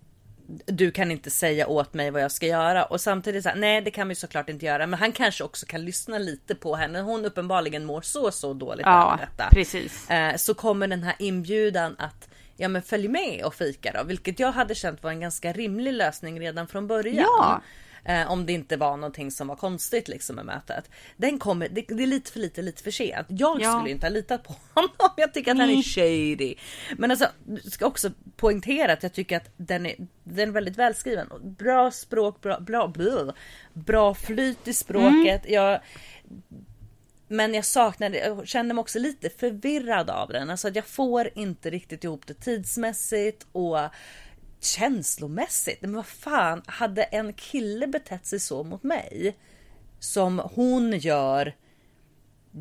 du 0.65 0.91
kan 0.91 1.11
inte 1.11 1.29
säga 1.29 1.67
åt 1.67 1.93
mig 1.93 2.11
vad 2.11 2.21
jag 2.21 2.31
ska 2.31 2.45
göra 2.47 2.83
och 2.85 3.01
samtidigt 3.01 3.43
så 3.43 3.49
här, 3.49 3.55
nej, 3.55 3.81
det 3.81 3.91
kan 3.91 4.07
vi 4.07 4.15
såklart 4.15 4.49
inte 4.49 4.65
göra. 4.65 4.87
Men 4.87 4.99
han 4.99 5.11
kanske 5.11 5.43
också 5.43 5.65
kan 5.65 5.85
lyssna 5.85 6.17
lite 6.17 6.55
på 6.55 6.75
henne. 6.75 6.99
Hon 7.01 7.25
uppenbarligen 7.25 7.85
mår 7.85 8.01
så 8.01 8.31
så 8.31 8.53
dåligt 8.53 8.85
Ja, 8.85 9.03
av 9.13 9.17
detta. 9.17 9.49
precis. 9.51 10.09
Eh, 10.09 10.35
så 10.35 10.53
kommer 10.53 10.87
den 10.87 11.03
här 11.03 11.15
inbjudan 11.19 11.95
att 11.99 12.29
ja, 12.57 12.67
men 12.67 12.81
följ 12.81 13.07
med 13.07 13.43
och 13.45 13.55
fika 13.55 13.91
då, 13.97 14.03
vilket 14.03 14.39
jag 14.39 14.51
hade 14.51 14.75
känt 14.75 15.03
var 15.03 15.11
en 15.11 15.19
ganska 15.19 15.53
rimlig 15.53 15.93
lösning 15.93 16.39
redan 16.39 16.67
från 16.67 16.87
början. 16.87 17.15
Ja. 17.39 17.61
Eh, 18.05 18.31
om 18.31 18.45
det 18.45 18.53
inte 18.53 18.77
var 18.77 18.97
någonting 18.97 19.31
som 19.31 19.47
var 19.47 19.55
konstigt 19.55 20.07
liksom 20.07 20.35
med 20.35 20.45
mötet. 20.45 20.89
Den 21.17 21.39
kommer, 21.39 21.69
det, 21.69 21.85
det 21.87 22.03
är 22.03 22.07
lite 22.07 22.31
för 22.31 22.39
lite, 22.39 22.61
lite 22.61 22.83
för 22.83 22.91
sent. 22.91 23.27
Jag 23.29 23.61
Ja. 23.61 23.77
skulle 23.79 23.91
inte 23.91 24.05
ha 24.05 24.11
litat 24.11 24.43
på 24.43 24.55
honom. 24.73 24.91
Jag 25.17 25.33
tycker 25.33 25.51
att 25.51 25.57
han 25.57 25.69
är 25.69 25.83
shady. 25.83 26.55
Men 26.97 27.11
alltså, 27.11 27.27
jag 27.47 27.71
ska 27.71 27.85
också 27.85 28.11
poängtera 28.35 28.93
att 28.93 29.03
jag 29.03 29.13
tycker 29.13 29.37
att 29.37 29.49
den 29.57 29.85
är, 29.85 29.95
den 30.23 30.49
är 30.49 30.53
väldigt 30.53 30.77
välskriven. 30.77 31.27
Bra 31.43 31.91
språk, 31.91 32.41
bra, 32.41 32.59
bra, 32.59 32.87
bra, 32.87 33.33
bra 33.73 34.13
flyt 34.13 34.67
i 34.67 34.73
språket. 34.73 35.41
Jag, 35.47 35.79
men 37.27 37.53
jag 37.53 37.65
saknade, 37.65 38.17
jag 38.17 38.47
kände 38.47 38.73
mig 38.73 38.81
också 38.81 38.99
lite 38.99 39.29
förvirrad 39.29 40.09
av 40.09 40.29
den. 40.29 40.49
Alltså 40.49 40.67
att 40.67 40.75
jag 40.75 40.85
får 40.87 41.29
inte 41.35 41.69
riktigt 41.69 42.03
ihop 42.03 42.27
det 42.27 42.33
tidsmässigt 42.33 43.45
och 43.51 43.79
känslomässigt. 44.63 45.81
Men 45.81 45.93
vad 45.95 46.05
fan, 46.05 46.61
hade 46.65 47.03
en 47.03 47.33
kille 47.33 47.87
betett 47.87 48.25
sig 48.25 48.39
så 48.39 48.63
mot 48.63 48.83
mig 48.83 49.37
som 49.99 50.39
hon 50.53 50.91
gör 50.97 51.55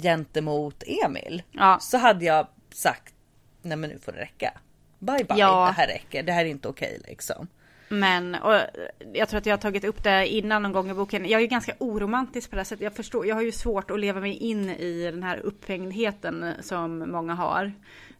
gentemot 0.02 0.82
Emil 1.04 1.42
Ja. 1.52 1.78
så 1.80 1.98
hade 1.98 2.24
jag 2.24 2.46
sagt 2.74 3.14
nej 3.62 3.76
men 3.76 3.90
nu 3.90 3.98
får 3.98 4.12
det 4.12 4.18
räcka. 4.20 4.52
Bye 4.98 5.24
bye, 5.24 5.38
Ja. 5.38 5.66
det 5.66 5.72
här 5.72 5.86
räcker, 5.86 6.22
det 6.22 6.32
här 6.32 6.44
är 6.44 6.48
inte 6.48 6.68
okej 6.68 7.00
liksom. 7.08 7.46
Men 7.88 8.34
och 8.34 8.54
jag 9.12 9.28
tror 9.28 9.38
att 9.38 9.46
jag 9.46 9.52
har 9.52 9.60
tagit 9.60 9.84
upp 9.84 10.02
det 10.04 10.26
innan 10.28 10.62
någon 10.62 10.72
gång 10.72 10.90
i 10.90 10.94
boken. 10.94 11.28
Jag 11.28 11.42
är 11.42 11.46
ganska 11.46 11.74
oromantisk 11.78 12.50
på 12.50 12.56
det 12.56 12.60
här 12.60 12.64
sättet. 12.64 12.84
Jag 12.84 12.94
förstår, 12.94 13.26
jag 13.26 13.34
har 13.34 13.42
ju 13.42 13.52
svårt 13.52 13.90
att 13.90 14.00
leva 14.00 14.20
mig 14.20 14.34
in 14.34 14.70
i 14.70 15.10
den 15.10 15.22
här 15.22 15.36
upphängdheten 15.38 16.54
som 16.62 16.98
många 16.98 17.34
har. 17.34 17.72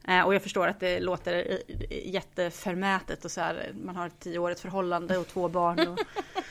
Eh, 0.09 0.21
och 0.23 0.35
jag 0.35 0.43
förstår 0.43 0.67
att 0.69 0.81
det 0.81 1.01
låter 1.01 1.59
jätteförmätet 1.91 3.25
och 3.25 3.31
så 3.31 3.41
här. 3.41 3.73
Man 3.85 3.97
har 3.97 4.07
ett 4.07 4.21
tioårigt 4.21 4.61
förhållande 4.61 5.19
och 5.19 5.29
två 5.29 5.49
barn 5.49 5.89
och 5.89 5.99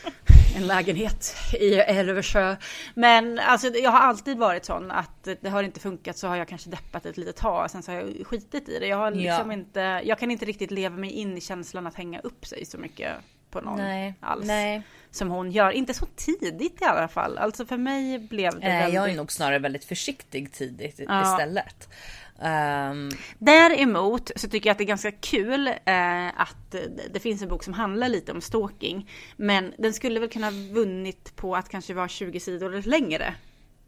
en 0.58 0.68
lägenhet 0.68 1.36
i 1.60 1.74
Älvsjö. 1.76 2.56
Men 2.94 3.40
alltså 3.40 3.68
jag 3.68 3.92
har 3.92 4.00
alltid 4.00 4.38
varit 4.38 4.66
sån 4.66 4.92
att 4.92 5.28
det 5.42 5.50
har 5.50 5.64
inte 5.64 5.80
funkat 5.80 6.18
så 6.18 6.28
har 6.28 6.36
jag 6.36 6.48
kanske 6.48 6.70
deppat 6.70 7.06
ett 7.06 7.18
litet 7.18 7.36
tag. 7.36 7.72
Sen 7.72 7.84
så 7.84 7.92
har 7.92 8.00
jag 8.02 8.28
skitit 8.28 8.70
i 8.70 8.80
det. 8.80 8.88
Jag 8.88 8.98
har 8.98 9.12
liksom 9.12 9.52
Ja. 9.52 9.54
inte, 9.54 10.02
jag 10.06 10.20
kan 10.20 10.32
inte 10.32 10.46
riktigt 10.46 10.72
leva 10.72 10.96
mig 10.98 11.12
in 11.12 11.38
i 11.38 11.42
känslan 11.42 11.88
att 11.88 11.96
hänga 11.96 12.20
upp 12.20 12.46
sig 12.46 12.66
så 12.66 12.78
mycket 12.78 13.16
på 13.52 13.62
någon 13.62 13.78
Nej, 13.78 14.14
alls. 14.20 14.46
nej. 14.46 14.82
Som 15.12 15.30
hon 15.30 15.52
gör. 15.52 15.72
Inte 15.72 15.94
så 15.94 16.06
tidigt 16.16 16.82
i 16.82 16.86
alla 16.86 17.08
fall. 17.08 17.38
Alltså 17.38 17.66
för 17.66 17.78
mig 17.78 18.20
blev 18.20 18.60
det 18.60 18.66
Eh, 18.68 18.74
väldigt... 18.74 18.94
Jag 18.94 19.10
är 19.10 19.16
nog 19.16 19.32
snarare 19.32 19.60
väldigt 19.60 19.86
försiktig 19.86 20.54
tidigt 20.54 21.00
Ja. 21.08 21.22
istället. 21.32 21.90
Um... 22.42 23.12
Däremot 23.40 24.32
så 24.36 24.50
tycker 24.50 24.70
jag 24.70 24.72
att 24.72 24.78
det 24.78 24.84
är 24.84 24.86
ganska 24.86 25.12
kul 25.12 25.68
eh, 25.68 26.28
att 26.28 26.76
det 27.12 27.20
finns 27.20 27.42
en 27.42 27.50
bok 27.50 27.64
som 27.64 27.74
handlar 27.74 28.10
lite 28.10 28.32
om 28.32 28.42
stalking. 28.42 29.10
Men 29.38 29.74
den 29.78 29.94
skulle 29.94 30.20
väl 30.20 30.30
kunna 30.30 30.52
vunnit 30.52 31.36
på 31.36 31.56
att 31.56 31.70
kanske 31.70 31.94
vara 31.94 32.08
20 32.08 32.40
sidor 32.40 32.82
längre. 32.90 33.36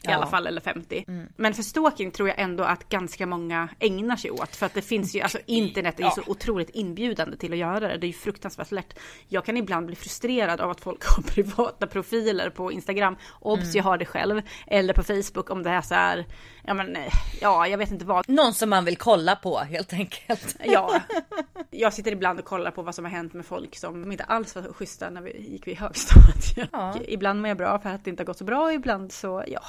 I 0.03 0.07
Ja. 0.07 0.15
alla 0.15 0.27
fall, 0.27 0.47
eller 0.47 0.61
50. 0.61 1.05
Men 1.35 1.53
för 1.53 1.63
stalking 1.63 2.11
tror 2.11 2.29
jag 2.29 2.39
ändå 2.39 2.63
att 2.63 2.89
ganska 2.89 3.25
många 3.25 3.69
ägnar 3.79 4.15
sig 4.15 4.31
åt. 4.31 4.55
För 4.55 4.65
att 4.65 4.73
det 4.73 4.81
finns 4.81 5.15
ju, 5.15 5.21
alltså 5.21 5.37
internet 5.45 5.99
är 5.99 6.03
ju 6.03 6.09
så 6.09 6.21
otroligt 6.27 6.69
inbjudande 6.69 7.37
till 7.37 7.51
att 7.51 7.57
göra 7.59 7.79
det. 7.87 7.97
Det 7.97 8.05
är 8.05 8.07
ju 8.07 8.13
fruktansvärt 8.13 8.71
lätt. 8.71 8.99
Jag 9.27 9.45
kan 9.45 9.57
ibland 9.57 9.85
bli 9.85 9.95
frustrerad 9.95 10.61
av 10.61 10.69
att 10.69 10.81
folk 10.81 11.03
har 11.15 11.23
privata 11.23 11.87
profiler 11.87 12.49
på 12.49 12.71
Instagram. 12.71 13.15
Obs, 13.39 13.75
jag 13.75 13.83
har 13.83 13.97
det 13.97 14.05
själv. 14.05 14.41
Eller 14.67 14.93
på 14.93 15.03
Facebook 15.03 15.49
om 15.49 15.63
det 15.63 15.69
är 15.69 15.81
så 15.81 15.93
här, 15.95 16.25
ja 16.63 16.73
men, 16.73 16.97
ja 17.41 17.67
jag 17.67 17.77
vet 17.77 17.91
inte 17.91 18.05
vad. 18.05 18.29
någon 18.29 18.53
som 18.53 18.69
man 18.69 18.85
vill 18.85 18.97
kolla 18.97 19.35
på 19.35 19.57
helt 19.59 19.93
enkelt. 19.93 20.55
Ja, 20.65 21.01
jag 21.71 21.93
sitter 21.93 22.11
ibland 22.11 22.39
och 22.39 22.45
kollar 22.45 22.71
på 22.71 22.81
vad 22.81 22.95
som 22.95 23.05
har 23.05 23.11
hänt 23.11 23.33
med 23.33 23.45
folk 23.45 23.75
som 23.77 24.11
inte 24.11 24.23
alls 24.23 24.55
var 24.55 24.73
schyssta 24.73 25.09
när 25.09 25.21
vi 25.21 25.37
gick 25.51 25.67
vid 25.67 25.77
högstadiet. 25.77 26.69
Ja. 26.71 26.95
Ibland 27.07 27.41
mår 27.41 27.47
jag 27.47 27.57
bra 27.57 27.79
för 27.79 27.89
att 27.89 28.03
det 28.03 28.09
inte 28.09 28.21
har 28.23 28.25
gått 28.25 28.37
så 28.37 28.43
bra 28.43 28.73
ibland 28.73 29.11
så, 29.11 29.43
ja, 29.47 29.61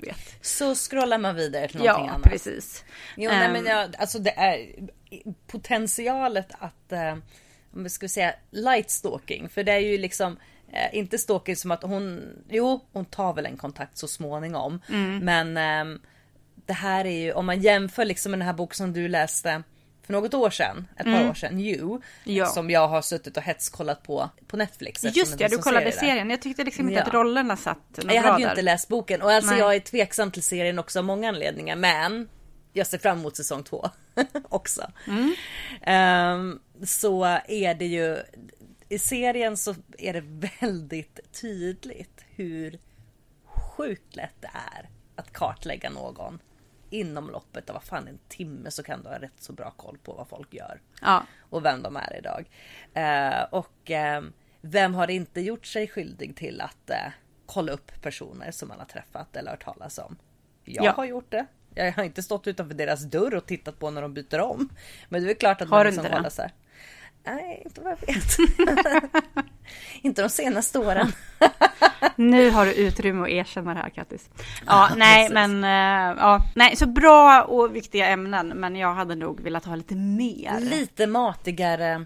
du 0.00 0.06
vet. 0.06 0.44
Så 0.46 0.74
scrollar 0.74 1.18
man 1.18 1.34
vidare 1.36 1.68
till 1.68 1.78
någonting 1.78 2.06
Ja, 2.06 2.10
annat. 2.12 2.22
precis. 2.30 2.84
Jo, 3.16 3.30
nej, 3.30 3.48
men 3.52 3.56
Ehm, 3.56 3.66
jag, 3.66 3.96
alltså 3.98 4.18
det 4.18 4.30
är 4.30 4.66
potentialet 5.46 6.48
att, 6.58 6.92
eh, 6.92 7.12
om 7.74 7.82
vi 7.82 7.90
ska 7.90 8.08
säga 8.08 8.34
light 8.50 8.90
stalking, 8.90 9.48
för 9.48 9.64
det 9.64 9.72
är 9.72 9.78
ju 9.78 9.98
liksom 9.98 10.36
eh, 10.72 10.98
inte 10.98 11.18
stalking 11.18 11.56
som 11.56 11.70
att 11.70 11.82
hon, 11.82 12.28
jo 12.50 12.80
hon 12.92 13.04
tar 13.04 13.32
väl 13.32 13.46
en 13.46 13.56
kontakt 13.56 13.98
så 13.98 14.08
småningom. 14.08 14.80
Mm. 14.88 15.18
Men 15.18 15.56
ehm, 15.56 16.00
det 16.66 16.72
här 16.72 17.04
är 17.04 17.10
ju, 17.24 17.32
om 17.32 17.46
man 17.46 17.60
jämför 17.60 18.04
liksom 18.04 18.30
med 18.30 18.38
den 18.38 18.46
här 18.46 18.54
boken 18.54 18.76
som 18.76 18.92
du 18.92 19.08
läste 19.08 19.62
för 20.06 20.12
något 20.12 20.34
år 20.34 20.50
sedan, 20.50 20.88
ett 20.96 21.04
par 21.04 21.30
år 21.30 21.34
sedan, 21.34 21.60
You, 21.60 21.86
Mm. 21.88 22.00
Ja. 22.24 22.46
som 22.46 22.70
jag 22.70 22.88
har 22.88 23.02
suttit 23.02 23.36
och 23.36 23.42
hetskollat 23.42 24.02
på 24.02 24.30
på 24.46 24.56
Netflix. 24.56 25.04
Just 25.04 25.38
det 25.38 25.44
ja, 25.44 25.48
du 25.48 25.58
kollade 25.58 25.92
serie 25.92 26.10
serien. 26.10 26.30
Jag 26.30 26.42
tyckte 26.42 26.64
liksom 26.64 26.88
inte 26.88 27.00
Ja. 27.00 27.06
att 27.06 27.14
rollerna 27.14 27.56
satt 27.56 27.78
Jag 27.96 28.22
hade 28.22 28.38
ju 28.40 28.44
där. 28.44 28.50
inte 28.52 28.62
läst 28.62 28.88
boken 28.88 29.22
och 29.22 29.30
alltså 29.32 29.50
Nej. 29.50 29.60
jag 29.60 29.74
är 29.74 29.80
tveksam 29.80 30.30
till 30.30 30.42
serien 30.42 30.78
också 30.78 30.98
av 30.98 31.04
många 31.04 31.28
anledningar 31.28 31.76
men 31.76 32.28
jag 32.72 32.86
ser 32.86 32.98
fram 32.98 33.18
emot 33.18 33.36
säsong 33.36 33.62
två 33.64 33.90
också. 34.48 34.92
Mm. 35.06 35.34
Ehm, 35.82 36.60
så 36.84 37.24
är 37.48 37.74
det 37.74 37.86
ju 37.86 38.18
i 38.88 38.98
serien 38.98 39.56
så 39.56 39.74
är 39.98 40.12
det 40.12 40.24
väldigt 40.60 41.20
tydligt 41.40 42.24
hur 42.34 42.78
sjukt 43.46 44.16
lätt 44.16 44.34
det 44.40 44.50
är 44.76 44.88
att 45.16 45.32
kartlägga 45.32 45.90
någon 45.90 46.38
inom 46.90 47.30
loppet 47.30 47.70
av 47.70 47.74
vad 47.74 47.82
fan 47.82 48.08
en 48.08 48.18
timme 48.28 48.70
så 48.70 48.82
kan 48.82 49.02
du 49.02 49.08
ha 49.08 49.18
rätt 49.18 49.32
så 49.42 49.52
bra 49.52 49.70
koll 49.70 49.98
på 49.98 50.12
vad 50.12 50.28
folk 50.28 50.54
gör 50.54 50.80
Ja, 51.02 51.22
och 51.40 51.64
vem 51.64 51.82
de 51.82 51.96
är 51.96 52.16
idag. 52.18 52.48
Eh, 52.94 53.42
och 53.50 53.90
eh, 53.90 54.22
vem 54.60 54.94
har 54.94 55.10
inte 55.10 55.40
gjort 55.40 55.66
sig 55.66 55.88
skyldig 55.88 56.36
till 56.36 56.60
att 56.60 56.90
eh, 56.90 56.96
kolla 57.46 57.72
upp 57.72 58.02
personer 58.02 58.50
som 58.50 58.68
man 58.68 58.78
har 58.78 58.86
träffat 58.86 59.36
eller 59.36 59.50
hört 59.50 59.64
talas 59.64 59.98
om? 59.98 60.16
Jag 60.64 60.84
Ja. 60.84 60.92
har 60.92 61.04
gjort 61.04 61.30
det. 61.30 61.46
Jag 61.74 61.92
har 61.92 62.04
inte 62.04 62.22
stått 62.22 62.46
utanför 62.46 62.74
deras 62.74 63.02
dörr 63.04 63.34
och 63.34 63.46
tittat 63.46 63.78
på 63.78 63.90
när 63.90 64.02
de 64.02 64.14
byter 64.14 64.40
om. 64.40 64.68
Men 65.08 65.24
det 65.24 65.30
är 65.30 65.34
klart 65.34 65.60
att 65.62 65.68
Har 65.68 65.76
man 65.78 65.86
liksom 65.86 66.04
inte 66.06 66.16
det? 66.16 66.50
Nej, 67.26 67.62
inte 67.64 67.80
vad 67.80 67.92
jag 67.92 68.14
vet. 68.14 68.36
inte 70.02 70.22
de 70.22 70.28
senaste 70.28 70.78
åren. 70.78 71.12
nu 72.16 72.50
har 72.50 72.66
du 72.66 72.74
utrymme 72.74 73.22
att 73.22 73.28
erkänna 73.28 73.74
det 73.74 73.80
här 73.80 73.88
Kattis. 73.90 74.30
Ja, 74.66 74.88
nej 74.96 75.28
precis. 75.28 75.34
men, 75.34 75.64
eh, 75.64 76.16
ja, 76.20 76.40
nej 76.54 76.76
så 76.76 76.86
bra 76.86 77.42
och 77.42 77.76
viktiga 77.76 78.06
ämnen 78.08 78.48
men 78.48 78.76
jag 78.76 78.94
hade 78.94 79.14
nog 79.14 79.40
velat 79.40 79.64
ha 79.64 79.74
lite 79.76 79.94
mer. 79.94 80.60
Lite 80.60 81.06
matigare. 81.06 82.04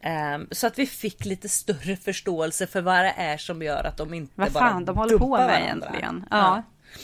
ehm, 0.00 0.46
så 0.50 0.66
att 0.66 0.78
vi 0.78 0.86
fick 0.86 1.24
lite 1.24 1.48
större 1.48 1.96
förståelse 1.96 2.66
för 2.66 2.80
vad 2.80 2.98
det 3.04 3.14
är 3.16 3.36
som 3.36 3.62
gör 3.62 3.84
att 3.84 3.96
de 3.96 4.14
inte 4.14 4.32
Vad 4.36 4.52
bara 4.52 4.60
fan 4.68 4.84
de 4.84 4.96
håller 4.96 5.18
på 5.18 5.28
med 5.36 5.46
varandra. 5.46 5.60
egentligen. 5.60 6.26
Ja. 6.30 6.62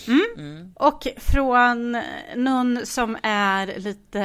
Mm. 0.09 0.72
Och 0.76 1.07
från 1.16 2.03
någon 2.37 2.87
som 2.87 3.16
är 3.22 3.78
lite 3.78 4.20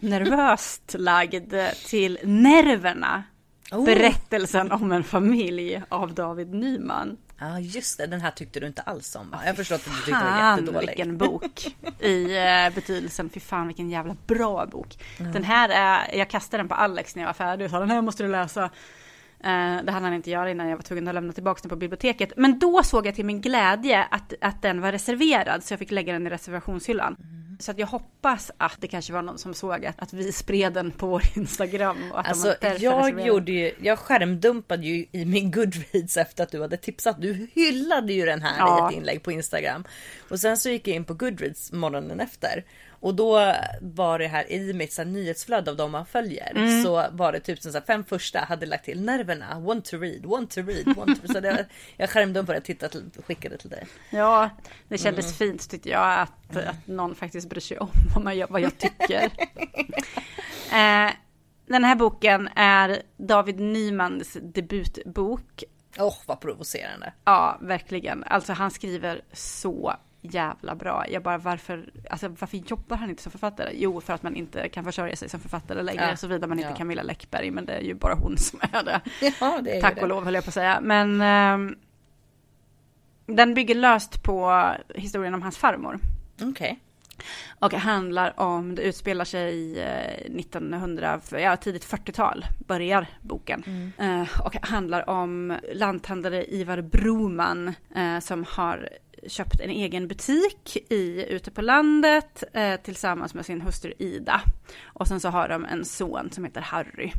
nervöst 0.00 0.94
lagd 0.98 1.54
till 1.86 2.18
nerverna. 2.22 3.22
Oh. 3.72 3.84
Berättelsen 3.84 4.72
om 4.72 4.92
en 4.92 5.04
familj 5.04 5.82
av 5.88 6.14
David 6.14 6.54
Nyman. 6.54 7.16
Ja 7.38 7.60
just 7.60 7.98
det, 7.98 8.06
den 8.06 8.20
här 8.20 8.30
tyckte 8.30 8.60
du 8.60 8.66
inte 8.66 8.82
alls 8.82 9.16
om 9.16 9.30
va? 9.30 9.40
Jag 9.46 9.56
förstår 9.56 9.74
att 9.74 9.84
du 9.84 9.90
tyckte 9.90 10.10
den 10.10 10.24
var 10.24 10.50
jättedålig. 10.50 10.88
vilken 10.88 11.18
bok. 11.18 11.76
I 12.00 12.36
eh, 12.36 12.74
betydelsen, 12.74 13.30
fy 13.30 13.40
fan 13.40 13.66
vilken 13.66 13.90
jävla 13.90 14.16
bra 14.26 14.66
bok. 14.66 14.98
Mm. 15.18 15.32
Den 15.32 15.44
här 15.44 15.68
är, 15.68 16.18
jag 16.18 16.30
kastade 16.30 16.62
den 16.62 16.68
på 16.68 16.74
Alex 16.74 17.16
när 17.16 17.22
jag 17.22 17.28
var 17.28 17.34
färdig 17.34 17.64
och 17.64 17.70
sa 17.70 17.80
den 17.80 17.90
här 17.90 18.02
måste 18.02 18.22
du 18.22 18.28
läsa. 18.28 18.70
Eh, 19.44 19.84
det 19.84 19.92
hann 19.92 20.04
han 20.04 20.14
inte 20.14 20.30
göra 20.30 20.50
innan 20.50 20.68
jag 20.68 20.76
var 20.76 20.82
tvungen 20.82 21.08
att 21.08 21.14
lämna 21.14 21.32
tillbaka 21.32 21.60
den 21.62 21.68
på 21.68 21.76
biblioteket. 21.76 22.32
Men 22.36 22.58
då 22.58 22.82
såg 22.82 23.06
jag 23.06 23.14
till 23.14 23.24
min 23.24 23.40
glädje 23.40 24.04
att, 24.10 24.32
att 24.40 24.62
den 24.62 24.80
var 24.80 24.92
reserverad 24.92 25.64
så 25.64 25.72
jag 25.72 25.78
fick 25.78 25.90
lägga 25.90 26.12
den 26.12 26.26
i 26.26 26.30
reservationshyllan. 26.30 27.16
Mm. 27.20 27.44
Så 27.60 27.70
att 27.70 27.78
jag 27.78 27.86
hoppas 27.86 28.50
att 28.56 28.80
det 28.80 28.88
kanske 28.88 29.12
var 29.12 29.22
någon 29.22 29.38
som 29.38 29.54
såg 29.54 29.86
att, 29.86 30.02
att 30.02 30.12
vi 30.12 30.32
spred 30.32 30.72
den 30.72 30.90
på 30.90 31.06
vår 31.06 31.22
Instagram. 31.36 31.96
Och 32.12 32.18
att 32.18 32.24
de 32.24 32.30
Alltså 32.30 32.54
därför 32.60 32.84
jag 32.84 33.26
gjorde 33.26 33.52
ju, 33.52 33.72
jag 33.80 33.98
skärmdumpade 33.98 34.86
ju 34.86 35.06
i 35.12 35.24
min 35.24 35.50
Goodreads 35.50 36.16
efter 36.16 36.42
att 36.42 36.50
du 36.50 36.60
hade 36.60 36.76
tipsat. 36.76 37.20
Du 37.20 37.48
hyllade 37.54 38.12
ju 38.12 38.26
den 38.26 38.42
här 38.42 38.58
Ja. 38.58 38.90
i 38.90 38.94
ett 38.94 38.98
inlägg 38.98 39.22
på 39.22 39.32
Instagram. 39.32 39.84
Och 40.28 40.40
sen 40.40 40.56
så 40.56 40.68
gick 40.68 40.88
jag 40.88 40.96
in 40.96 41.04
på 41.04 41.14
Goodreads 41.14 41.72
morgonen 41.72 42.20
efter. 42.20 42.64
Och 43.04 43.14
då 43.14 43.54
var 43.80 44.18
det 44.18 44.26
här 44.26 44.52
i 44.52 44.72
mitt 44.72 44.92
så 44.92 45.02
här, 45.02 45.08
nyhetsflöde 45.08 45.70
av 45.70 45.76
de 45.76 45.90
man 45.90 46.06
följer. 46.06 46.52
Mm. 46.56 46.82
Så 46.82 47.06
var 47.12 47.32
det 47.32 47.40
typ 47.40 47.62
som 47.62 47.72
så 47.72 47.78
här, 47.78 47.84
fem 47.84 48.04
första 48.04 48.38
hade 48.38 48.66
lagt 48.66 48.84
till 48.84 49.00
nerverna, 49.00 49.60
want 49.60 49.84
to 49.84 49.96
read, 49.96 50.26
want 50.26 50.50
to 50.50 50.62
read, 50.62 50.96
want 50.96 51.22
to. 51.22 51.32
Så 51.32 51.40
det, 51.40 51.66
jag 51.96 52.10
skärmdumpade 52.10 52.58
det, 52.58 52.64
tittade 52.64 52.98
och 53.18 53.24
skickade 53.24 53.58
till 53.58 53.70
dig. 53.70 53.86
Ja, 54.10 54.50
det 54.88 54.98
kändes 54.98 55.24
Mm. 55.24 55.34
fint 55.34 55.70
tyckte 55.70 55.88
jag 55.88 56.20
att, 56.20 56.56
att 56.56 56.86
någon 56.86 57.14
faktiskt 57.14 57.48
bryr 57.48 57.60
sig 57.60 57.78
om 57.78 57.88
vad, 58.14 58.24
man, 58.24 58.46
vad 58.48 58.60
jag 58.60 58.78
tycker. 58.78 59.24
eh, 60.72 61.12
den 61.66 61.84
här 61.84 61.94
boken 61.94 62.48
är 62.56 63.02
David 63.16 63.60
Nymans 63.60 64.36
debutbok. 64.42 65.64
Åh 65.98 66.08
oh, 66.08 66.16
vad 66.26 66.40
provocerande. 66.40 67.12
Ja, 67.24 67.58
verkligen. 67.60 68.24
Alltså 68.24 68.52
han 68.52 68.70
skriver 68.70 69.22
så 69.32 69.96
jävla 70.24 70.74
bra. 70.74 71.04
Jag 71.08 71.22
bara 71.22 71.38
varför, 71.38 71.90
alltså 72.10 72.28
varför 72.28 72.56
jobbar 72.56 72.96
han 72.96 73.10
inte 73.10 73.22
som 73.22 73.32
författare? 73.32 73.70
Jo, 73.74 74.00
för 74.00 74.12
att 74.12 74.22
man 74.22 74.36
inte 74.36 74.68
kan 74.68 74.84
försörja 74.84 75.16
sig 75.16 75.28
som 75.28 75.40
författare 75.40 75.82
längre, 75.82 76.08
Ja, 76.10 76.16
såvida 76.16 76.46
man 76.46 76.58
inte 76.58 76.70
ja. 76.70 76.76
Camilla 76.76 77.02
Läckberg, 77.02 77.50
men 77.50 77.64
det 77.64 77.72
är 77.72 77.82
ju 77.82 77.94
bara 77.94 78.14
hon 78.14 78.38
som 78.38 78.60
är 78.72 78.82
det. 78.82 79.00
Ja 79.40 79.60
det 79.64 79.76
är 79.76 79.80
Tack 79.80 79.94
och 79.94 80.00
det. 80.00 80.06
lov 80.06 80.24
höll 80.24 80.34
jag 80.34 80.44
på 80.44 80.50
att 80.50 80.54
säga. 80.54 80.80
Men 80.80 81.20
ehm, 81.20 81.76
Den 83.26 83.54
bygger 83.54 83.74
löst 83.74 84.22
på 84.22 84.68
historien 84.94 85.34
om 85.34 85.42
hans 85.42 85.56
farmor. 85.58 85.98
Okej. 86.42 86.48
Okay. 86.50 86.76
Och 87.58 87.72
handlar 87.72 88.40
om, 88.40 88.74
det 88.74 88.82
utspelar 88.82 89.24
sig 89.24 89.80
1900, 89.80 91.20
eh, 91.32 91.40
ja 91.40 91.56
tidigt 91.56 91.86
40-tal 91.86 92.46
börjar 92.58 93.06
boken. 93.20 93.62
Mm. 93.66 94.20
Uh, 94.20 94.40
och 94.40 94.56
handlar 94.56 95.10
om 95.10 95.56
lanthandlare 95.72 96.54
Ivar 96.54 96.80
Broman 96.80 97.74
uh, 97.96 98.18
som 98.20 98.44
har 98.48 98.88
köpt 99.26 99.60
en 99.60 99.70
egen 99.70 100.08
butik 100.08 100.76
i, 100.90 101.26
ute 101.28 101.50
på 101.50 101.62
landet 101.62 102.44
uh, 102.56 102.76
tillsammans 102.76 103.34
med 103.34 103.46
sin 103.46 103.60
hustru 103.60 103.92
Ida. 103.98 104.40
Och 104.84 105.08
sen 105.08 105.20
så 105.20 105.28
har 105.28 105.48
de 105.48 105.64
en 105.64 105.84
son 105.84 106.30
som 106.30 106.44
heter 106.44 106.60
Harry. 106.60 107.12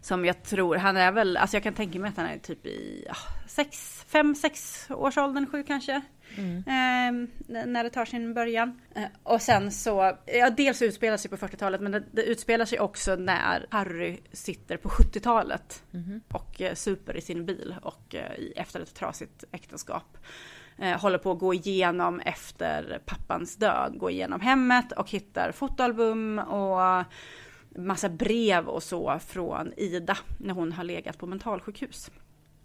Som 0.00 0.24
jag 0.24 0.42
tror, 0.42 0.76
han 0.76 0.96
är 0.96 1.12
väl, 1.12 1.36
alltså 1.36 1.56
jag 1.56 1.62
kan 1.62 1.74
tänka 1.74 1.98
mig 1.98 2.08
att 2.08 2.16
han 2.16 2.26
är 2.26 2.38
typ 2.38 2.66
i 2.66 3.04
ja, 3.08 3.16
sex, 3.46 4.04
fem, 4.08 4.34
sex 4.34 4.86
års 4.90 5.18
åldern, 5.18 5.46
sju 5.46 5.62
kanske. 5.66 6.02
Mm. 6.36 6.56
Eh, 6.56 7.28
när 7.66 7.84
det 7.84 7.90
tar 7.90 8.04
sin 8.04 8.34
början. 8.34 8.80
Eh, 8.94 9.04
och 9.22 9.42
sen 9.42 9.70
så, 9.70 10.18
ja 10.26 10.50
dels 10.50 10.82
utspelar 10.82 11.16
sig 11.16 11.30
på 11.30 11.36
40-talet 11.36 11.80
men 11.80 11.92
det, 11.92 12.04
det 12.12 12.22
utspelar 12.22 12.64
sig 12.64 12.80
också 12.80 13.16
när 13.16 13.66
Harry 13.70 14.18
sitter 14.32 14.76
på 14.76 14.88
70-talet 14.88 15.82
mm. 15.92 16.20
och 16.28 16.60
eh, 16.60 16.74
super 16.74 17.16
i 17.16 17.20
sin 17.20 17.46
bil 17.46 17.74
och 17.82 18.14
eh, 18.14 18.32
efter 18.56 18.80
ett 18.80 18.94
trasigt 18.94 19.44
äktenskap. 19.52 20.18
Eh, 20.78 21.00
håller 21.00 21.18
på 21.18 21.30
att 21.30 21.38
gå 21.38 21.54
igenom 21.54 22.20
efter 22.20 23.00
pappans 23.04 23.56
död, 23.56 23.98
gå 23.98 24.10
igenom 24.10 24.40
hemmet 24.40 24.92
och 24.92 25.10
hittar 25.10 25.52
fotoalbum 25.52 26.38
och 26.38 27.04
massa 27.76 28.08
brev 28.08 28.68
och 28.68 28.82
så 28.82 29.18
från 29.26 29.72
Ida 29.76 30.16
när 30.38 30.54
hon 30.54 30.72
har 30.72 30.84
legat 30.84 31.18
på 31.18 31.26
mentalsjukhus. 31.26 32.10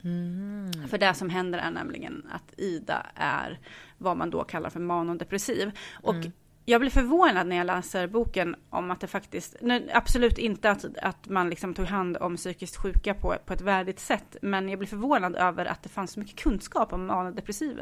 Mm. 0.03 0.88
För 0.88 0.97
det 0.97 1.14
som 1.14 1.30
händer 1.30 1.60
är 1.60 1.72
nämligen 1.72 2.28
att 2.32 2.60
Ida 2.60 3.05
är 3.16 3.60
vad 3.97 4.18
man 4.18 4.30
då 4.30 4.43
kallar 4.43 4.70
för 4.70 4.80
manodepressiv. 4.80 5.72
Och 6.03 6.16
mm. 6.16 6.32
Jag 6.70 6.82
blir 6.82 6.92
förvånad 6.92 7.48
när 7.48 7.56
jag 7.56 7.68
läser 7.68 8.08
boken 8.08 8.56
om 8.70 8.92
att 8.92 9.02
det 9.02 9.08
faktiskt, 9.08 9.56
absolut 9.94 10.38
inte 10.38 10.72
att, 10.72 10.86
att 11.02 11.30
man 11.30 11.50
liksom 11.50 11.74
tog 11.74 11.86
hand 11.86 12.18
om 12.18 12.36
psykiskt 12.36 12.78
sjuka 12.78 13.14
på, 13.14 13.36
på 13.46 13.54
ett 13.54 13.62
värdigt 13.62 14.00
sätt, 14.00 14.38
men 14.42 14.70
jag 14.70 14.80
blir 14.80 14.88
förvånad 14.88 15.36
över 15.36 15.66
att 15.66 15.84
det 15.84 15.90
fanns 15.90 16.12
så 16.12 16.20
mycket 16.20 16.36
kunskap 16.36 16.94
om 16.94 17.08
manodepressiv 17.08 17.80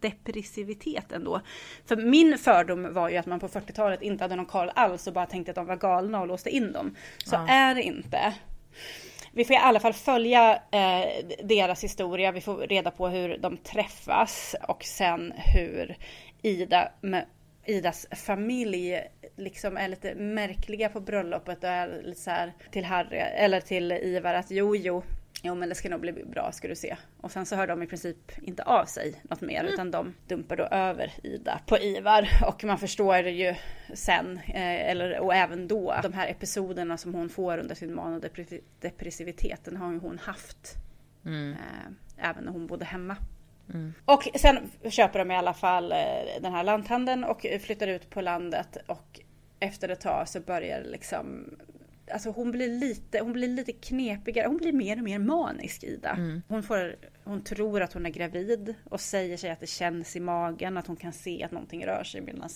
depressivitet 0.00 1.12
ändå. 1.12 1.40
För 1.86 1.96
min 1.96 2.38
fördom 2.38 2.94
var 2.94 3.08
ju 3.08 3.16
att 3.16 3.26
man 3.26 3.40
på 3.40 3.48
40-talet 3.48 4.02
inte 4.02 4.24
hade 4.24 4.36
någon 4.36 4.46
koll 4.46 4.70
alls 4.74 5.06
och 5.06 5.12
bara 5.12 5.26
tänkte 5.26 5.50
att 5.50 5.56
de 5.56 5.66
var 5.66 5.76
galna 5.76 6.20
och 6.20 6.26
låste 6.26 6.50
in 6.50 6.72
dem. 6.72 6.96
Så 7.24 7.34
ja. 7.34 7.48
är 7.48 7.74
det 7.74 7.82
inte 7.82 8.34
vi 9.32 9.44
får 9.44 9.56
i 9.56 9.58
alla 9.58 9.80
fall 9.80 9.92
följa 9.92 10.54
eh, 10.54 11.24
deras 11.44 11.84
historia. 11.84 12.32
Vi 12.32 12.40
får 12.40 12.56
reda 12.56 12.90
på 12.90 13.08
hur 13.08 13.38
de 13.38 13.56
träffas 13.56 14.56
och 14.68 14.84
sen 14.84 15.32
hur 15.36 15.96
Ida 16.42 16.88
med 17.00 17.26
Idas 17.70 18.06
familj 18.10 19.00
liksom 19.36 19.76
är 19.76 19.88
lite 19.88 20.14
märkliga 20.14 20.88
på 20.88 21.00
bröllopet 21.00 21.64
och 21.64 21.70
är 21.70 22.02
lite 22.02 22.20
så 22.20 22.30
här 22.30 22.52
till 22.70 22.84
Harry 22.84 23.18
eller 23.18 23.60
till 23.60 23.92
Ivar 23.92 24.34
att 24.34 24.50
jo, 24.50 24.76
jo, 24.76 25.02
Jo 25.42 25.54
men 25.54 25.68
det 25.68 25.74
ska 25.74 25.88
nog 25.88 26.00
bli 26.00 26.12
bra 26.12 26.52
ska 26.52 26.68
du 26.68 26.74
se. 26.74 26.96
Och 27.20 27.32
sen 27.32 27.46
så 27.46 27.56
hör 27.56 27.66
de 27.66 27.82
i 27.82 27.86
princip 27.86 28.32
inte 28.42 28.62
av 28.62 28.84
sig 28.84 29.20
något 29.22 29.40
mer 29.40 29.60
mm. 29.60 29.72
utan 29.72 29.90
de 29.90 30.14
dumpar 30.28 30.56
då 30.56 30.64
över 30.64 31.12
Ida 31.22 31.60
på 31.66 31.78
Ivar. 31.78 32.28
Och 32.46 32.64
man 32.64 32.78
förstår 32.78 33.16
ju 33.16 33.54
sen, 33.94 34.38
eh, 34.38 34.90
eller, 34.90 35.18
och 35.18 35.34
även 35.34 35.68
då, 35.68 35.94
de 36.02 36.12
här 36.12 36.28
episoderna 36.28 36.96
som 36.96 37.14
hon 37.14 37.28
får 37.28 37.58
under 37.58 37.74
sin 37.74 37.94
manodepressivitet, 37.94 39.64
den 39.64 39.76
har 39.76 39.92
ju 39.92 39.98
hon 39.98 40.18
haft. 40.18 40.74
Mm. 41.24 41.52
Eh, 41.52 42.28
även 42.30 42.44
när 42.44 42.52
hon 42.52 42.66
bodde 42.66 42.84
hemma. 42.84 43.16
Mm. 43.74 43.92
Och 44.04 44.28
sen 44.34 44.70
köper 44.90 45.18
de 45.18 45.30
i 45.30 45.36
alla 45.36 45.54
fall 45.54 45.92
eh, 45.92 45.98
den 46.40 46.52
här 46.52 46.64
lanthandeln 46.64 47.24
och 47.24 47.46
flyttar 47.60 47.88
ut 47.88 48.10
på 48.10 48.20
landet 48.20 48.76
och 48.86 49.20
efter 49.60 49.88
ett 49.88 50.00
tag 50.00 50.28
så 50.28 50.40
börjar 50.40 50.84
liksom 50.84 51.56
alltså 52.12 52.30
hon 52.30 52.50
blir 52.50 52.68
lite, 52.68 53.20
hon 53.20 53.32
blir 53.32 53.48
lite 53.48 53.72
knepigare, 53.72 54.46
hon 54.46 54.56
blir 54.56 54.72
mer 54.72 54.96
och 54.96 55.04
mer 55.04 55.18
manisk 55.18 55.84
Ida. 55.84 56.10
Mm. 56.10 56.42
Hon, 56.48 56.62
får, 56.62 56.96
hon 57.24 57.44
tror 57.44 57.82
att 57.82 57.92
hon 57.92 58.06
är 58.06 58.10
gravid 58.10 58.74
och 58.84 59.00
säger 59.00 59.36
sig 59.36 59.50
att 59.50 59.60
det 59.60 59.66
känns 59.66 60.16
i 60.16 60.20
magen, 60.20 60.76
att 60.76 60.86
hon 60.86 60.96
kan 60.96 61.12
se 61.12 61.44
att 61.44 61.50
någonting 61.50 61.86
rör 61.86 62.04
sig 62.04 62.20
medan 62.20 62.48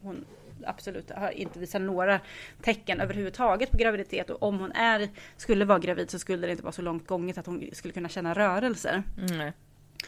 hon 0.00 0.24
absolut 0.64 1.10
har 1.10 1.30
inte 1.30 1.58
visat 1.58 1.82
några 1.82 2.20
tecken 2.62 3.00
överhuvudtaget 3.00 3.70
på 3.70 3.76
graviditet 3.76 4.30
och 4.30 4.42
om 4.42 4.58
hon 4.58 4.72
är, 4.72 5.08
skulle 5.36 5.64
vara 5.64 5.78
gravid 5.78 6.10
så 6.10 6.18
skulle 6.18 6.46
det 6.46 6.50
inte 6.50 6.62
vara 6.62 6.72
så 6.72 6.82
långt 6.82 7.06
gånget 7.06 7.38
att 7.38 7.46
hon 7.46 7.70
skulle 7.72 7.94
kunna 7.94 8.08
känna 8.08 8.34
rörelser. 8.34 9.02
Mm. 9.18 9.52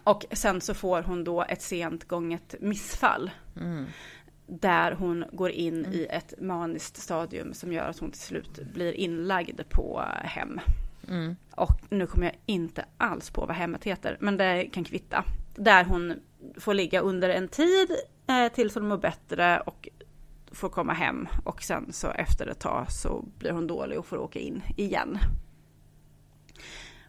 Och 0.05 0.25
sen 0.33 0.61
så 0.61 0.75
får 0.75 1.03
hon 1.03 1.25
då 1.25 1.43
ett 1.43 1.63
sent 1.63 2.05
gånget 2.05 2.55
missfall. 2.61 3.31
Mm 3.57 3.87
där 4.49 4.93
hon 4.93 5.25
går 5.33 5.51
in 5.51 5.85
mm. 5.85 5.93
i 5.93 6.07
ett 6.11 6.35
maniskt 6.41 6.97
stadium 6.97 7.55
som 7.55 7.73
gör 7.73 7.89
att 7.89 7.99
hon 7.99 8.11
till 8.11 8.21
slut 8.21 8.73
blir 8.75 8.93
inlagd 8.93 9.61
på 9.69 10.05
hem. 10.23 10.61
Mm. 11.09 11.37
Och 11.51 11.81
nu 11.91 12.07
kommer 12.07 12.27
jag 12.27 12.37
inte 12.47 12.85
alls 12.99 13.31
på 13.31 13.47
vad 13.47 13.57
hemmet 13.57 13.85
heter, 13.85 14.17
men 14.21 14.37
det 14.37 14.69
kan 14.73 14.85
kvitta. 14.85 15.25
Där 15.55 15.85
hon 15.85 16.15
får 16.57 16.75
ligga 16.75 17.01
under 17.01 17.29
en 17.29 17.49
tid 17.49 17.91
eh, 18.27 18.53
tills 18.53 18.75
hon 18.75 18.89
mår 18.89 18.99
bättre 18.99 19.61
och 19.61 19.89
får 20.53 20.69
komma 20.69 20.93
hem. 20.93 21.29
Och 21.45 21.63
sen 21.63 21.93
så 21.93 22.11
efter 22.11 22.47
ett 22.47 22.61
tag 22.61 22.93
så 22.93 23.25
blir 23.39 23.51
hon 23.51 23.67
dålig 23.67 23.99
och 23.99 24.07
får 24.07 24.19
åka 24.19 24.39
in 24.39 24.63
igen. 24.77 25.19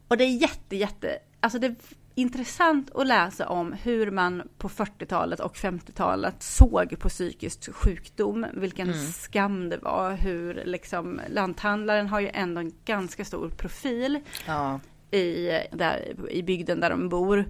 Och 0.07 0.17
det 0.17 0.23
är 0.23 0.41
jätte, 0.41 0.75
jätte, 0.75 1.19
alltså 1.39 1.59
det 1.59 1.75
intressant 2.19 2.95
att 2.95 3.07
läsa 3.07 3.49
om 3.49 3.73
hur 3.73 4.11
man 4.11 4.43
på 4.57 4.69
40-talet 4.69 5.39
och 5.39 5.55
50-talet 5.55 6.43
såg 6.43 6.99
på 6.99 7.09
psykisk 7.09 7.73
sjukdom, 7.73 8.45
vilken 8.53 8.87
mm. 8.87 8.99
skam 8.99 9.69
det 9.69 9.77
var, 9.77 10.13
hur 10.13 10.63
liksom 10.65 11.21
lanthandlaren 11.29 12.07
har 12.07 12.19
ju 12.19 12.29
ändå 12.33 12.61
en 12.61 12.71
ganska 12.85 13.25
stor 13.25 13.49
profil 13.49 14.19
ja. 14.47 14.79
i, 15.11 15.49
där, 15.71 16.15
i 16.29 16.43
bygden 16.43 16.79
där 16.79 16.89
de 16.89 17.09
bor. 17.09 17.45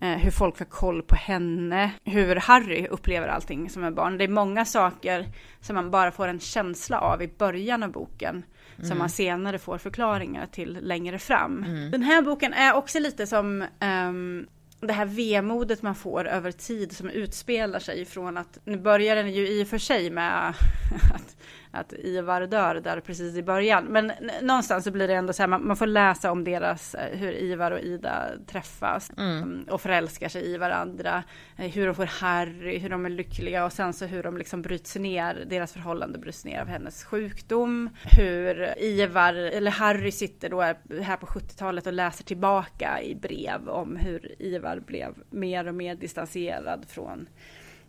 Eh, 0.00 0.18
hur 0.18 0.30
folk 0.30 0.56
får 0.56 0.64
koll 0.64 1.02
på 1.02 1.14
henne, 1.14 1.90
hur 2.04 2.36
Harry 2.36 2.86
upplever 2.86 3.28
allting 3.28 3.70
som 3.70 3.84
är 3.84 3.90
barn. 3.90 4.18
Det 4.18 4.24
är 4.24 4.28
många 4.28 4.64
saker 4.64 5.26
som 5.60 5.74
man 5.74 5.90
bara 5.90 6.10
får 6.10 6.28
en 6.28 6.40
känsla 6.40 6.98
av 6.98 7.22
i 7.22 7.28
början 7.38 7.82
av 7.82 7.92
boken. 7.92 8.44
Mm. 8.76 8.88
Som 8.88 8.98
man 8.98 9.10
senare 9.10 9.58
får 9.58 9.78
förklaringar 9.78 10.46
till 10.46 10.78
längre 10.82 11.18
fram. 11.18 11.64
Mm. 11.64 11.90
Den 11.90 12.02
här 12.02 12.22
boken 12.22 12.52
är 12.52 12.74
också 12.74 12.98
lite 12.98 13.26
som 13.26 13.64
um, 13.80 14.46
det 14.80 14.92
här 14.92 15.06
vemodet 15.06 15.82
man 15.82 15.94
får 15.94 16.28
över 16.28 16.52
tid 16.52 16.96
som 16.96 17.10
utspelar 17.10 17.78
sig 17.78 18.04
från 18.04 18.36
att, 18.36 18.58
nu 18.64 18.76
börjar 18.76 19.16
den 19.16 19.32
ju 19.32 19.48
i 19.48 19.64
och 19.64 19.68
för 19.68 19.78
sig 19.78 20.10
med 20.10 20.48
att 21.14 21.36
att 21.74 21.92
Ivar 21.92 22.46
dör 22.46 22.74
där 22.74 23.00
precis 23.00 23.36
i 23.36 23.42
början. 23.42 23.84
Men 23.84 24.12
någonstans 24.42 24.84
så 24.84 24.90
blir 24.90 25.08
det 25.08 25.14
ändå 25.14 25.32
så 25.32 25.42
här, 25.42 25.48
man, 25.48 25.66
man 25.66 25.76
får 25.76 25.86
läsa 25.86 26.30
om 26.32 26.44
deras, 26.44 26.94
eh, 26.94 27.18
hur 27.18 27.32
Ivar 27.32 27.70
och 27.70 27.80
Ida 27.80 28.30
träffas 28.46 29.10
mm. 29.16 29.42
mm. 29.42 29.64
och 29.70 29.80
förälskar 29.80 30.28
sig 30.28 30.46
i 30.50 30.56
varandra. 30.56 31.22
Eh, 31.56 31.70
hur 31.70 31.86
de 31.86 31.94
får 31.94 32.06
Harry, 32.06 32.78
hur 32.78 32.88
de 32.88 33.06
är 33.06 33.10
lyckliga 33.10 33.64
och 33.64 33.72
sen 33.72 33.92
så 33.92 34.04
hur 34.04 34.22
de 34.22 34.36
liksom 34.36 34.62
bryts 34.62 34.96
ner, 34.96 35.44
deras 35.46 35.72
förhållande 35.72 36.18
bryts 36.18 36.44
ner 36.44 36.60
av 36.60 36.66
hennes 36.66 37.04
sjukdom. 37.04 37.90
Hur 38.02 38.74
Ivar, 38.78 39.34
eller 39.34 39.70
Harry 39.70 40.12
sitter 40.12 40.50
då 40.50 40.60
här 40.60 41.16
på 41.16 41.26
70-talet 41.26 41.86
och 41.86 41.92
läser 41.92 42.24
tillbaka 42.24 43.02
i 43.02 43.14
brev 43.14 43.68
om 43.68 43.96
hur 43.96 44.34
Ivar 44.42 44.80
blev 44.86 45.14
mer 45.30 45.68
och 45.68 45.74
mer 45.74 45.94
distanserad 45.94 46.84
från 46.88 47.28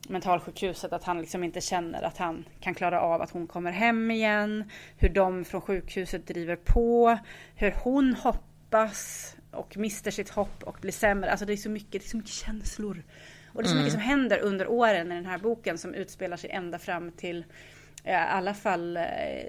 mentalsjukhuset 0.10 0.94
att 0.94 1.04
han 1.04 1.20
liksom 1.20 1.44
inte 1.44 1.62
känner 1.62 2.02
att 2.02 2.18
han 2.18 2.46
kan 2.60 2.74
klara 2.74 3.02
av 3.02 3.22
att 3.22 3.32
hon 3.32 3.48
kommer 3.48 3.72
hem 3.72 4.12
igen. 4.12 4.70
Hur 4.98 5.10
de 5.10 5.46
från 5.46 5.62
sjukhuset 5.62 6.28
driver 6.28 6.56
på. 6.56 7.18
Hur 7.56 7.76
hon 7.84 8.14
hoppas 8.14 9.36
och 9.52 9.78
mister 9.78 10.12
sitt 10.12 10.30
hopp 10.30 10.64
och 10.64 10.78
blir 10.82 10.92
sämre. 10.92 11.32
Alltså 11.32 11.46
det 11.46 11.54
är 11.54 11.58
så 11.58 11.70
mycket, 11.70 11.92
det 11.92 12.06
är 12.06 12.10
så 12.10 12.18
mycket 12.18 12.32
känslor. 12.32 13.04
Och 13.54 13.64
det 13.64 13.68
är 13.68 13.72
så 13.72 13.76
mycket 13.76 13.94
mm. 13.94 14.02
som 14.02 14.10
händer 14.10 14.40
under 14.40 14.68
åren 14.68 15.12
i 15.12 15.16
den 15.16 15.26
här 15.26 15.38
boken 15.38 15.78
som 15.78 15.94
utspelar 15.94 16.38
sig 16.38 16.50
ända 16.50 16.80
fram 16.80 17.12
till 17.12 17.46
i 18.04 18.12
alla 18.12 18.54
fall 18.54 19.00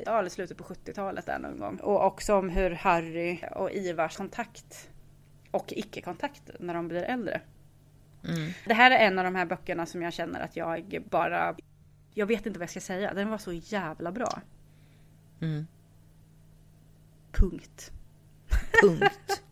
ja, 0.07 0.29
slutet 0.29 0.59
på 0.59 0.65
70-talet 0.65 1.27
där 1.27 1.39
någon 1.39 1.59
gång. 1.59 1.77
Och 1.77 2.05
också 2.05 2.35
om 2.35 2.49
hur 2.49 2.71
Harry 2.71 3.39
och 3.51 3.71
Ivars 3.71 4.17
kontakt 4.17 4.91
och 5.51 5.73
icke-kontakt 5.77 6.51
när 6.61 6.75
de 6.75 6.89
blir 6.89 7.03
äldre. 7.03 7.41
Mm. 8.29 8.53
Det 8.65 8.75
här 8.75 8.91
är 8.91 9.07
en 9.07 9.19
av 9.19 9.25
de 9.25 9.35
här 9.35 9.47
böckerna 9.47 9.87
som 9.87 10.03
jag 10.03 10.13
känner 10.13 10.41
att 10.41 10.57
jag 10.57 11.05
bara... 11.11 11.57
Jag 12.15 12.27
vet 12.27 12.47
inte 12.47 12.59
vad 12.59 12.63
jag 12.63 12.71
ska 12.71 12.81
säga. 12.81 13.15
Den 13.15 13.31
var 13.31 13.39
så 13.39 13.53
jävla 13.53 14.13
bra. 14.13 14.41
Mm. 15.41 15.67
Punkt. 17.33 17.93
Punkt. 18.83 19.43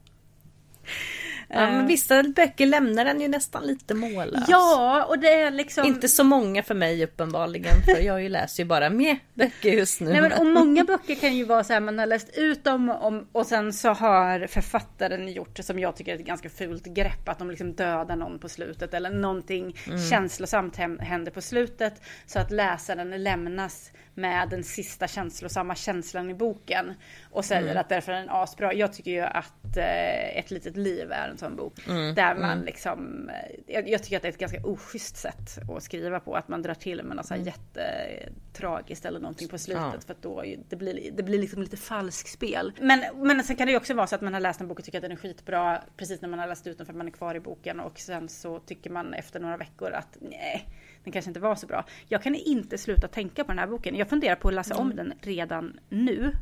Ja, 1.49 1.61
men 1.70 1.86
vissa 1.86 2.22
böcker 2.22 2.66
lämnar 2.66 3.07
en 3.07 3.20
ju 3.20 3.28
nästan 3.28 3.66
lite 3.66 3.95
mållös. 3.95 4.45
Ja, 4.49 5.05
och 5.09 5.18
det 5.18 5.32
är 5.40 5.51
liksom... 5.51 5.86
Inte 5.86 6.09
så 6.09 6.24
många 6.24 6.62
för 6.62 6.74
mig 6.74 7.05
uppenbarligen. 7.05 7.72
För 7.84 8.01
jag 8.01 8.30
läser 8.30 8.62
ju 8.62 8.66
bara 8.68 8.90
mer 8.90 9.18
böcker 9.34 9.68
just 9.72 10.01
nu. 10.01 10.11
Nej, 10.11 10.20
men, 10.20 10.32
och 10.32 10.47
många 10.47 10.84
böcker 10.84 11.14
kan 11.14 11.36
ju 11.36 11.45
vara 11.45 11.64
så 11.64 11.72
här, 11.72 11.80
man 11.80 11.99
har 11.99 12.07
läst 12.07 12.38
ut 12.38 12.64
dem 12.64 12.90
om, 12.90 13.26
och 13.32 13.47
sen 13.47 13.72
så 13.72 13.88
har 13.88 14.47
författaren 14.47 15.28
gjort 15.32 15.57
det 15.57 15.62
som 15.62 15.78
jag 15.78 15.97
tycker 15.97 16.12
är 16.14 16.18
ett 16.18 16.26
ganska 16.26 16.51
fult 16.51 16.84
grepp. 16.84 17.28
Att 17.28 17.38
de 17.38 17.51
liksom 17.51 17.72
dödar 17.72 18.16
någon 18.16 18.38
på 18.38 18.49
slutet 18.49 18.95
eller 18.95 19.11
någonting 19.11 19.76
Mm. 19.86 19.99
känslosamt 20.11 20.76
händer 21.01 21.30
på 21.32 21.40
slutet. 21.40 22.03
Så 22.26 22.38
att 22.38 22.51
läsaren 22.51 23.22
lämnas 23.22 23.90
med 24.15 24.49
den 24.49 24.65
sista 24.65 25.09
känslosamma 25.09 25.75
känslan 25.75 26.31
i 26.31 26.35
boken. 26.35 26.95
Och 27.31 27.45
säger 27.45 27.62
Mm. 27.62 27.77
att 27.77 27.89
därför 27.89 28.12
är 28.12 28.17
den 28.17 28.31
asbra. 28.31 28.73
Jag 28.75 28.93
tycker 28.93 29.11
ju 29.11 29.21
att 29.21 29.77
eh, 29.77 30.39
Ett 30.39 30.51
litet 30.51 30.77
liv 30.77 31.12
är 31.12 31.29
en 31.29 31.39
sån 31.39 31.57
bok. 31.57 31.75
Mm, 31.89 32.15
Där 32.15 32.35
man 32.35 32.61
liksom, 32.61 33.29
eh, 33.29 33.75
jag, 33.75 33.89
jag 33.89 34.03
tycker 34.03 34.17
att 34.17 34.23
det 34.23 34.29
är 34.29 34.33
ett 34.33 34.39
ganska 34.39 34.61
oschysst 34.67 35.17
sätt 35.17 35.59
att 35.77 35.83
skriva 35.83 36.21
på. 36.21 36.35
Att 36.37 36.49
man 36.49 36.62
drar 36.62 36.75
till 36.75 37.03
med 37.03 37.17
något 37.17 37.27
så 37.27 37.35
här 37.35 37.41
jättetragiskt 37.41 39.05
eller 39.05 39.21
någonting 39.21 39.49
på 39.49 39.59
slutet. 39.59 39.83
Mm. 39.83 39.95
Ja. 39.95 40.01
För 40.07 40.12
att 40.15 40.23
då, 40.23 40.45
det 40.69 40.77
blir, 40.77 41.11
det 41.12 41.23
blir 41.23 41.39
liksom 41.39 41.62
lite 41.62 41.77
falsk 41.77 42.29
spel. 42.29 42.73
Men, 42.81 43.05
men 43.17 43.45
sen 43.45 43.57
kan 43.57 43.67
det 43.67 43.71
ju 43.71 43.77
också 43.77 43.95
vara 43.95 44.07
så 44.07 44.15
att 44.15 44.21
man 44.21 44.35
har 44.35 44.41
läst 44.41 44.61
en 44.61 44.69
bok 44.69 44.79
och 44.79 44.85
tycker 44.85 44.99
att 44.99 45.03
den 45.03 45.12
är 45.12 45.17
skitbra 45.17 45.83
precis 45.97 46.21
när 46.21 46.29
man 46.29 46.39
har 46.39 46.47
läst 46.47 46.67
ut 46.67 46.77
den 46.79 46.87
för 46.87 46.93
att 46.93 46.97
man 46.97 47.07
är 47.07 47.11
kvar 47.11 47.35
i 47.35 47.41
boken. 47.41 47.81
Och 47.81 47.99
sen 47.99 48.29
så 48.29 48.59
tycker 48.59 48.91
man 48.91 49.15
efter 49.15 49.41
några 49.41 49.57
veckor 49.57 49.91
att 49.93 50.17
nej, 50.21 50.69
den 51.05 51.13
kanske 51.13 51.31
inte 51.31 51.41
var 51.41 51.55
så 51.57 51.67
bra. 51.67 51.85
Jag 52.09 52.23
kan 52.23 52.35
inte 52.35 52.79
sluta 52.79 53.09
tänka 53.09 53.45
på 53.45 53.53
den 53.53 53.59
här 53.59 53.67
boken. 53.67 53.97
Jag 53.97 54.09
funderar 54.09 54.37
på 54.37 54.49
att 54.49 54.55
läsa 54.55 54.77
om 54.77 54.97
den 54.97 55.13
redan 55.21 55.81
nu. 55.89 56.33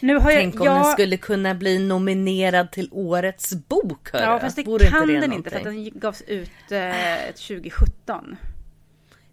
Nu 0.00 0.16
har 0.16 0.30
jag, 0.30 0.40
Tänk 0.40 0.60
om 0.60 0.66
jag, 0.66 0.76
den 0.76 0.92
skulle 0.92 1.16
kunna 1.16 1.54
bli 1.54 1.78
nominerad 1.78 2.70
till 2.70 2.88
årets 2.92 3.54
bok. 3.54 4.12
Hörru. 4.12 4.24
Ja 4.24 4.40
fast 4.40 4.56
det 4.56 4.64
Vore 4.64 4.86
kan 4.86 5.08
det 5.08 5.20
den 5.20 5.32
inte 5.32 5.50
för 5.50 5.56
att 5.56 5.64
någonting? 5.64 5.92
den 5.92 6.00
gavs 6.00 6.22
ut 6.22 6.50
eh, 6.70 7.26
2017. 7.26 8.36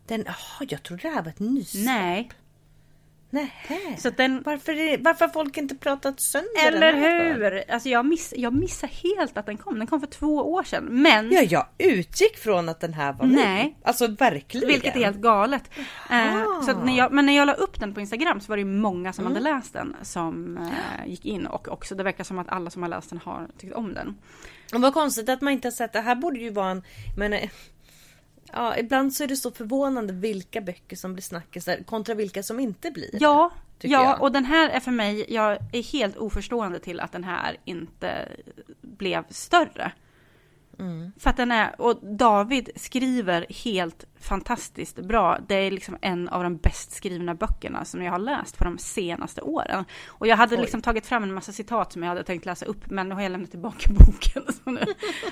Den, 0.07 0.21
oh, 0.21 0.65
jag 0.69 0.83
trodde 0.83 1.01
det 1.01 1.09
här 1.09 1.21
var 1.21 1.29
ett 1.29 1.39
nys. 1.39 1.73
Nej. 1.73 2.29
Nähä. 3.33 3.97
Så 3.97 4.09
den, 4.09 4.43
Varför, 4.45 4.79
är, 4.79 4.97
varför 4.97 5.25
har 5.25 5.33
folk 5.33 5.57
inte 5.57 5.75
pratat 5.75 6.21
sönder 6.21 6.67
eller 6.67 6.93
den 6.93 7.01
för? 7.01 7.51
hur? 7.51 7.71
Alltså 7.71 7.89
jag, 7.89 8.05
miss, 8.05 8.33
jag 8.37 8.53
missade 8.53 8.93
helt 8.93 9.37
att 9.37 9.45
den 9.45 9.57
kom. 9.57 9.79
Den 9.79 9.87
kom 9.87 9.99
för 9.99 10.07
två 10.07 10.53
år 10.53 10.63
sedan. 10.63 10.83
Men, 10.89 11.31
Ja, 11.31 11.41
jag 11.41 11.65
utgick 11.77 12.37
från 12.37 12.69
att 12.69 12.79
den 12.79 12.93
här 12.93 13.13
var 13.13 13.25
Nej. 13.25 13.63
ny. 13.63 13.75
Alltså 13.83 14.07
verkligen. 14.07 14.67
vilket 14.67 14.95
är 14.95 14.99
helt 14.99 15.17
galet. 15.17 15.63
Eh, 16.09 16.61
så 16.65 16.83
när 16.83 16.97
jag, 16.97 17.11
men 17.11 17.25
när 17.25 17.35
jag 17.35 17.45
la 17.45 17.53
upp 17.53 17.79
den 17.79 17.93
på 17.93 17.99
Instagram 18.01 18.41
så 18.41 18.51
var 18.51 18.57
det 18.57 18.65
många 18.65 19.13
som 19.13 19.25
hade 19.25 19.39
läst 19.39 19.73
den 19.73 19.95
som 20.01 20.57
eh, 20.57 21.07
gick 21.09 21.25
in. 21.25 21.45
Och 21.47 21.67
också 21.67 21.95
det 21.95 22.03
verkar 22.03 22.23
som 22.23 22.39
att 22.39 22.49
alla 22.49 22.69
som 22.69 22.81
har 22.81 22.89
läst 22.89 23.09
den 23.09 23.19
har 23.25 23.47
tyckt 23.57 23.73
om 23.73 23.93
den. 23.93 24.15
Och 24.73 24.81
vad 24.81 24.93
konstigt 24.93 25.29
att 25.29 25.41
man 25.41 25.53
inte 25.53 25.67
har 25.67 25.71
sett 25.71 25.93
det. 25.93 26.01
här 26.01 26.15
borde 26.15 26.39
ju 26.39 26.49
vara 26.49 26.69
en... 26.69 26.83
Men, 27.17 27.33
eh, 27.33 27.49
ja, 28.53 28.77
ibland 28.77 29.13
så 29.13 29.23
är 29.23 29.27
det 29.27 29.35
så 29.35 29.51
förvånande 29.51 30.13
vilka 30.13 30.61
böcker 30.61 30.95
som 30.95 31.13
blir 31.13 31.23
snackisar 31.23 31.77
kontra 31.85 32.15
vilka 32.15 32.43
som 32.43 32.59
inte 32.59 32.91
blir 32.91 33.09
Ja, 33.13 33.51
ja 33.81 34.03
jag. 34.03 34.21
och 34.21 34.31
den 34.31 34.45
här 34.45 34.69
är 34.69 34.79
för 34.79 34.91
mig, 34.91 35.25
jag 35.33 35.57
är 35.71 35.83
helt 35.83 36.17
oförstående 36.17 36.79
till 36.79 36.99
att 36.99 37.11
den 37.11 37.23
här 37.23 37.57
inte 37.65 38.29
blev 38.81 39.23
större. 39.29 39.91
Mm. 40.79 41.11
För 41.19 41.29
att 41.29 41.37
den 41.37 41.51
är, 41.51 41.81
och 41.81 41.99
David 42.01 42.69
skriver 42.75 43.45
helt 43.63 44.05
fantastiskt 44.19 44.99
bra. 44.99 45.37
Det 45.47 45.55
är 45.55 45.71
liksom 45.71 45.97
en 46.01 46.29
av 46.29 46.43
de 46.43 46.57
bäst 46.57 46.91
skrivna 46.91 47.35
böckerna 47.35 47.85
som 47.85 48.03
jag 48.03 48.11
har 48.11 48.19
läst 48.19 48.57
på 48.57 48.63
de 48.63 48.77
senaste 48.77 49.41
åren. 49.41 49.85
Och 50.07 50.27
jag 50.27 50.37
hade 50.37 50.55
Oj. 50.55 50.61
liksom 50.61 50.81
tagit 50.81 51.05
fram 51.05 51.23
en 51.23 51.33
massa 51.33 51.51
citat 51.51 51.91
som 51.93 52.03
jag 52.03 52.09
hade 52.09 52.23
tänkt 52.23 52.45
läsa 52.45 52.65
upp, 52.65 52.89
men 52.89 53.09
nu 53.09 53.15
har 53.15 53.21
jag 53.21 53.31
lämnat 53.31 53.51
tillbaka 53.51 53.89
boken. 53.93 54.43
Så 54.53 54.71
nu, 54.71 54.85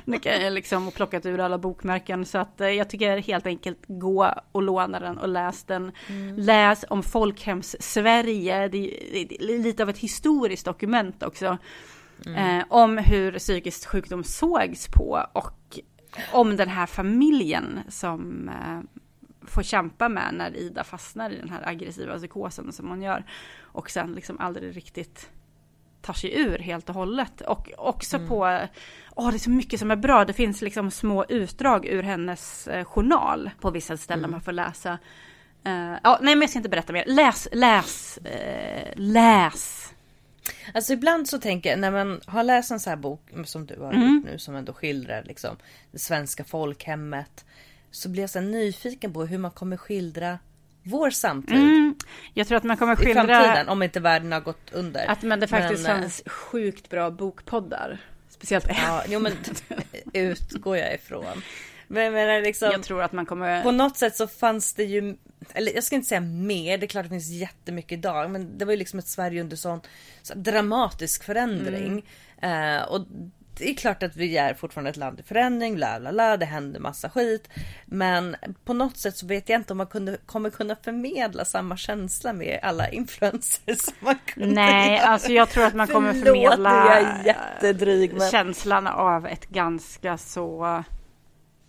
nu 0.06 0.20
kan 0.20 0.42
jag 0.42 0.54
liksom 0.54 0.88
och 0.88 0.94
plockat 0.94 1.26
ur 1.26 1.40
alla 1.40 1.58
bokmärken. 1.58 2.26
Så 2.26 2.38
att 2.38 2.62
eh, 2.62 2.70
jag 2.70 2.90
tycker 2.90 3.18
helt 3.18 3.46
enkelt 3.46 3.80
gå 3.88 4.34
och 4.52 4.62
låna 4.62 5.00
den 5.00 5.18
och 5.18 5.28
läs 5.28 5.64
den. 5.64 5.92
Läs 6.38 6.86
om 6.90 7.04
folkhems-Sverige. 7.04 8.68
Det 8.68 8.78
är 8.78 9.58
lite 9.64 9.84
av 9.84 9.90
ett 9.90 9.98
historiskt 9.98 10.66
dokument 10.66 11.24
också. 11.24 11.58
Eh, 12.26 12.64
om 12.70 12.98
hur 12.98 13.40
psykisk 13.40 13.88
sjukdom 13.88 14.24
sågs 14.24 14.88
på 14.88 15.26
och 15.34 15.80
om 16.34 16.56
den 16.56 16.70
här 16.70 16.86
familjen 16.86 17.80
som 17.88 18.50
eh, 18.50 18.80
får 19.48 19.64
kämpa 19.64 20.10
med 20.10 20.34
när 20.34 20.58
Ida 20.58 20.84
fastnar 20.84 21.30
i 21.30 21.38
den 21.38 21.50
här 21.50 21.68
aggressiva 21.68 22.18
psykosen 22.18 22.72
som 22.72 22.88
hon 22.88 23.02
gör. 23.02 23.26
Och 23.62 23.90
sen 23.90 24.14
liksom 24.14 24.40
aldrig 24.40 24.78
riktigt 24.78 25.30
tar 26.02 26.14
sig 26.14 26.40
ur 26.40 26.60
helt 26.60 26.90
och 26.90 26.96
hållet. 26.96 27.42
Och 27.42 27.72
också 27.78 28.20
på, 28.20 28.68
åh 29.16 29.30
det 29.30 29.36
är 29.36 29.40
så 29.40 29.50
mycket 29.50 29.80
som 29.80 29.92
är 29.92 29.96
bra. 29.96 30.26
Det 30.26 30.34
finns 30.34 30.62
liksom 30.62 30.92
små 30.92 31.26
utdrag 31.30 31.86
ur 31.86 32.04
hennes 32.04 32.68
eh, 32.68 32.84
journal 32.84 33.50
på 33.60 33.72
vissa 33.72 33.98
ställen 33.98 34.32
man 34.32 34.42
får 34.42 34.52
läsa. 34.52 34.98
Eh, 35.64 35.94
ja, 36.04 36.20
nej 36.22 36.36
men 36.36 36.42
jag 36.42 36.50
ska 36.50 36.60
inte 36.60 36.70
berätta 36.70 36.94
mer. 36.94 37.04
Läs, 37.08 37.48
läs, 37.52 38.18
eh, 38.18 38.94
läs. 38.96 39.91
Alltså 40.74 40.94
ibland 40.94 41.30
så 41.30 41.40
tänker 41.40 41.70
jag 41.70 41.80
när 41.80 41.92
man 41.92 42.22
har 42.26 42.44
läst 42.44 42.72
en 42.72 42.80
sån 42.80 42.92
här 42.92 42.98
bok 42.98 43.22
som 43.46 43.66
du 43.66 43.80
har 43.80 43.94
Mm. 43.94 44.16
gjort 44.16 44.26
nu 44.26 44.38
som 44.40 44.56
ändå 44.56 44.74
skildrar 44.74 45.24
liksom 45.24 45.58
det 45.92 46.00
svenska 46.00 46.44
folkhemmet. 46.44 47.46
Så 47.92 48.10
blir 48.10 48.24
jag 48.24 48.30
så 48.30 48.40
nyfiken 48.42 49.14
på 49.14 49.26
hur 49.26 49.38
man 49.38 49.52
kommer 49.52 49.78
skildra 49.78 50.40
vår 50.84 51.10
samtid 51.10 51.56
Mm. 51.58 51.96
Jag 52.34 52.48
tror 52.48 52.58
att 52.58 52.64
man 52.64 52.78
kommer 52.78 52.94
i 52.94 52.96
skildra 52.96 53.24
framtiden 53.26 53.70
om 53.70 53.84
inte 53.84 54.00
världen 54.00 54.32
har 54.32 54.40
gått 54.42 54.72
under. 54.72 55.06
att 55.12 55.22
men 55.22 55.40
det 55.40 55.48
faktiskt 55.48 55.84
Men, 55.84 55.96
eh, 55.96 56.02
fanns 56.02 56.24
sjukt 56.26 56.90
bra 56.90 57.12
bokpoddar. 57.12 57.98
Speciellt 58.30 58.68
en. 58.70 58.76
Ja, 58.76 59.04
jo 59.08 59.20
men 59.20 59.34
utgår 60.14 60.78
jag 60.78 60.94
ifrån. 60.96 61.42
Men 61.92 62.04
jag 62.04 62.14
menar 62.14 62.42
liksom. 62.42 62.72
Jag 62.72 62.84
tror 62.84 63.04
att 63.04 63.12
man 63.12 63.26
kommer... 63.26 63.64
På 63.64 63.72
något 63.72 63.98
sätt 63.98 64.16
så 64.16 64.28
fanns 64.28 64.74
det 64.74 64.84
ju, 64.84 65.16
eller 65.54 65.74
jag 65.76 65.84
ska 65.84 65.96
inte 65.96 66.08
säga 66.08 66.22
mer, 66.22 66.78
det 66.78 66.86
är 66.86 66.88
klart 66.88 67.04
det 67.06 67.10
finns 67.10 67.30
jättemycket 67.30 67.92
idag. 67.92 68.32
Men 68.32 68.58
det 68.58 68.66
var 68.66 68.72
ju 68.72 68.78
liksom 68.78 69.00
ett 69.00 69.08
Sverige 69.08 69.42
under 69.42 69.58
sån 69.58 69.82
så 70.22 70.34
dramatisk 70.34 71.24
förändring. 71.24 72.06
Eh, 72.42 72.82
och 72.82 73.06
det 73.58 73.70
är 73.70 73.74
klart 73.74 74.04
att 74.04 74.16
vi 74.16 74.38
är 74.38 74.54
fortfarande 74.54 74.90
ett 74.90 74.98
land 74.98 75.20
i 75.20 75.24
förändring, 75.24 75.76
bla 75.76 76.00
bla 76.00 76.12
bla, 76.12 76.38
det 76.38 76.46
händer 76.46 76.80
massa 76.80 77.10
skit. 77.10 77.50
Men 77.86 78.36
på 78.66 78.74
något 78.74 78.98
sätt 78.98 79.18
så 79.18 79.28
vet 79.28 79.50
jag 79.50 79.60
inte 79.60 79.74
om 79.74 79.78
man 79.78 79.88
kunde, 79.88 80.18
kommer 80.26 80.50
kunna 80.50 80.76
förmedla 80.76 81.46
samma 81.46 81.78
känsla 81.78 82.34
med 82.34 82.60
alla 82.64 82.90
influencers 82.90 83.82
som 83.82 83.94
man 84.00 84.20
kunde 84.26 84.56
Nej, 84.56 84.98
göra. 84.98 85.08
alltså 85.08 85.32
jag 85.32 85.50
tror 85.50 85.64
att 85.64 85.74
man 85.74 85.88
kommer 85.88 86.14
Förlåt, 86.14 86.26
förmedla 86.26 86.70
jag 86.70 86.98
är 86.98 87.26
jättedryg. 87.26 88.14
Men... 88.14 88.32
känslan 88.32 88.88
av 88.88 89.28
ett 89.28 89.50
ganska 89.50 90.18
så 90.18 90.84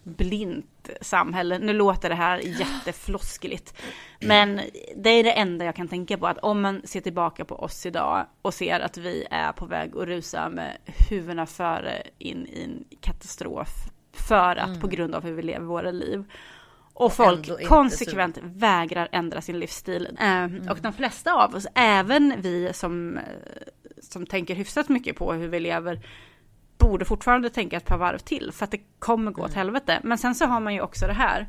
blint 0.05 0.91
samhälle. 1.01 1.59
Nu 1.59 1.73
låter 1.73 2.09
det 2.09 2.15
här 2.15 2.39
jättefloskligt. 2.39 3.75
Men 4.21 4.61
det 4.97 5.11
är 5.11 5.25
det 5.25 5.33
enda 5.33 5.65
jag 5.65 5.77
kan 5.77 5.89
tänka 5.89 6.19
på. 6.19 6.27
Att 6.27 6.39
om 6.39 6.61
man 6.61 6.81
ser 6.85 7.01
tillbaka 7.01 7.45
på 7.45 7.57
oss 7.57 7.87
idag 7.87 8.27
och 8.43 8.55
ser 8.55 8.81
att 8.81 8.97
vi 8.97 9.27
är 9.31 9.53
på 9.53 9.67
väg 9.67 9.97
att 9.97 10.05
rusa 10.05 10.49
med 10.49 10.77
huvudena 11.11 11.47
före 11.47 12.03
in 12.19 12.47
i 12.47 12.63
en 12.65 12.85
katastrof. 13.01 13.69
För 14.13 14.57
att 14.57 14.81
på 14.81 14.87
grund 14.89 15.15
av 15.15 15.25
hur 15.25 15.33
vi 15.33 15.43
lever 15.43 15.67
våra 15.67 15.91
liv. 15.91 16.25
Och 16.95 17.13
folk 17.13 17.39
ändå 17.49 17.53
inte 17.53 17.65
konsekvent 17.65 18.39
vägrar 18.43 19.09
ändra 19.13 19.41
sin 19.41 19.59
livsstil. 19.59 20.09
Eh, 20.21 20.71
Och 20.71 20.79
de 20.83 20.93
flesta 20.93 21.33
av 21.33 21.55
oss, 21.55 21.67
även 21.75 22.35
vi 22.39 22.71
som, 22.73 23.17
eh, 23.17 23.23
som 24.01 24.27
tänker 24.27 24.55
hyfsat 24.55 24.89
mycket 24.89 25.17
på 25.17 25.33
hur 25.33 25.49
vi 25.49 25.61
lever, 25.61 26.01
borde 26.83 27.05
fortfarande 27.05 27.51
tänka 27.51 27.77
ett 27.77 27.87
par 27.87 27.99
varv 27.99 28.19
till 28.19 28.53
för 28.53 28.65
att 28.65 28.71
det 28.71 28.81
kommer 28.99 29.31
gå 29.31 29.43
åt 29.43 29.55
helvete. 29.55 30.01
Men 30.03 30.19
sen 30.19 30.35
så 30.35 30.47
har 30.47 30.61
man 30.61 30.75
ju 30.75 30.81
också 30.81 31.07
det 31.07 31.13
här. 31.13 31.49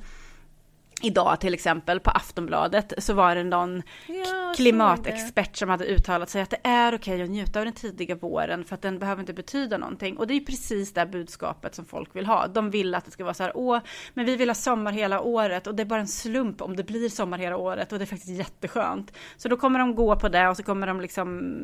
Idag 1.06 1.40
till 1.40 1.54
exempel 1.54 2.00
på 2.00 2.10
Aftonbladet 2.10 2.94
så 2.98 3.14
var 3.14 3.36
det 3.36 3.44
någon 3.44 3.84
Ja, 4.08 4.54
klimatexpert 4.56 5.56
som 5.56 5.70
hade 5.70 5.86
uttalat 5.86 6.30
sig 6.30 6.42
att 6.42 6.50
det 6.50 6.60
är 6.64 6.96
okej 6.96 7.22
att 7.22 7.30
njuta 7.30 7.60
av 7.60 7.66
den 7.66 7.74
tidiga 7.74 8.16
våren 8.16 8.64
för 8.66 8.76
att 8.76 8.82
den 8.82 9.00
behöver 9.00 9.20
inte 9.20 9.34
betyda 9.34 9.78
någonting. 9.78 10.18
Och 10.18 10.28
det 10.28 10.34
är 10.34 10.40
precis 10.40 10.94
det 10.94 11.06
budskapet 11.06 11.76
som 11.76 11.86
folk 11.86 12.16
vill 12.16 12.26
ha. 12.26 12.48
De 12.48 12.70
vill 12.70 12.96
att 12.96 13.06
det 13.06 13.12
ska 13.12 13.24
vara 13.24 13.34
så 13.34 13.44
här, 13.44 13.52
åh, 13.56 13.80
men 14.14 14.26
vi 14.26 14.36
vill 14.36 14.50
ha 14.50 14.56
sommar 14.56 14.92
hela 14.92 15.22
året 15.22 15.68
och 15.68 15.76
det 15.76 15.84
är 15.84 15.86
bara 15.86 16.00
en 16.00 16.08
slump 16.08 16.62
om 16.62 16.76
det 16.76 16.84
blir 16.84 17.10
sommar 17.10 17.38
hela 17.38 17.58
året 17.58 17.92
och 17.92 18.00
det 18.00 18.04
är 18.04 18.08
faktiskt 18.08 18.38
jätteskönt. 18.38 19.14
Så 19.38 19.50
då 19.50 19.58
kommer 19.58 19.80
de 19.80 19.96
gå 19.96 20.16
på 20.16 20.30
det 20.30 20.48
och 20.48 20.58
så 20.58 20.64
kommer 20.64 20.88
de 20.88 21.02
liksom, 21.02 21.56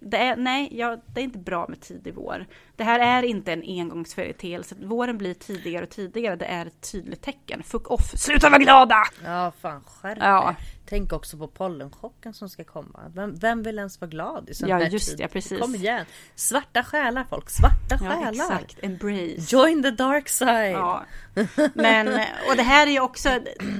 det 0.00 0.16
är, 0.16 0.36
nej, 0.36 0.68
ja, 0.72 0.98
det 1.06 1.20
är 1.20 1.24
inte 1.24 1.38
bra 1.38 1.66
med 1.68 1.80
tidig 1.80 2.14
vår. 2.14 2.46
Det 2.76 2.84
här 2.84 3.00
är 3.00 3.22
inte 3.22 3.52
en 3.52 3.62
engångsföreteelse. 3.62 4.74
Våren 4.82 5.18
blir 5.18 5.34
tidigare 5.34 5.84
och 5.84 5.90
tidigare, 5.90 6.36
det 6.36 6.44
är 6.44 6.66
ett 6.66 6.92
tydligt 6.92 7.22
tecken. 7.22 7.62
Fuck 7.62 7.90
off, 7.90 8.10
sluta 8.18 8.48
vara 8.50 8.58
glada! 8.58 9.02
Ja 9.24 9.52
fan 9.60 9.84
skärp 9.86 10.18
Ja. 10.20 10.54
Tänk 10.86 11.12
också 11.12 11.36
på 11.38 11.46
pollenchocken 11.48 12.34
som 12.34 12.48
ska 12.48 12.64
komma. 12.64 13.00
Vem, 13.14 13.34
vem 13.34 13.62
vill 13.62 13.78
ens 13.78 14.00
vara 14.00 14.08
glad 14.08 14.50
i 14.50 14.54
sån 14.54 14.68
Ja, 14.68 14.76
här 14.76 14.90
just 14.90 15.08
tid? 15.08 15.18
det, 15.18 15.28
precis. 15.28 15.60
Kom 15.60 15.74
igen. 15.74 16.06
Svarta 16.34 16.82
själar 16.84 17.24
folk, 17.30 17.50
svarta 17.50 17.74
Ja, 17.90 17.96
själar. 18.10 18.30
exakt. 18.30 18.78
Embrace. 18.82 19.56
Join 19.56 19.82
the 19.82 19.90
dark 19.90 20.28
side. 20.28 20.72
Ja. 20.72 21.04
Men, 21.74 22.08
och 22.50 22.56
det 22.56 22.62
här 22.62 22.86
är 22.86 22.90
ju 22.90 23.00
också 23.00 23.28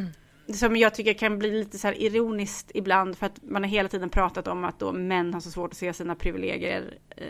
som 0.55 0.77
jag 0.77 0.95
tycker 0.95 1.15
kan 1.15 1.39
bli 1.39 1.51
lite 1.51 1.79
så 1.79 1.87
här 1.87 2.03
ironiskt 2.03 2.71
ibland 2.75 3.19
för 3.19 3.27
att 3.27 3.39
man 3.43 3.63
har 3.63 3.71
hela 3.71 3.89
tiden 3.89 4.09
pratat 4.11 4.49
om 4.49 4.65
att 4.65 4.79
då 4.79 4.93
män 4.93 5.35
har 5.35 5.41
så 5.41 5.51
svårt 5.51 5.71
att 5.71 5.77
se 5.79 5.93
sina 5.93 6.15
privilegier 6.15 6.99
eh, 7.17 7.27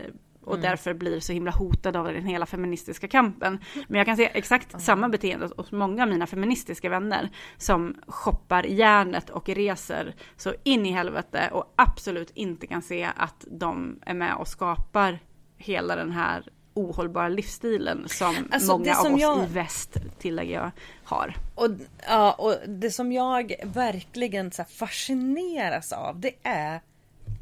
och 0.47 0.59
därför 0.59 0.95
blir 0.95 1.21
så 1.21 1.33
himla 1.33 1.51
hotad 1.51 1.97
av 1.97 2.05
den 2.05 2.27
hela 2.27 2.47
feministiska 2.47 3.09
kampen. 3.09 3.59
Men 3.89 3.99
jag 3.99 4.07
kan 4.07 4.17
se 4.17 4.31
exakt 4.35 4.81
samma 4.83 5.09
beteende 5.09 5.49
hos 5.57 5.73
många 5.73 6.03
av 6.03 6.09
mina 6.09 6.27
feministiska 6.27 6.89
vänner 6.89 7.31
som 7.57 7.97
shoppar 8.07 8.63
järnet 8.65 9.31
och 9.31 9.49
reser 9.49 10.15
så 10.37 10.55
in 10.63 10.87
i 10.87 10.91
helvete 10.93 11.49
och 11.53 11.73
absolut 11.77 12.31
inte 12.35 12.67
kan 12.67 12.83
se 12.83 13.09
att 13.17 13.45
de 13.51 13.99
är 14.07 14.15
med 14.15 14.35
och 14.37 14.49
skapar 14.49 15.19
hela 15.57 15.97
den 15.97 16.11
här 16.13 16.49
ohållbara 16.77 17.29
livsstilen 17.29 18.09
som 18.09 18.35
Alltså, 18.51 18.73
många 18.73 18.85
det 18.85 18.99
av 18.99 19.03
som 19.03 19.15
oss 19.15 19.21
jag- 19.21 19.45
i 19.45 19.47
väst, 19.53 19.97
tillägger 20.19 20.55
jag, 20.55 20.71
har. 21.05 21.35
Och, 21.55 21.69
ja, 22.09 22.33
och 22.33 22.55
det 22.69 22.91
som 22.91 23.13
jag 23.13 23.55
verkligen 23.65 24.51
så 24.53 24.65
fascineras 24.65 25.93
av 25.93 26.21
det 26.21 26.33
är, 26.43 26.81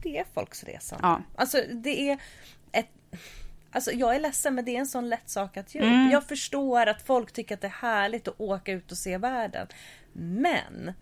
det 0.02 0.18
är 0.18 0.24
folks 0.34 0.64
resa. 0.64 0.96
Ja. 1.02 1.20
Alltså 1.36 1.58
det 1.72 2.10
är 2.10 2.18
Alltså 3.70 3.92
jag 3.92 4.14
är 4.14 4.20
ledsen 4.20 4.54
men 4.54 4.64
det 4.64 4.76
är 4.76 4.80
en 4.80 4.86
sån 4.86 5.08
lätt 5.08 5.30
sak 5.30 5.56
att 5.56 5.74
göra. 5.74 5.86
Mm. 5.86 6.10
Jag 6.10 6.24
förstår 6.24 6.86
att 6.86 7.02
folk 7.02 7.32
tycker 7.32 7.54
att 7.54 7.60
det 7.60 7.66
är 7.66 7.70
härligt 7.70 8.28
att 8.28 8.40
åka 8.40 8.72
ut 8.72 8.90
och 8.90 8.98
se 8.98 9.18
världen. 9.18 9.66
Men 10.12 10.92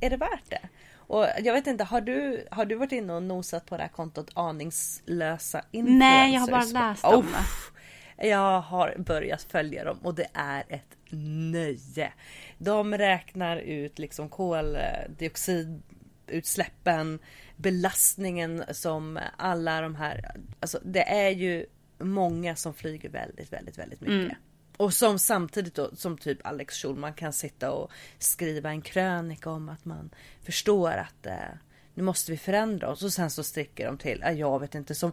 är 0.00 0.10
det 0.10 0.16
värt 0.16 0.50
det? 0.50 0.68
Och 1.08 1.26
jag 1.38 1.54
vet 1.54 1.66
inte, 1.66 1.84
har 1.84 2.00
du, 2.00 2.46
har 2.50 2.64
du 2.64 2.74
varit 2.74 2.92
inne 2.92 3.12
och 3.12 3.22
nosat 3.22 3.66
på 3.66 3.76
det 3.76 3.82
här 3.82 3.90
kontot 3.90 4.30
aningslösa 4.34 5.62
influencers? 5.70 5.98
Nej, 5.98 6.34
jag 6.34 6.40
har 6.40 6.48
bara 6.48 6.64
läst 6.64 7.04
om 7.04 7.26
det. 7.26 7.44
Jag 8.28 8.60
har 8.60 8.94
börjat 8.98 9.42
följa 9.42 9.84
dem 9.84 9.98
och 10.02 10.14
det 10.14 10.26
är 10.32 10.64
ett 10.68 10.96
nöje. 11.52 12.12
De 12.58 12.98
räknar 12.98 13.56
ut 13.56 13.98
liksom 13.98 14.28
koldioxidutsläppen, 14.28 17.18
belastningen 17.58 18.64
som 18.70 19.18
alla 19.36 19.80
de 19.80 19.94
här, 19.94 20.34
alltså 20.60 20.80
det 20.84 21.02
är 21.02 21.30
ju 21.30 21.66
många 21.98 22.56
som 22.56 22.74
flyger 22.74 23.08
väldigt, 23.08 23.52
väldigt, 23.52 23.78
väldigt 23.78 24.00
mycket. 24.00 24.14
Mm. 24.14 24.34
Och 24.76 24.94
som 24.94 25.18
samtidigt 25.18 25.74
då, 25.74 25.90
som 25.96 26.18
typ 26.18 26.46
Alex 26.46 26.74
Schulman 26.74 27.14
kan 27.14 27.32
sitta 27.32 27.72
och 27.72 27.90
skriva 28.18 28.70
en 28.70 28.82
krönika 28.82 29.50
om 29.50 29.68
att 29.68 29.84
man 29.84 30.10
förstår 30.42 30.90
att 30.90 31.26
eh, 31.26 31.34
nu 31.94 32.02
måste 32.02 32.32
vi 32.32 32.38
förändra 32.38 32.90
oss 32.90 33.02
och 33.02 33.12
sen 33.12 33.30
så 33.30 33.42
sticker 33.42 33.86
de 33.86 33.98
till, 33.98 34.20
ja, 34.22 34.32
jag 34.32 34.60
vet 34.60 34.74
inte, 34.74 34.94
som 34.94 35.12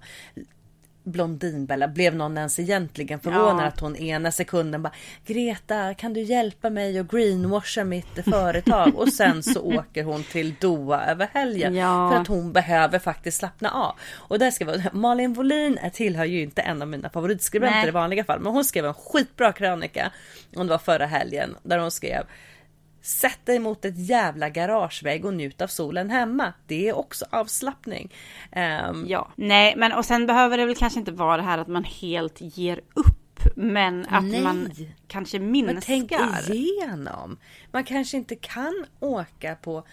Blondinbella, 1.06 1.88
blev 1.88 2.16
någon 2.16 2.38
ens 2.38 2.60
egentligen 2.60 3.20
förvånad 3.20 3.64
Ja. 3.64 3.68
att 3.68 3.80
hon 3.80 3.96
ena 3.96 4.32
sekunden 4.32 4.82
bara 4.82 4.94
Greta 5.26 5.94
kan 5.94 6.14
du 6.14 6.22
hjälpa 6.22 6.70
mig 6.70 7.00
och 7.00 7.10
greenwasha 7.10 7.84
mitt 7.84 8.24
företag 8.30 8.96
och 8.96 9.14
sen 9.14 9.44
så 9.44 9.62
åker 9.78 10.04
hon 10.04 10.24
till 10.24 10.56
Doha 10.60 11.06
över 11.06 11.28
helgen 11.34 11.76
Ja. 11.76 12.12
för 12.12 12.22
att 12.22 12.28
hon 12.28 12.54
behöver 12.54 13.00
faktiskt 13.00 13.38
slappna 13.38 13.70
av. 13.72 13.96
Och 14.14 14.40
där 14.40 14.52
ska 14.52 14.66
vi, 14.66 14.84
Malin 14.94 15.34
Wollin 15.34 15.80
tillhör 15.94 16.26
ju 16.26 16.42
inte 16.42 16.62
en 16.62 16.82
av 16.82 16.88
mina 16.88 17.10
favoritskribenter 17.10 17.80
Nej. 17.80 17.88
i 17.88 17.92
vanliga 17.92 18.24
fall 18.24 18.40
men 18.40 18.54
hon 18.54 18.66
skrev 18.66 18.86
en 18.86 18.94
skitbra 18.94 19.52
krönika 19.54 20.12
om 20.56 20.68
det 20.68 20.72
var 20.72 20.78
förra 20.78 21.06
helgen 21.06 21.56
där 21.64 21.78
hon 21.78 21.92
skrev 21.92 22.24
Sätt 23.06 23.40
dig 23.46 23.60
mot 23.60 23.86
ett 23.86 23.98
jävla 23.98 24.50
garagevägg 24.50 25.26
och 25.26 25.34
njut 25.34 25.62
av 25.62 25.68
solen 25.68 26.10
hemma. 26.10 26.54
Det 26.68 26.90
är 26.90 26.94
också 26.98 27.26
avslappning. 27.30 28.14
Ehm, 28.52 29.06
Ja, 29.08 29.32
nej, 29.36 29.74
men 29.78 29.92
och 29.94 30.06
sen 30.06 30.26
behöver 30.28 30.58
det 30.58 30.66
väl 30.66 30.76
kanske 30.76 31.00
inte 31.00 31.12
vara 31.12 31.38
det 31.38 31.44
här 31.44 31.58
att 31.58 31.68
man 31.68 31.84
helt 31.84 32.38
ger 32.42 32.82
upp, 32.94 33.40
men 33.56 34.06
att 34.10 34.24
Nej. 34.24 34.42
man 34.44 34.70
kanske 35.08 35.40
Men 35.40 35.80
tänk 35.82 36.12
minskar. 36.12 36.52
igenom. 36.54 37.38
Man 37.72 37.84
kanske 37.84 38.18
inte 38.18 38.36
kan 38.36 38.86
åka 39.00 39.56
på 39.56 39.84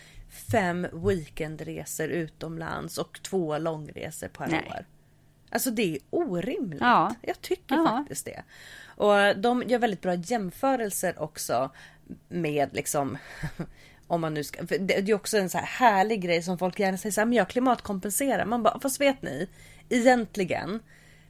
fem 0.53 0.87
weekendresor 0.93 2.09
utomlands 2.09 2.99
och 2.99 3.21
två 3.23 3.59
långresor 3.59 4.29
per 4.29 4.47
Nej. 4.47 4.67
år. 4.71 4.85
Alltså 5.51 5.71
det 5.71 5.83
är 5.95 5.99
orimligt. 6.11 6.81
Ja. 6.81 7.15
Jag 7.23 7.41
tycker 7.41 7.75
Ja. 7.75 7.85
faktiskt 7.87 8.25
det. 8.25 8.43
Och 8.97 9.37
de 9.41 9.63
gör 9.63 9.79
väldigt 9.79 10.01
bra 10.03 10.15
jämförelser 10.15 11.23
också 11.23 11.71
med 12.29 12.69
liksom 12.73 13.19
om 14.07 14.21
man 14.21 14.35
nu 14.35 14.45
ska, 14.45 14.63
det 14.63 14.95
är 15.11 15.15
också 15.15 15.39
en 15.39 15.51
så 15.51 15.59
här 15.59 15.67
härlig 15.67 16.21
grej 16.23 16.43
som 16.43 16.59
folk 16.59 16.79
gärna 16.81 16.99
säger 16.99 17.13
så 17.13 17.21
här, 17.21 17.27
men 17.27 17.37
jag 17.39 17.49
klimatkompenserar. 17.49 18.45
Man 18.45 18.63
bara, 18.63 18.81
fast 18.81 19.01
vet 19.01 19.23
ni, 19.23 19.49
egentligen 19.89 20.81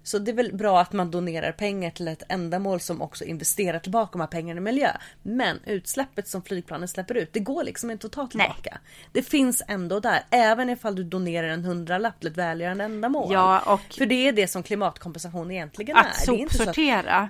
så 0.05 0.19
det 0.19 0.31
är 0.31 0.35
väl 0.35 0.57
bra 0.57 0.81
att 0.81 0.93
man 0.93 1.11
donerar 1.11 1.53
pengar 1.53 1.91
till 1.91 2.09
ett 2.09 2.23
ändamål 2.29 2.81
som 2.81 3.03
också 3.03 3.25
investerar 3.25 3.79
tillbaka 3.79 4.11
de 4.13 4.21
här 4.21 4.27
pengarna 4.27 4.59
i 4.59 4.61
miljö. 4.61 4.91
Men 5.23 5.61
utsläppet 5.67 6.29
som 6.29 6.43
flygplanen 6.43 6.89
släpper 6.89 7.15
ut, 7.15 7.33
det 7.33 7.41
går 7.41 7.65
liksom 7.65 7.91
inte 7.91 8.07
att 8.07 8.13
ta 8.13 8.27
tillbaka. 8.27 8.79
Det 9.13 9.23
finns 9.23 9.63
ändå 9.69 10.01
där, 10.01 10.21
även 10.31 10.71
ifall 10.71 10.95
du 10.97 11.05
donerar 11.05 11.49
en 11.49 11.65
hundralapp 11.65 12.21
till 12.21 12.29
ett 12.31 12.37
välgörande 12.37 12.85
ändamål. 12.85 13.33
Ja, 13.33 13.61
och- 13.75 13.95
För 13.95 14.07
det 14.07 14.29
är 14.29 14.33
det 14.33 14.49
som 14.49 14.63
klimatkompensation 14.63 15.51
egentligen 15.51 15.97
Att 15.97 16.07
är. 16.07 16.27
Det 16.33 16.33
är 16.33 16.39
inte 16.41 16.55
så 16.57 16.63
att- 16.63 16.67
sopsortera 16.67 17.29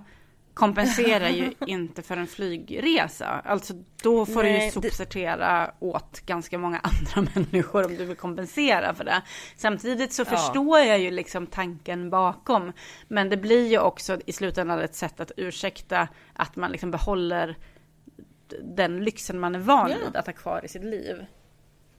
kompenserar 0.54 1.28
ju 1.28 1.52
inte 1.66 2.02
för 2.02 2.16
en 2.16 2.26
flygresa. 2.26 3.26
Alltså 3.26 3.74
då 4.02 4.26
får 4.26 4.42
du 4.42 4.48
Nej, 4.50 4.58
ju 4.60 4.66
det- 4.66 4.72
sopsortera 4.72 5.74
åt 5.78 6.20
ganska 6.26 6.58
många 6.58 6.78
andra 7.14 7.30
människor 7.34 7.84
om 7.86 7.96
du 7.96 8.04
vill 8.04 8.16
kompensera 8.16 8.94
för 8.94 9.04
det. 9.04 9.22
Samtidigt 9.56 10.12
så 10.12 10.22
Ja. 10.22 10.36
förstår 10.36 10.78
jag 10.80 10.98
ju 10.98 11.10
liksom 11.10 11.46
tanken 11.46 12.10
bakom. 12.10 12.72
Men 13.08 13.28
det 13.28 13.36
blir 13.36 13.66
ju 13.68 13.78
också 13.78 14.20
i 14.26 14.32
slutändan 14.32 14.78
ett 14.80 14.94
sätt 14.94 15.20
att 15.20 15.32
ursäkta 15.36 16.08
att 16.32 16.56
man 16.56 16.72
liksom 16.72 16.90
behåller 16.90 17.56
den 18.62 19.04
lyxen 19.04 19.40
man 19.40 19.54
är 19.54 19.58
van 19.58 19.90
Ja. 19.90 19.96
vid 20.06 20.16
att 20.16 20.26
ha 20.26 20.32
kvar 20.32 20.64
i 20.64 20.68
sitt 20.68 20.84
liv. 20.84 21.24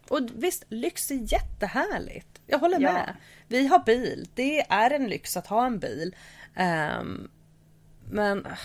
Och 0.10 0.20
visst, 0.36 0.64
lyx 0.70 1.12
är 1.12 1.34
jättehärligt. 1.34 2.42
Jag 2.48 2.60
håller 2.60 2.80
Ja. 2.80 2.94
med. 2.94 3.16
Vi 3.48 3.68
har 3.68 3.80
bil. 3.80 4.28
Det 4.36 4.60
är 4.62 4.92
en 4.92 5.08
lyx 5.08 5.38
att 5.38 5.48
ha 5.48 5.66
en 5.66 5.80
bil. 5.80 6.16
Ehm, 6.56 7.30
men 8.12 8.46
ah, 8.46 8.58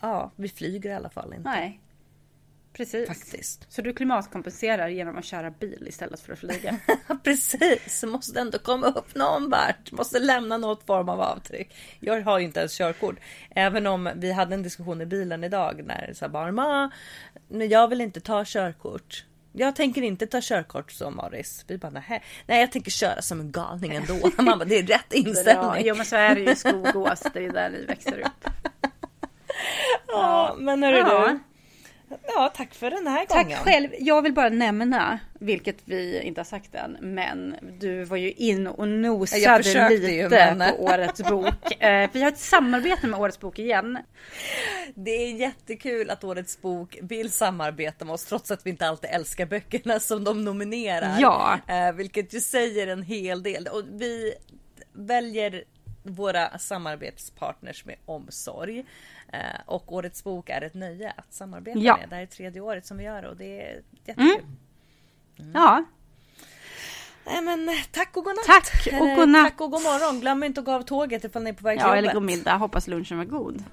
ja, 0.00 0.32
vi 0.36 0.48
flyger 0.48 0.90
i 0.90 0.94
alla 0.94 1.10
fall 1.10 1.34
inte. 1.34 1.48
Nej. 1.50 1.80
Precis. 2.72 3.08
Faktiskt. 3.08 3.72
Så 3.72 3.82
du 3.82 3.92
klimatkompenserar 3.92 4.88
genom 4.88 5.18
att 5.18 5.24
köra 5.24 5.50
bil 5.50 5.84
istället 5.88 6.20
för 6.20 6.32
att 6.32 6.38
flyga? 6.38 6.78
Precis, 7.24 8.04
måste 8.04 8.40
ändå 8.40 8.58
komma 8.58 8.86
upp 8.86 9.14
någon 9.14 9.50
vart. 9.50 9.92
Måste 9.92 10.18
lämna 10.18 10.56
något 10.58 10.86
form 10.86 11.08
av 11.08 11.20
avtryck. 11.20 11.74
Jag 12.00 12.22
har 12.22 12.38
ju 12.38 12.44
inte 12.44 12.60
ens 12.60 12.78
körkort. 12.78 13.16
Även 13.50 13.86
om 13.86 14.10
vi 14.16 14.32
hade 14.32 14.54
en 14.54 14.62
diskussion 14.62 15.00
i 15.00 15.06
bilen 15.06 15.44
idag 15.44 15.82
när 15.84 16.06
det 16.06 16.14
sa 16.14 16.28
bara 16.28 16.52
"Ma, 16.52 16.90
men 17.48 17.68
jag 17.68 17.88
vill 17.88 18.00
inte 18.00 18.20
ta 18.20 18.44
körkort. 18.46 19.24
Jag 19.56 19.76
tänker 19.76 20.02
inte 20.02 20.26
ta 20.26 20.38
körkort 20.42 20.92
så 20.92 21.10
Morris. 21.10 21.64
Vi 21.68 21.78
bara 21.78 21.90
nej, 21.90 22.22
nej 22.46 22.60
jag 22.60 22.72
tänker 22.72 22.90
köra 22.90 23.22
som 23.22 23.40
en 23.40 23.52
galning 23.52 23.94
ändå. 23.94 24.30
Man 24.36 24.58
bara, 24.58 24.64
det 24.64 24.78
är 24.78 24.82
rätt 24.82 25.04
Ja, 25.10 25.16
inställning. 25.16 25.86
jo 25.86 25.94
men 25.94 26.06
så 26.06 26.16
är 26.16 26.34
det 26.34 26.40
ju 26.40 26.50
i 26.50 26.56
Skogås, 26.56 27.22
det 27.34 27.44
är 27.44 27.52
där 27.52 27.70
ni 27.70 27.84
växer 27.84 28.18
upp. 28.20 28.50
Ja, 30.08 30.56
men 30.58 30.82
hörru 30.82 30.96
Ja. 30.98 31.28
du. 31.28 31.38
Ja, 32.26 32.52
tack 32.56 32.74
för 32.74 32.90
den 32.90 33.06
här 33.06 33.26
Tack 33.26 33.42
gången. 33.44 33.58
själv. 33.58 33.88
Jag 33.98 34.22
vill 34.22 34.32
bara 34.32 34.48
nämna, 34.48 35.18
vilket 35.40 35.76
vi 35.84 36.20
inte 36.22 36.40
har 36.40 36.44
sagt 36.44 36.74
än, 36.74 36.96
men 37.00 37.56
du 37.80 38.04
var 38.04 38.16
ju 38.16 38.32
in 38.32 38.66
och 38.66 38.88
nosade 38.88 39.58
lite 39.90 40.12
ju, 40.12 40.28
men- 40.28 40.58
på 40.58 40.82
Årets 40.84 41.22
bok. 41.22 41.44
Eh, 41.84 42.10
vi 42.12 42.22
har 42.22 42.28
ett 42.28 42.38
samarbete 42.38 43.06
med 43.06 43.20
Årets 43.20 43.40
bok 43.40 43.58
igen. 43.58 43.98
Det 44.94 45.10
är 45.10 45.32
jättekul 45.34 46.10
att 46.10 46.24
Årets 46.24 46.62
bok 46.62 46.98
vill 47.02 47.30
samarbeta 47.30 48.04
med 48.04 48.12
oss 48.14 48.24
trots 48.24 48.50
att 48.50 48.66
vi 48.66 48.70
inte 48.70 48.88
alltid 48.88 49.10
älskar 49.12 49.46
böckerna 49.46 50.00
som 50.00 50.24
de 50.24 50.44
nominerar. 50.44 51.16
Ja. 51.20 51.58
Eh, 51.68 51.92
vilket 51.92 52.34
ju 52.34 52.40
säger 52.40 52.86
en 52.86 53.02
hel 53.02 53.42
del. 53.42 53.66
Och 53.72 53.82
vi 53.92 54.34
väljer 54.92 55.64
våra 56.06 56.58
samarbetspartners 56.58 57.84
med 57.84 57.96
omsorg. 58.06 58.84
Eh, 59.32 59.38
och 59.66 59.92
Årets 59.92 60.24
bok 60.24 60.50
är 60.50 60.62
ett 60.62 60.74
nöje 60.74 61.10
att 61.16 61.32
samarbeta 61.34 61.78
Ja. 61.78 61.96
med. 61.96 62.08
Det 62.08 62.14
här 62.14 62.22
är 62.22 62.26
tredje 62.26 62.60
året 62.60 62.86
som 62.86 62.96
vi 62.96 63.04
gör 63.04 63.22
och 63.24 63.36
det 63.36 63.62
är 63.62 63.82
jättekul. 64.06 64.36
Ja, 65.54 65.84
Nej 67.26 67.42
men 67.42 67.68
eh, 67.68 67.74
tack 67.90 68.16
och 68.16 68.24
godnatt! 68.24 68.44
Tack 68.46 68.86
och 69.00 69.08
godnatt. 69.16 69.44
Tack 69.44 69.60
och 69.60 69.70
god 69.70 69.82
morgon. 69.82 70.20
Glöm 70.20 70.42
inte 70.42 70.60
att 70.60 70.66
gå 70.66 70.72
av 70.72 70.82
tåget 70.82 71.24
ifall 71.24 71.42
ni 71.42 71.50
är 71.50 71.54
på 71.54 71.64
väg 71.64 71.78
till 71.78 71.82
ja 71.86 71.88
jobbet. 71.96 71.98
eller 72.04 72.14
god 72.14 72.22
middag. 72.22 72.54
Hoppas 72.56 72.86
lunchen 72.88 73.18
var 73.18 73.24
god. 73.24 73.64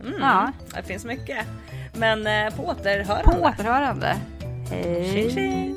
Mm. 0.00 0.20
Ja, 0.20 0.52
Det 0.74 0.82
finns 0.82 1.04
mycket. 1.04 1.46
Men 1.94 2.26
eh, 2.26 2.56
på 2.56 2.62
återhörande. 2.66 3.24
på 3.24 3.40
återhörande. 3.42 4.16
Hej. 4.70 5.12
Tjing, 5.12 5.30
tjing. 5.30 5.76